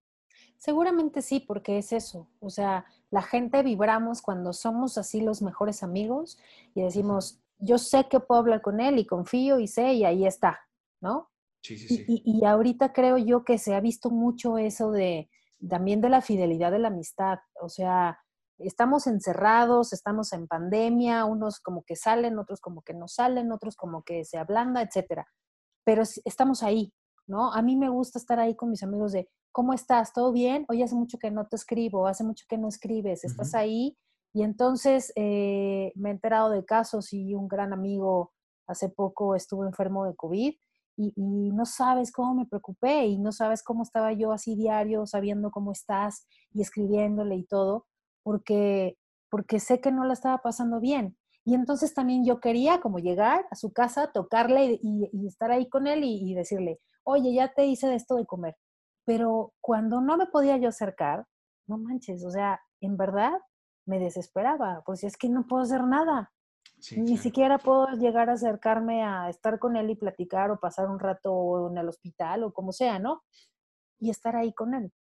Seguramente 0.59 1.23
sí, 1.23 1.41
porque 1.41 1.79
es 1.79 1.93
eso. 1.93 2.29
O 2.41 2.51
sea, 2.51 2.85
la 3.11 3.23
gente 3.23 3.63
vibramos 3.63 4.21
cuando 4.21 4.53
somos 4.53 4.99
así 4.99 5.21
los 5.21 5.41
mejores 5.41 5.83
amigos 5.83 6.39
y 6.75 6.83
decimos, 6.83 7.41
yo 7.59 7.79
sé 7.79 8.09
que 8.09 8.21
puedo 8.21 8.41
hablar 8.41 8.61
con 8.61 8.81
él 8.81 8.99
y 8.99 9.07
confío 9.07 9.61
y 9.61 9.69
sé 9.69 9.95
y 9.95 10.05
ahí 10.05 10.27
está, 10.27 10.61
¿no? 11.01 11.31
Sí, 11.63 11.77
sí, 11.77 11.89
sí. 11.89 12.05
Y, 12.09 12.23
y, 12.25 12.45
ahorita 12.45 12.93
creo 12.93 13.19
yo 13.19 13.45
que 13.45 13.59
se 13.59 13.75
ha 13.75 13.81
visto 13.81 14.11
mucho 14.11 14.59
eso 14.59 14.91
de 14.93 15.29
también 15.69 16.01
de 16.01 16.09
la 16.09 16.23
fidelidad 16.23 16.71
de 16.71 16.79
la 16.79 16.89
amistad. 16.89 17.39
O 17.61 17.69
sea, 17.69 18.21
estamos 18.59 19.07
encerrados, 19.07 19.93
estamos 19.93 20.33
en 20.33 20.47
pandemia, 20.47 21.25
unos 21.25 21.61
como 21.61 21.85
que 21.85 21.97
salen, 21.97 22.39
otros 22.39 22.61
como 22.61 22.83
que 22.83 22.95
no 22.95 23.09
salen, 23.09 23.53
otros 23.53 23.77
como 23.77 24.03
que 24.03 24.25
se 24.25 24.39
ablanda, 24.39 24.83
etcétera. 24.83 25.27
Pero 25.85 26.03
estamos 26.25 26.63
ahí, 26.63 26.93
¿no? 27.29 27.53
A 27.53 27.63
mí 27.63 27.77
me 27.77 27.89
gusta 27.89 28.19
estar 28.19 28.41
ahí 28.41 28.57
con 28.57 28.71
mis 28.71 28.83
amigos 28.83 29.13
de, 29.13 29.29
¿cómo 29.53 29.73
estás? 29.73 30.13
¿Todo 30.13 30.33
bien? 30.33 30.65
Oye, 30.69 30.83
hace 30.83 30.95
mucho 30.95 31.19
que 31.19 31.31
no 31.31 31.47
te 31.47 31.57
escribo, 31.57 32.07
hace 32.07 32.25
mucho 32.25 32.45
que 32.49 32.59
no 32.59 32.69
escribes, 32.69 33.25
estás 33.25 33.55
ahí. 33.55 33.97
Y 34.33 34.43
entonces 34.43 35.13
eh, 35.17 35.93
me 35.95 36.11
he 36.11 36.13
enterado 36.13 36.51
de 36.51 36.65
casos 36.65 37.13
y 37.13 37.35
un 37.35 37.49
gran 37.49 37.73
amigo 37.73 38.33
hace 38.67 38.89
poco 38.89 39.35
estuvo 39.35 39.65
enfermo 39.65 40.05
de 40.05 40.15
COVID 40.15 40.55
y, 40.97 41.13
y, 41.17 41.53
no 41.53 41.65
sabes 41.65 42.13
cómo 42.13 42.35
me 42.35 42.45
preocupé 42.45 43.07
y 43.07 43.19
no 43.19 43.33
sabes 43.33 43.63
cómo 43.63 43.85
estaba 43.85 44.13
yo 44.13 44.33
así 44.33 44.57
diario, 44.57 45.07
sabiendo 45.07 45.51
cómo 45.51 45.73
estás 45.73 46.27
y 46.53 46.61
escribiéndole 46.61 47.37
y 47.37 47.45
todo 47.45 47.87
porque, 48.29 48.99
porque 49.31 49.59
sé 49.59 49.81
que 49.81 49.91
no 49.91 50.05
la 50.05 50.13
estaba 50.13 50.39
pasando 50.43 50.81
bien. 50.81 51.17
Y 51.47 51.55
entonces 51.55 51.95
también 51.95 52.27
yo 52.27 52.41
quería 52.41 52.79
como 52.79 52.99
llegar 52.99 53.47
a 53.51 53.55
su 53.55 53.73
casa, 53.73 54.13
tocarle 54.13 54.79
y, 54.83 55.27
estar 55.27 55.51
ahí 55.51 55.67
con 55.71 55.87
él 55.87 56.03
y, 56.05 56.35
decirle, 56.35 56.79
oye, 57.09 57.33
ya 57.33 57.53
te 57.55 57.65
hice 57.65 57.89
de 57.89 57.95
esto 57.97 58.17
de 58.17 58.27
comer. 58.27 58.57
Pero 59.05 59.55
cuando 59.61 60.01
no 60.01 60.19
me 60.19 60.27
podía 60.27 60.59
yo 60.59 60.69
acercar, 60.69 61.27
no 61.67 61.79
manches, 61.79 62.23
o 62.25 62.31
sea, 62.31 62.61
en 62.81 62.97
verdad 62.97 63.33
me 63.87 63.99
desesperaba, 63.99 64.83
pues 64.85 65.05
es 65.05 65.17
que 65.17 65.31
no 65.31 65.47
puedo 65.47 65.63
hacer 65.63 65.83
nada. 65.85 66.33
Ni 66.97 67.17
siquiera 67.17 67.59
puedo 67.59 67.89
llegar 67.97 68.29
a 68.31 68.35
acercarme 68.35 69.03
a 69.03 69.31
estar 69.31 69.59
con 69.59 69.77
él 69.77 69.91
y 69.91 69.97
platicar 69.97 70.51
o 70.51 70.61
pasar 70.61 70.89
un 70.89 71.01
rato 71.01 71.71
en 71.71 71.79
el 71.79 71.89
hospital 71.89 72.45
o 72.45 72.53
como 72.53 72.73
sea, 72.73 72.99
¿no? 72.99 73.23
Y 73.99 74.11
estar 74.11 74.37
ahí 74.37 74.53
con 74.53 74.75
él. 74.75 74.93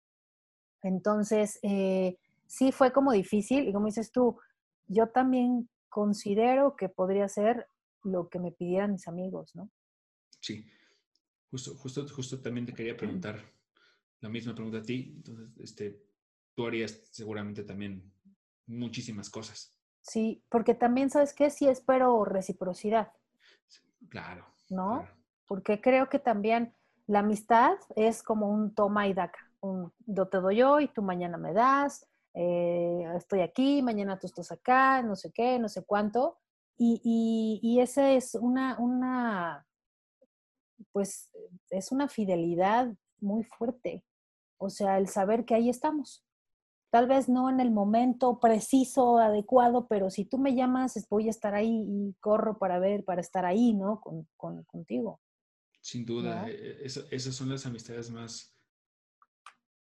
Entonces, 0.81 1.59
eh, 1.61 2.17
sí 2.47 2.71
fue 2.71 2.91
como 2.91 3.11
difícil 3.11 3.67
y 3.67 3.73
como 3.73 3.87
dices 3.87 4.11
tú, 4.11 4.39
yo 4.87 5.09
también 5.09 5.69
considero 5.89 6.75
que 6.75 6.89
podría 6.89 7.27
ser 7.27 7.67
lo 8.03 8.29
que 8.29 8.39
me 8.39 8.53
pidieran 8.53 8.93
mis 8.93 9.07
amigos, 9.07 9.53
¿no? 9.53 9.69
Sí, 10.39 10.65
justo, 11.51 11.75
justo, 11.75 12.07
justo 12.07 12.39
también 12.41 12.65
te 12.65 12.73
quería 12.73 12.95
preguntar 12.97 13.39
la 14.21 14.29
misma 14.29 14.53
pregunta 14.55 14.79
a 14.79 14.83
ti. 14.83 15.13
Entonces, 15.15 15.49
este, 15.59 16.03
tú 16.55 16.65
harías 16.67 16.91
seguramente 17.11 17.63
también 17.63 18.11
muchísimas 18.67 19.29
cosas. 19.29 19.73
Sí, 20.01 20.43
porque 20.49 20.73
también, 20.73 21.09
¿sabes 21.09 21.33
qué? 21.33 21.49
Sí 21.49 21.67
espero 21.67 22.23
reciprocidad. 22.25 23.11
Claro. 24.09 24.45
¿No? 24.69 25.07
Porque 25.45 25.81
creo 25.81 26.09
que 26.09 26.19
también 26.19 26.73
La 27.07 27.19
amistad 27.19 27.77
es 27.95 28.21
como 28.21 28.49
un 28.49 28.75
toma 28.75 29.07
y 29.07 29.13
daca. 29.13 29.39
Un, 29.61 29.93
yo 30.05 30.27
te 30.27 30.37
doy 30.39 30.61
hoy, 30.61 30.89
tú 30.89 31.01
mañana 31.01 31.37
me 31.37 31.53
das, 31.53 32.05
eh, 32.33 33.05
estoy 33.15 33.39
aquí, 33.41 33.81
mañana 33.81 34.19
tú 34.19 34.27
estás 34.27 34.51
acá, 34.51 35.01
no 35.01 35.15
sé 35.15 35.31
qué, 35.31 35.57
no 35.57 35.69
sé 35.69 35.83
cuánto. 35.85 36.37
Y, 36.77 37.01
y, 37.03 37.59
y 37.63 37.79
esa 37.79 38.11
es 38.11 38.35
una, 38.35 38.77
una, 38.77 39.65
pues, 40.91 41.29
es 41.69 41.91
una 41.91 42.07
fidelidad 42.07 42.93
muy 43.19 43.43
fuerte. 43.43 44.03
O 44.57 44.69
sea, 44.69 44.97
el 44.97 45.07
saber 45.07 45.45
que 45.45 45.55
ahí 45.55 45.69
estamos. 45.69 46.25
Tal 46.89 47.07
vez 47.07 47.27
no 47.27 47.49
en 47.49 47.59
el 47.59 47.69
momento 47.69 48.39
preciso, 48.39 49.17
adecuado, 49.17 49.87
pero 49.87 50.09
si 50.09 50.25
tú 50.25 50.37
me 50.37 50.55
llamas, 50.55 51.05
voy 51.09 51.27
a 51.27 51.31
estar 51.31 51.53
ahí 51.53 51.83
y 51.85 52.15
corro 52.19 52.57
para 52.57 52.79
ver, 52.79 53.03
para 53.03 53.21
estar 53.21 53.45
ahí, 53.45 53.73
¿no? 53.73 53.99
Con, 53.99 54.27
con, 54.37 54.63
contigo. 54.63 55.21
Sin 55.81 56.05
duda, 56.05 56.49
e, 56.49 56.53
e, 56.53 56.85
esas 56.85 57.35
son 57.35 57.49
las 57.49 57.65
amistades 57.65 58.09
más, 58.09 58.57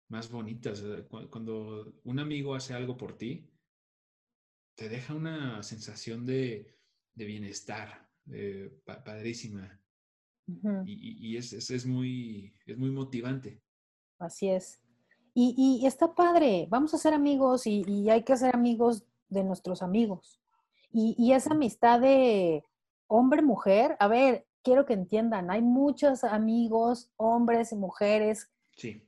más 0.09 0.29
bonitas. 0.31 0.83
Cuando 1.29 1.93
un 2.03 2.19
amigo 2.19 2.55
hace 2.55 2.73
algo 2.73 2.97
por 2.97 3.17
ti, 3.17 3.51
te 4.75 4.89
deja 4.89 5.13
una 5.13 5.61
sensación 5.63 6.25
de, 6.25 6.75
de 7.13 7.25
bienestar, 7.25 8.09
padrísima. 8.83 9.79
Y, 10.85 11.31
y 11.31 11.37
es, 11.37 11.53
es, 11.53 11.85
muy, 11.85 12.53
es 12.65 12.77
muy 12.77 12.91
motivante. 12.91 13.61
Así 14.19 14.49
es. 14.49 14.79
Y, 15.33 15.53
y, 15.57 15.85
está 15.85 16.15
padre, 16.15 16.67
vamos 16.69 16.93
a 16.93 16.97
ser 16.97 17.13
amigos 17.13 17.67
y, 17.67 17.83
y, 17.87 18.09
hay 18.09 18.23
que 18.23 18.37
ser 18.37 18.55
amigos 18.55 19.03
de 19.27 19.43
nuestros 19.43 19.81
amigos. 19.81 20.39
Y, 20.91 21.33
esa 21.33 21.51
amistad 21.51 21.99
de 21.99 22.63
hombre-mujer, 23.07 23.97
a 23.99 24.07
ver, 24.07 24.47
quiero 24.63 24.85
que 24.85 24.93
entiendan, 24.93 25.51
hay 25.51 25.61
muchos 25.61 26.23
amigos, 26.23 27.11
hombres 27.17 27.73
y 27.73 27.75
mujeres, 27.75 28.49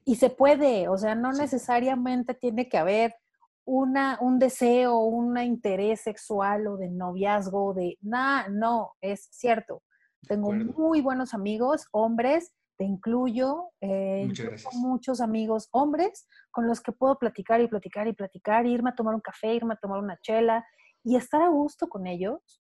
y 0.04 0.16
se 0.16 0.30
puede, 0.30 0.90
o 0.90 0.98
sea, 0.98 1.16
no 1.16 1.32
necesariamente 1.32 2.34
tiene 2.34 2.68
que 2.68 2.78
haber 2.78 3.16
una, 3.64 4.18
un 4.22 4.38
deseo, 4.38 5.00
un 5.00 5.38
interés 5.38 6.02
sexual 6.02 6.68
o 6.68 6.78
de 6.78 6.90
noviazgo, 6.90 7.74
de 7.74 7.98
nada, 8.02 8.50
no, 8.50 8.96
es 9.00 9.28
cierto. 9.32 9.82
Tengo 10.28 10.52
muy 10.52 11.02
buenos 11.02 11.34
amigos, 11.34 11.88
hombres, 11.92 12.52
te 12.78 12.86
incluyo. 12.86 13.70
Eh, 13.82 14.32
muchos 14.74 15.22
amigos 15.22 15.70
hombres 15.72 16.28
con 16.52 16.68
los 16.68 16.82
que 16.82 16.92
puedo 16.92 17.18
platicar 17.18 17.62
y 17.62 17.68
platicar 17.68 18.08
y 18.08 18.14
platicar, 18.14 18.66
irme 18.66 18.92
a 18.92 18.96
tomar 18.96 19.16
un 19.16 19.22
café, 19.22 19.54
irme 19.54 19.74
a 19.74 19.78
tomar 19.78 20.00
una 20.00 20.18
chela 20.22 20.66
y 21.04 21.16
estar 21.16 21.42
a 21.42 21.50
gusto 21.50 21.88
con 21.88 22.08
ellos 22.08 22.62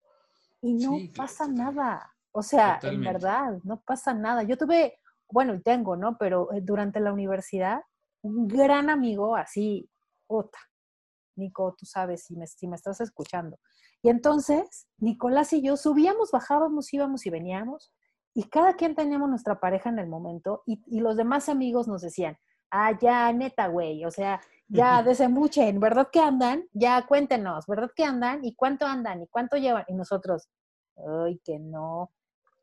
y 0.60 0.74
no 0.74 0.98
pasa 1.16 1.46
nada. 1.46 2.14
O 2.32 2.42
sea, 2.42 2.78
en 2.82 3.02
verdad, 3.02 3.58
no 3.64 3.80
pasa 3.80 4.14
nada. 4.14 4.42
Yo 4.42 4.56
tuve, 4.56 4.98
bueno, 5.28 5.54
y 5.54 5.60
tengo, 5.60 5.96
¿no? 5.96 6.16
Pero 6.18 6.52
eh, 6.52 6.60
durante 6.62 7.00
la 7.00 7.12
universidad, 7.12 7.82
un 8.22 8.46
gran 8.46 8.90
amigo 8.90 9.36
así, 9.36 9.88
puta. 10.26 10.58
Nico, 11.38 11.74
tú 11.78 11.86
sabes 11.86 12.24
si 12.24 12.36
me, 12.36 12.46
si 12.46 12.68
me 12.68 12.76
estás 12.76 13.00
escuchando. 13.00 13.58
Y 14.02 14.10
entonces, 14.10 14.86
Nicolás 14.98 15.52
y 15.52 15.62
yo 15.62 15.76
subíamos, 15.76 16.30
bajábamos, 16.30 16.92
íbamos 16.92 17.26
y 17.26 17.30
veníamos 17.30 17.92
y 18.34 18.44
cada 18.44 18.74
quien 18.74 18.94
teníamos 18.94 19.28
nuestra 19.28 19.58
pareja 19.58 19.90
en 19.90 19.98
el 19.98 20.08
momento 20.08 20.62
y, 20.66 20.82
y 20.86 21.00
los 21.00 21.16
demás 21.16 21.48
amigos 21.48 21.88
nos 21.88 22.02
decían, 22.02 22.36
ah, 22.70 22.96
ya, 23.00 23.32
neta, 23.32 23.68
güey, 23.68 24.04
o 24.04 24.10
sea, 24.10 24.40
ya 24.68 25.02
desembuchen, 25.02 25.80
¿verdad 25.80 26.08
que 26.12 26.20
andan? 26.20 26.64
Ya 26.72 27.06
cuéntenos, 27.06 27.66
¿verdad 27.66 27.90
que 27.96 28.04
andan? 28.04 28.44
¿Y 28.44 28.54
cuánto 28.54 28.84
andan? 28.86 29.22
¿Y 29.22 29.26
cuánto 29.26 29.56
llevan? 29.56 29.84
Y 29.88 29.94
nosotros, 29.94 30.48
ay, 31.24 31.40
que 31.42 31.58
no. 31.58 32.12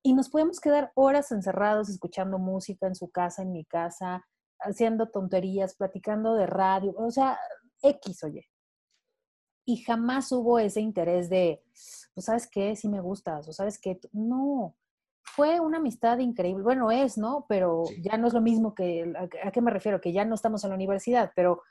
Y 0.03 0.13
nos 0.13 0.29
podemos 0.29 0.59
quedar 0.59 0.91
horas 0.93 1.31
encerrados 1.31 1.89
escuchando 1.89 2.37
música 2.37 2.85
en 2.85 2.95
su 2.95 3.09
casa, 3.09 3.41
en 3.41 3.51
mi 3.51 3.65
casa, 3.65 4.23
haciendo 4.59 5.09
tonterías, 5.09 5.75
platicando 5.75 6.35
de 6.35 6.45
radio, 6.45 6.93
o 6.95 7.09
sea, 7.09 7.39
X, 7.81 8.23
oye. 8.23 8.47
Y 9.65 9.77
jamás 9.77 10.31
hubo 10.31 10.59
ese 10.59 10.79
interés 10.81 11.29
de, 11.29 11.63
pues, 12.13 12.25
¿sabes 12.25 12.47
qué? 12.47 12.75
Si 12.75 12.87
me 12.87 13.01
gustas, 13.01 13.47
o 13.47 13.53
¿sabes 13.53 13.79
qué? 13.79 13.99
No, 14.13 14.75
fue 15.23 15.59
una 15.59 15.77
amistad 15.77 16.19
increíble. 16.19 16.63
Bueno, 16.63 16.91
es, 16.91 17.17
¿no? 17.17 17.45
Pero 17.49 17.83
ya 18.01 18.17
no 18.17 18.27
es 18.27 18.33
lo 18.33 18.41
mismo 18.41 18.73
que, 18.73 19.11
¿a, 19.43 19.51
qué 19.51 19.61
me 19.61 19.71
refiero? 19.71 19.99
Que 19.99 20.13
ya 20.13 20.23
no 20.23 20.35
estamos 20.35 20.63
en 20.63 20.69
la 20.69 20.75
universidad, 20.75 21.31
pero 21.35 21.61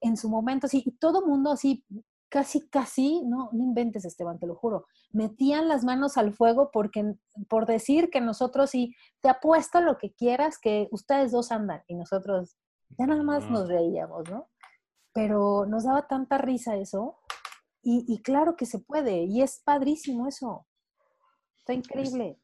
en 0.00 0.16
su 0.16 0.28
momento, 0.28 0.68
sí, 0.68 0.82
y 0.86 0.92
todo 0.92 1.26
mundo 1.26 1.50
así, 1.50 1.84
casi, 2.28 2.68
casi, 2.68 3.22
no, 3.24 3.48
no 3.52 3.64
inventes, 3.64 4.04
Esteban, 4.04 4.38
te 4.38 4.46
lo 4.46 4.54
juro, 4.54 4.86
metían 5.12 5.68
las 5.68 5.84
manos 5.84 6.16
al 6.16 6.32
fuego 6.32 6.70
porque, 6.72 7.14
por 7.48 7.64
decir 7.64 8.10
que 8.10 8.20
nosotros 8.20 8.70
sí, 8.70 8.94
te 9.20 9.28
apuesto 9.28 9.80
lo 9.80 9.98
que 9.98 10.12
quieras, 10.12 10.58
que 10.58 10.88
ustedes 10.90 11.32
dos 11.32 11.52
andan, 11.52 11.82
y 11.86 11.94
nosotros 11.94 12.56
ya 12.98 13.06
nada 13.06 13.22
más 13.22 13.48
nos 13.50 13.68
reíamos, 13.68 14.28
¿no? 14.30 14.48
Pero 15.14 15.64
nos 15.66 15.84
daba 15.84 16.06
tanta 16.06 16.38
risa 16.38 16.76
eso, 16.76 17.18
y, 17.82 18.04
y 18.08 18.20
claro 18.22 18.56
que 18.56 18.66
se 18.66 18.80
puede, 18.80 19.24
y 19.24 19.42
es 19.42 19.62
padrísimo 19.64 20.26
eso. 20.26 20.66
Está 21.56 21.72
pues 21.72 21.78
increíble. 21.78 22.38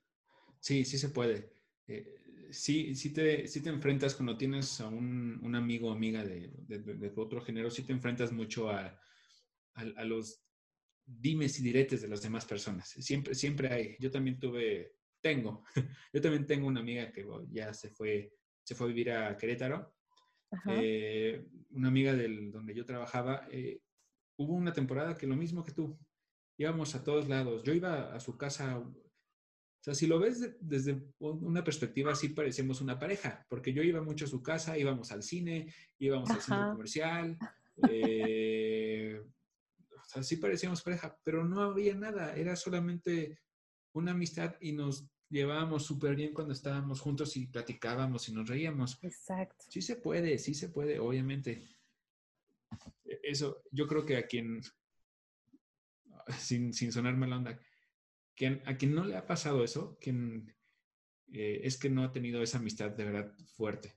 Sí, 0.61 0.85
sí 0.85 0.99
se 0.99 1.09
puede. 1.09 1.53
Eh, 1.87 2.21
sí, 2.51 2.95
sí 2.95 3.13
te, 3.13 3.47
sí 3.47 3.63
te 3.63 3.71
enfrentas 3.71 4.15
cuando 4.15 4.37
tienes 4.37 4.81
a 4.81 4.89
un, 4.89 5.41
un 5.43 5.55
amigo 5.55 5.89
o 5.89 5.93
amiga 5.93 6.25
de, 6.25 6.51
de, 6.67 7.13
otro 7.17 7.41
género, 7.41 7.71
sí 7.71 7.83
te 7.83 7.93
enfrentas 7.93 8.33
mucho 8.33 8.71
a, 8.71 8.99
a, 9.75 10.05
los 10.05 10.45
dimes 11.05 11.59
y 11.59 11.63
diretes 11.63 12.03
de 12.03 12.09
las 12.09 12.23
demás 12.23 12.45
personas. 12.45 12.89
Siempre, 12.89 13.35
siempre 13.35 13.73
hay. 13.73 13.97
Yo 13.99 14.11
también 14.11 14.39
tuve, 14.39 14.97
tengo, 15.21 15.65
yo 16.13 16.21
también 16.21 16.47
tengo 16.47 16.67
una 16.67 16.81
amiga 16.81 17.11
que 17.13 17.27
ya 17.51 17.73
se 17.73 17.91
fue, 17.91 18.35
se 18.63 18.75
fue 18.75 18.87
a 18.87 18.89
vivir 18.89 19.11
a 19.13 19.37
Querétaro. 19.37 19.95
Eh, 20.67 21.47
una 21.71 21.89
amiga 21.89 22.15
del, 22.15 22.51
donde 22.51 22.75
yo 22.75 22.85
trabajaba, 22.85 23.47
eh, 23.51 23.81
hubo 24.37 24.55
una 24.55 24.73
temporada 24.73 25.17
que 25.17 25.27
lo 25.27 25.37
mismo 25.37 25.65
que 25.65 25.73
tú, 25.73 25.99
íbamos 26.59 26.95
a 26.95 27.05
todos 27.05 27.29
lados. 27.29 27.63
Yo 27.63 27.73
iba 27.73 28.15
a 28.15 28.21
su 28.21 28.37
casa 28.37 28.83
o 29.81 29.83
sea, 29.83 29.95
si 29.95 30.07
lo 30.07 30.19
ves 30.19 30.57
desde 30.61 31.03
una 31.19 31.65
perspectiva, 31.65 32.15
sí 32.15 32.29
parecemos 32.29 32.83
una 32.83 32.99
pareja, 32.99 33.47
porque 33.49 33.73
yo 33.73 33.83
iba 33.83 34.03
mucho 34.03 34.27
a 34.27 34.29
su 34.29 34.43
casa, 34.43 34.77
íbamos 34.77 35.11
al 35.11 35.23
cine, 35.23 35.73
íbamos 35.99 36.29
al 36.29 36.43
cine 36.43 36.59
comercial, 36.71 37.39
eh, 37.89 39.23
o 39.23 40.05
sea, 40.05 40.23
sí 40.23 40.37
parecíamos 40.37 40.83
pareja, 40.83 41.19
pero 41.25 41.47
no 41.47 41.63
había 41.63 41.95
nada, 41.95 42.37
era 42.37 42.57
solamente 42.57 43.39
una 43.95 44.11
amistad 44.11 44.55
y 44.61 44.73
nos 44.73 45.09
llevábamos 45.31 45.85
súper 45.85 46.17
bien 46.17 46.35
cuando 46.35 46.53
estábamos 46.53 47.01
juntos 47.01 47.37
y 47.37 47.47
platicábamos 47.47 48.29
y 48.29 48.33
nos 48.33 48.49
reíamos. 48.49 48.99
Exacto. 49.03 49.65
Sí 49.69 49.81
se 49.81 49.97
puede, 49.97 50.39
sí 50.39 50.55
se 50.55 50.69
puede, 50.69 50.99
obviamente. 50.99 51.69
E, 53.05 53.21
eso, 53.23 53.63
yo 53.71 53.87
creo 53.87 54.05
que 54.05 54.17
a 54.17 54.27
quien, 54.27 54.61
sin, 56.39 56.75
sin 56.75 56.93
sonar 56.93 57.17
mala 57.17 57.37
onda, 57.37 57.59
a 58.65 58.77
quien 58.77 58.95
no 58.95 59.05
le 59.05 59.17
ha 59.17 59.27
pasado 59.27 59.65
eso, 59.65 59.99
quien, 60.01 60.55
eh, 61.33 61.61
es 61.65 61.79
que 61.79 61.91
no 61.91 62.03
ha 62.03 62.13
tenido 62.13 62.43
esa 62.43 62.59
amistad 62.59 62.91
de 62.91 63.05
verdad 63.05 63.33
fuerte. 63.55 63.95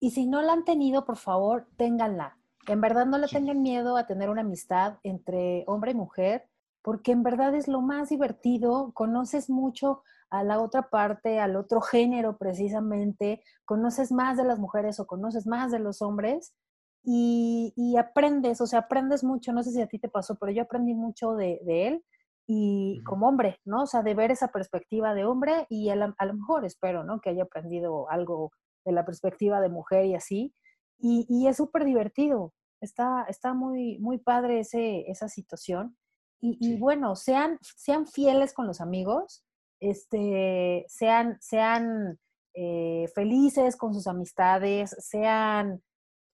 Y 0.00 0.10
si 0.10 0.26
no 0.26 0.42
la 0.42 0.52
han 0.52 0.64
tenido, 0.64 1.04
por 1.04 1.16
favor, 1.16 1.68
ténganla. 1.76 2.36
En 2.66 2.80
verdad 2.80 3.06
no 3.06 3.18
le 3.18 3.28
tengan 3.28 3.62
miedo 3.62 3.96
a 3.96 4.06
tener 4.06 4.30
una 4.30 4.40
amistad 4.40 4.98
entre 5.02 5.64
hombre 5.66 5.92
y 5.92 5.94
mujer, 5.94 6.48
porque 6.84 7.12
en 7.12 7.22
verdad 7.22 7.54
es 7.54 7.66
lo 7.66 7.80
más 7.80 8.10
divertido, 8.10 8.92
conoces 8.92 9.48
mucho 9.48 10.02
a 10.28 10.44
la 10.44 10.60
otra 10.60 10.90
parte, 10.90 11.40
al 11.40 11.56
otro 11.56 11.80
género 11.80 12.36
precisamente, 12.36 13.42
conoces 13.64 14.12
más 14.12 14.36
de 14.36 14.44
las 14.44 14.58
mujeres 14.58 15.00
o 15.00 15.06
conoces 15.06 15.46
más 15.46 15.72
de 15.72 15.78
los 15.78 16.02
hombres 16.02 16.54
y, 17.02 17.96
aprendes, 17.98 18.60
o 18.60 18.66
sea, 18.66 18.80
aprendes 18.80 19.24
mucho, 19.24 19.52
no 19.54 19.62
sé 19.62 19.70
si 19.72 19.80
a 19.80 19.86
ti 19.86 19.98
te 19.98 20.10
pasó, 20.10 20.36
pero 20.36 20.52
yo 20.52 20.62
aprendí 20.62 20.92
mucho 20.94 21.34
de, 21.34 21.58
de 21.64 21.88
él 21.88 22.04
y 22.46 23.02
como 23.04 23.28
hombre, 23.28 23.60
¿no? 23.64 23.84
O 23.84 23.86
sea, 23.86 24.02
de 24.02 24.14
ver 24.14 24.30
esa 24.30 24.48
perspectiva 24.48 25.14
de 25.14 25.24
hombre 25.24 25.66
y 25.70 25.88
a, 25.88 25.96
lo 25.96 26.34
mejor 26.34 26.66
espero, 26.66 27.02
¿no? 27.02 27.20
Que 27.22 27.30
haya 27.30 27.44
aprendido 27.44 28.10
algo 28.10 28.52
de 28.84 28.92
la 28.92 29.06
perspectiva 29.06 29.62
de 29.62 29.70
mujer 29.70 30.04
y 30.04 30.14
así. 30.14 30.54
Y, 30.98 31.26
y 31.30 31.46
es 31.46 31.56
súper 31.56 31.84
divertido. 31.84 32.52
Está, 32.82 33.24
está 33.28 33.54
muy, 33.54 33.98
muy 34.00 34.18
padre 34.18 34.60
ese, 34.60 35.10
esa 35.10 35.28
situación. 35.28 35.96
Y, 36.44 36.58
y, 36.60 36.76
bueno, 36.76 37.16
sean, 37.16 37.58
sean 37.62 38.06
fieles 38.06 38.52
con 38.52 38.66
los 38.66 38.82
amigos, 38.82 39.46
este, 39.80 40.84
sean, 40.88 41.38
sean 41.40 42.18
eh, 42.52 43.08
felices 43.14 43.76
con 43.76 43.94
sus 43.94 44.06
amistades, 44.06 44.94
sean 44.98 45.82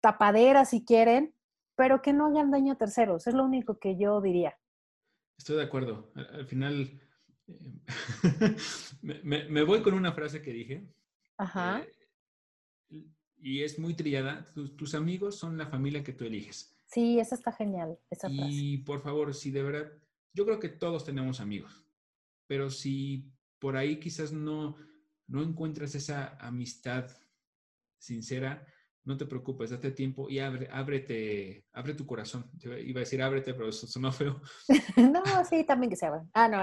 tapaderas 0.02 0.70
si 0.70 0.84
quieren, 0.84 1.34
pero 1.76 2.02
que 2.02 2.12
no 2.12 2.26
hagan 2.26 2.50
daño 2.50 2.72
a 2.72 2.78
terceros. 2.78 3.26
Es 3.26 3.34
lo 3.34 3.44
único 3.44 3.78
que 3.78 3.96
yo 3.96 4.20
diría. 4.20 4.58
Estoy 5.38 5.56
de 5.56 5.62
acuerdo. 5.62 6.12
Al, 6.14 6.46
final, 6.46 7.00
eh, 7.46 8.56
me, 9.02 9.62
voy 9.62 9.82
con 9.82 9.94
una 9.94 10.12
frase 10.12 10.42
que 10.42 10.52
dije. 10.52 10.92
Ajá. 11.38 11.82
Eh, 12.90 13.06
y 13.38 13.62
es 13.62 13.78
muy 13.78 13.94
trillada. 13.94 14.44
Tus, 14.76 14.94
amigos 14.94 15.38
son 15.38 15.56
la 15.56 15.66
familia 15.66 16.04
que 16.04 16.12
tú 16.12 16.24
eliges. 16.24 16.76
Sí, 16.90 17.20
esa 17.20 17.34
está 17.34 17.52
genial. 17.52 17.98
Esa 18.10 18.28
y 18.30 18.78
por 18.78 19.00
favor, 19.00 19.34
si 19.34 19.50
de 19.50 19.62
verdad, 19.62 19.92
yo 20.32 20.44
creo 20.44 20.58
que 20.58 20.68
todos 20.68 21.04
tenemos 21.04 21.40
amigos, 21.40 21.86
pero 22.46 22.70
si 22.70 23.32
por 23.58 23.76
ahí 23.76 24.00
quizás 24.00 24.32
no, 24.32 24.76
no 25.26 25.42
encuentras 25.42 25.94
esa 25.94 26.36
amistad 26.40 27.06
sincera, 27.98 28.66
no 29.04 29.16
te 29.16 29.26
preocupes, 29.26 29.70
date 29.70 29.92
tiempo 29.92 30.28
y 30.28 30.38
abre, 30.40 30.68
ábrete, 30.70 31.66
abre 31.72 31.94
tu 31.94 32.06
corazón. 32.06 32.50
Iba 32.62 33.00
a 33.00 33.04
decir 33.04 33.22
ábrete, 33.22 33.54
pero 33.54 33.68
eso 33.68 33.86
sonó 33.86 34.12
feo. 34.12 34.40
no, 34.96 35.44
sí, 35.48 35.64
también 35.64 35.90
que 35.90 35.96
se 35.96 36.06
abra. 36.06 36.26
Ah, 36.34 36.48
no. 36.48 36.58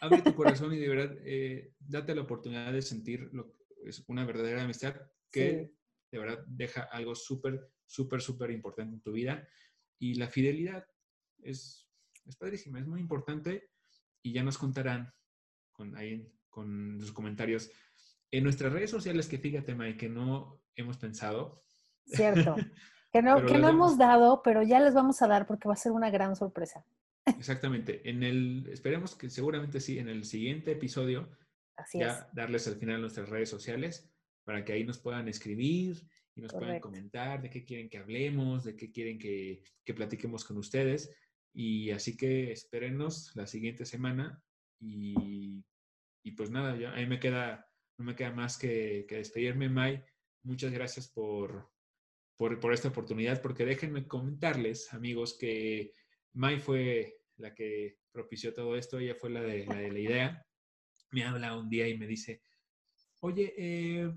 Abre, 0.00 0.22
tu 0.22 0.34
corazón 0.34 0.74
y 0.74 0.78
de 0.78 0.88
verdad, 0.88 1.16
eh, 1.24 1.72
date 1.78 2.14
la 2.14 2.22
oportunidad 2.22 2.72
de 2.72 2.82
sentir 2.82 3.28
lo, 3.32 3.54
es 3.84 4.04
una 4.08 4.24
verdadera 4.24 4.62
amistad 4.62 4.94
que 5.30 5.72
de 6.10 6.18
verdad 6.18 6.44
deja 6.46 6.82
algo 6.82 7.14
súper, 7.14 7.70
súper, 7.90 8.22
súper 8.22 8.50
importante 8.52 8.94
en 8.94 9.02
tu 9.02 9.12
vida. 9.12 9.46
Y 9.98 10.14
la 10.14 10.28
fidelidad 10.28 10.86
es, 11.42 11.90
es 12.24 12.36
padrísima, 12.36 12.78
es 12.78 12.86
muy 12.86 13.00
importante 13.00 13.70
y 14.22 14.32
ya 14.32 14.44
nos 14.44 14.58
contarán 14.58 15.12
con, 15.72 15.96
ahí, 15.96 16.32
con 16.48 16.98
los 16.98 17.10
comentarios 17.10 17.70
en 18.30 18.44
nuestras 18.44 18.72
redes 18.72 18.90
sociales 18.90 19.26
que 19.26 19.38
fíjate, 19.38 19.74
Mike, 19.74 19.96
que 19.96 20.08
no 20.08 20.62
hemos 20.76 20.96
pensado. 20.96 21.64
Cierto. 22.06 22.56
Que 23.12 23.22
no, 23.22 23.44
que 23.44 23.58
no 23.58 23.68
hemos 23.68 23.98
dado, 23.98 24.40
pero 24.40 24.62
ya 24.62 24.78
les 24.78 24.94
vamos 24.94 25.20
a 25.20 25.26
dar 25.26 25.44
porque 25.44 25.66
va 25.66 25.74
a 25.74 25.76
ser 25.76 25.90
una 25.90 26.10
gran 26.10 26.36
sorpresa. 26.36 26.86
Exactamente. 27.26 28.08
En 28.08 28.22
el, 28.22 28.68
esperemos 28.70 29.16
que 29.16 29.28
seguramente 29.28 29.80
sí, 29.80 29.98
en 29.98 30.08
el 30.08 30.24
siguiente 30.24 30.70
episodio, 30.70 31.28
ya 31.92 32.30
darles 32.32 32.68
al 32.68 32.76
final 32.76 33.00
nuestras 33.00 33.28
redes 33.28 33.48
sociales 33.48 34.08
para 34.44 34.64
que 34.64 34.74
ahí 34.74 34.84
nos 34.84 34.98
puedan 34.98 35.26
escribir 35.26 36.08
y 36.40 36.42
nos 36.42 36.52
puedan 36.52 36.80
comentar 36.80 37.42
de 37.42 37.50
qué 37.50 37.64
quieren 37.64 37.88
que 37.88 37.98
hablemos, 37.98 38.64
de 38.64 38.76
qué 38.76 38.90
quieren 38.90 39.18
que, 39.18 39.62
que 39.84 39.94
platiquemos 39.94 40.44
con 40.44 40.56
ustedes. 40.56 41.14
Y 41.52 41.90
así 41.90 42.16
que 42.16 42.52
espérennos 42.52 43.32
la 43.34 43.46
siguiente 43.46 43.84
semana 43.84 44.42
y, 44.80 45.62
y 46.22 46.32
pues 46.32 46.50
nada, 46.50 46.76
ya, 46.76 46.92
a 46.92 46.96
mí 46.96 47.06
me 47.06 47.20
queda 47.20 47.70
no 48.00 48.06
me 48.06 48.16
queda 48.16 48.32
más 48.32 48.56
que, 48.56 49.04
despedirme, 49.08 49.68
May. 49.68 50.02
Muchas 50.42 50.72
gracias 50.72 51.06
por, 51.08 51.70
por, 52.34 52.72
esta 52.72 52.88
oportunidad, 52.88 53.42
porque 53.42 53.66
déjenme 53.66 54.08
comentarles, 54.08 54.94
amigos, 54.94 55.36
que 55.38 55.92
May 56.32 56.58
fue 56.58 57.18
la 57.36 57.54
que 57.54 57.98
propició 58.10 58.54
todo 58.54 58.74
esto, 58.74 58.98
ella 58.98 59.14
fue 59.14 59.28
la 59.28 59.42
de 59.42 59.66
la, 59.66 59.98
idea. 59.98 60.46
Me 61.10 61.24
habla 61.24 61.58
un 61.58 61.68
día 61.68 61.88
y 61.88 61.98
me 61.98 62.06
dice, 62.06 62.40
oye, 63.20 63.52
eh, 63.58 64.10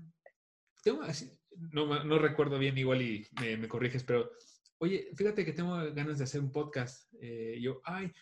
no, 1.72 2.18
recuerdo 2.18 2.58
bien 2.58 2.76
igual 2.78 3.02
y 3.02 3.28
me, 3.40 3.68
corriges, 3.68 4.04
pero 4.04 4.30
oye, 4.78 5.10
fíjate 5.16 5.44
que 5.44 5.52
tengo 5.52 5.76
ganas 5.92 6.18
de 6.18 6.24
hacer 6.24 6.40
un 6.40 6.52
podcast. 6.52 7.12
Eh, 7.20 7.58
yo, 7.60 7.80
ay, 7.84 8.12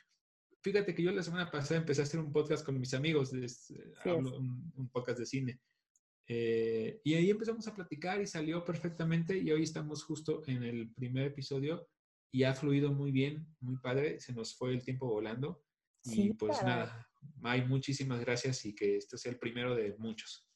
Fíjate 0.63 0.95
que 0.95 1.03
yo 1.03 1.11
la 1.11 1.25
semana 1.25 1.51
pasada 1.51 1.81
empecé 1.81 2.03
a 2.03 2.05
hacer 2.05 2.21
un 2.21 2.33
podcast 2.33 2.65
con 2.65 2.79
mis 2.79 2.95
amigos, 2.95 3.33
un, 3.33 4.91
podcast 4.93 5.19
de 5.19 5.27
cine. 5.27 5.61
Eh, 6.29 7.01
y 7.03 7.15
ahí 7.15 7.31
empezamos 7.31 7.67
a 7.67 7.75
platicar 7.75 8.21
y 8.21 8.29
salió 8.29 8.65
perfectamente 8.65 9.37
y 9.37 9.51
hoy 9.51 9.65
estamos 9.65 10.05
justo 10.05 10.43
en 10.47 10.63
el 10.63 10.93
primer 10.95 11.27
episodio 11.27 11.89
y 12.33 12.45
ha 12.45 12.55
fluido 12.55 12.93
muy 12.93 13.11
bien, 13.11 13.45
muy 13.59 13.77
padre, 13.79 14.21
se 14.21 14.33
nos 14.33 14.57
fue 14.57 14.73
el 14.73 14.85
tiempo 14.85 15.09
volando. 15.09 15.65
y 16.05 16.33
pues 16.33 16.63
nada, 16.63 17.09
May, 17.41 17.67
muchísimas 17.67 18.21
gracias 18.21 18.65
y 18.65 18.73
que 18.73 18.99
este 18.99 19.19
sea 19.19 19.33
el 19.33 19.39
primero 19.41 19.75
de 19.75 19.97
muchos. 19.99 20.49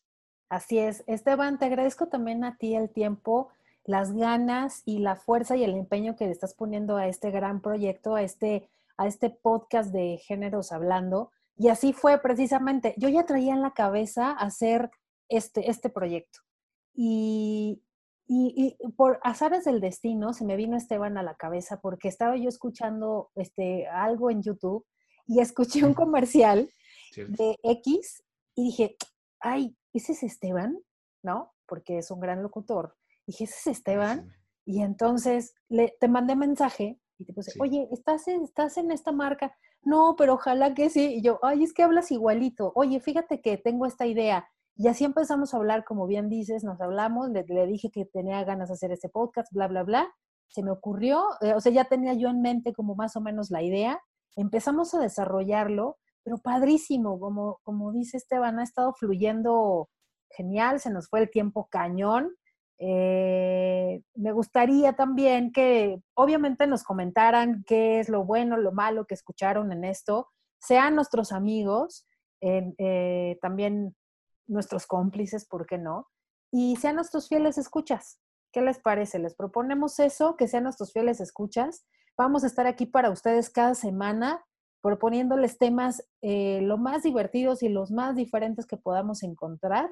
Así 0.48 0.78
es. 0.78 1.04
Esteban, 1.06 1.58
te 1.58 1.66
agradezco 1.66 2.06
también 2.06 2.44
a 2.44 2.56
ti 2.56 2.74
el 2.74 2.90
tiempo, 2.90 3.48
las 3.84 4.12
ganas 4.12 4.82
y 4.84 4.98
la 4.98 5.16
fuerza 5.16 5.56
y 5.56 5.64
el 5.64 5.74
empeño 5.74 6.16
que 6.16 6.26
le 6.26 6.32
estás 6.32 6.54
poniendo 6.54 6.96
a 6.96 7.08
este 7.08 7.30
gran 7.30 7.60
proyecto, 7.60 8.14
a 8.14 8.22
este 8.22 8.68
a 8.96 9.06
este 9.06 9.30
podcast 9.30 9.92
de 9.92 10.18
géneros 10.18 10.72
hablando. 10.72 11.30
Y 11.56 11.68
así 11.68 11.92
fue 11.92 12.18
precisamente. 12.18 12.94
Yo 12.96 13.08
ya 13.08 13.24
traía 13.24 13.54
en 13.54 13.62
la 13.62 13.72
cabeza 13.72 14.32
hacer 14.32 14.90
este, 15.28 15.70
este 15.70 15.90
proyecto. 15.90 16.40
Y, 16.94 17.82
y, 18.26 18.76
por 18.96 19.20
azares 19.22 19.64
del 19.64 19.80
destino 19.80 20.32
se 20.32 20.44
me 20.44 20.56
vino 20.56 20.76
Esteban 20.76 21.18
a 21.18 21.22
la 21.22 21.36
cabeza 21.36 21.80
porque 21.80 22.08
estaba 22.08 22.36
yo 22.36 22.48
escuchando 22.48 23.30
este, 23.34 23.86
algo 23.86 24.30
en 24.30 24.42
YouTube 24.42 24.84
y 25.26 25.40
escuché 25.40 25.84
un 25.84 25.94
comercial 25.94 26.70
de 27.14 27.56
X 27.62 28.22
y 28.54 28.64
dije, 28.64 28.96
ay, 29.40 29.76
¿ese 29.98 30.12
es 30.12 30.22
Esteban? 30.22 30.78
¿No? 31.22 31.54
Porque 31.66 31.98
es 31.98 32.10
un 32.10 32.20
gran 32.20 32.42
locutor. 32.42 32.96
dije, 33.26 33.44
¿ese 33.44 33.54
es 33.70 33.78
Esteban? 33.78 34.30
Y 34.64 34.82
entonces 34.82 35.54
le, 35.68 35.96
te 36.00 36.08
mandé 36.08 36.36
mensaje 36.36 37.00
y 37.18 37.24
te 37.24 37.32
puse, 37.32 37.52
oye, 37.60 37.88
¿estás 37.92 38.28
en, 38.28 38.42
¿estás 38.42 38.76
en 38.76 38.90
esta 38.90 39.12
marca? 39.12 39.56
No, 39.82 40.16
pero 40.18 40.34
ojalá 40.34 40.74
que 40.74 40.90
sí. 40.90 41.14
Y 41.14 41.22
yo, 41.22 41.38
ay, 41.42 41.62
es 41.62 41.72
que 41.72 41.84
hablas 41.84 42.10
igualito. 42.10 42.72
Oye, 42.74 43.00
fíjate 43.00 43.40
que 43.40 43.56
tengo 43.56 43.86
esta 43.86 44.06
idea. 44.06 44.48
Y 44.76 44.88
así 44.88 45.04
empezamos 45.04 45.54
a 45.54 45.56
hablar, 45.56 45.84
como 45.84 46.06
bien 46.06 46.28
dices, 46.28 46.62
nos 46.62 46.80
hablamos, 46.80 47.30
le, 47.30 47.44
dije 47.66 47.90
que 47.90 48.04
tenía 48.04 48.44
ganas 48.44 48.68
de 48.68 48.74
hacer 48.74 48.92
este 48.92 49.08
podcast, 49.08 49.50
bla, 49.52 49.68
bla, 49.68 49.84
bla. 49.84 50.14
Se 50.48 50.62
me 50.62 50.70
ocurrió, 50.70 51.24
eh, 51.40 51.54
o 51.54 51.60
sea, 51.60 51.72
ya 51.72 51.84
tenía 51.84 52.12
yo 52.14 52.28
en 52.28 52.42
mente 52.42 52.74
como 52.74 52.94
más 52.94 53.16
o 53.16 53.20
menos 53.20 53.50
la 53.50 53.62
idea. 53.62 54.00
Empezamos 54.34 54.92
a 54.92 54.98
desarrollarlo, 54.98 55.96
pero 56.26 56.38
padrísimo, 56.38 57.20
como, 57.20 57.60
como 57.62 57.92
dice 57.92 58.16
Esteban, 58.16 58.58
ha 58.58 58.64
estado 58.64 58.92
fluyendo 58.94 59.88
genial, 60.30 60.80
se 60.80 60.90
nos 60.90 61.08
fue 61.08 61.20
el 61.20 61.30
tiempo 61.30 61.68
cañón. 61.70 62.34
Eh, 62.80 64.02
me 64.16 64.32
gustaría 64.32 64.94
también 64.94 65.52
que 65.52 66.02
obviamente 66.14 66.66
nos 66.66 66.82
comentaran 66.82 67.62
qué 67.64 68.00
es 68.00 68.08
lo 68.08 68.24
bueno, 68.24 68.56
lo 68.56 68.72
malo 68.72 69.06
que 69.06 69.14
escucharon 69.14 69.70
en 69.70 69.84
esto, 69.84 70.26
sean 70.60 70.96
nuestros 70.96 71.30
amigos, 71.30 72.08
eh, 72.40 73.38
también 73.40 73.94
nuestros 74.48 74.88
cómplices, 74.88 75.46
¿por 75.46 75.64
qué 75.64 75.78
no? 75.78 76.08
Y 76.50 76.74
sean 76.74 76.96
nuestros 76.96 77.28
fieles 77.28 77.56
escuchas. 77.56 78.20
¿Qué 78.52 78.62
les 78.62 78.80
parece? 78.80 79.20
Les 79.20 79.36
proponemos 79.36 80.00
eso, 80.00 80.34
que 80.34 80.48
sean 80.48 80.64
nuestros 80.64 80.92
fieles 80.92 81.20
escuchas. 81.20 81.86
Vamos 82.18 82.42
a 82.42 82.48
estar 82.48 82.66
aquí 82.66 82.86
para 82.86 83.10
ustedes 83.10 83.48
cada 83.48 83.76
semana 83.76 84.44
proponiéndoles 84.86 85.58
temas 85.58 86.06
eh, 86.22 86.60
lo 86.62 86.78
más 86.78 87.02
divertidos 87.02 87.64
y 87.64 87.68
los 87.68 87.90
más 87.90 88.14
diferentes 88.14 88.66
que 88.66 88.76
podamos 88.76 89.24
encontrar, 89.24 89.90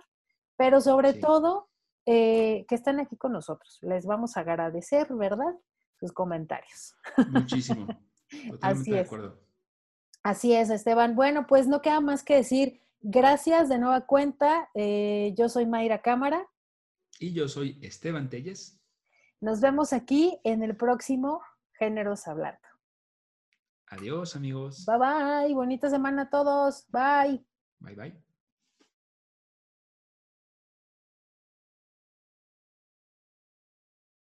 pero 0.56 0.80
sobre 0.80 1.14
todo 1.14 1.68
eh, 2.06 2.64
que 2.68 2.76
están 2.76 3.00
aquí 3.00 3.16
con 3.16 3.32
nosotros. 3.32 3.80
Les 3.82 4.06
vamos 4.06 4.36
a 4.36 4.40
agradecer, 4.40 5.12
¿verdad? 5.12 5.52
Sus 5.98 6.12
comentarios. 6.12 6.94
Muchísimo. 7.30 7.88
Así 8.60 8.90
es. 8.90 8.94
De 8.94 9.00
acuerdo. 9.00 9.40
Así 10.22 10.54
es, 10.54 10.70
Esteban. 10.70 11.16
Bueno, 11.16 11.48
pues 11.48 11.66
no 11.66 11.82
queda 11.82 12.00
más 12.00 12.22
que 12.22 12.36
decir 12.36 12.80
gracias 13.00 13.68
de 13.68 13.78
nueva 13.78 14.06
cuenta. 14.06 14.70
Eh, 14.74 15.34
yo 15.36 15.48
soy 15.48 15.66
Mayra 15.66 16.02
Cámara. 16.02 16.46
Y 17.18 17.32
yo 17.32 17.48
soy 17.48 17.80
Esteban 17.82 18.30
Telles. 18.30 18.80
Nos 19.40 19.60
vemos 19.60 19.92
aquí 19.92 20.38
en 20.44 20.62
el 20.62 20.76
próximo 20.76 21.40
Géneros 21.80 22.28
Hablando. 22.28 22.73
Adiós, 23.94 24.34
amigos. 24.34 24.84
Bye 24.86 24.98
bye. 24.98 25.54
Bonita 25.54 25.88
semana 25.88 26.22
a 26.22 26.26
todos. 26.26 26.84
Bye. 26.90 27.44
Bye 27.80 27.94
bye. 27.94 28.23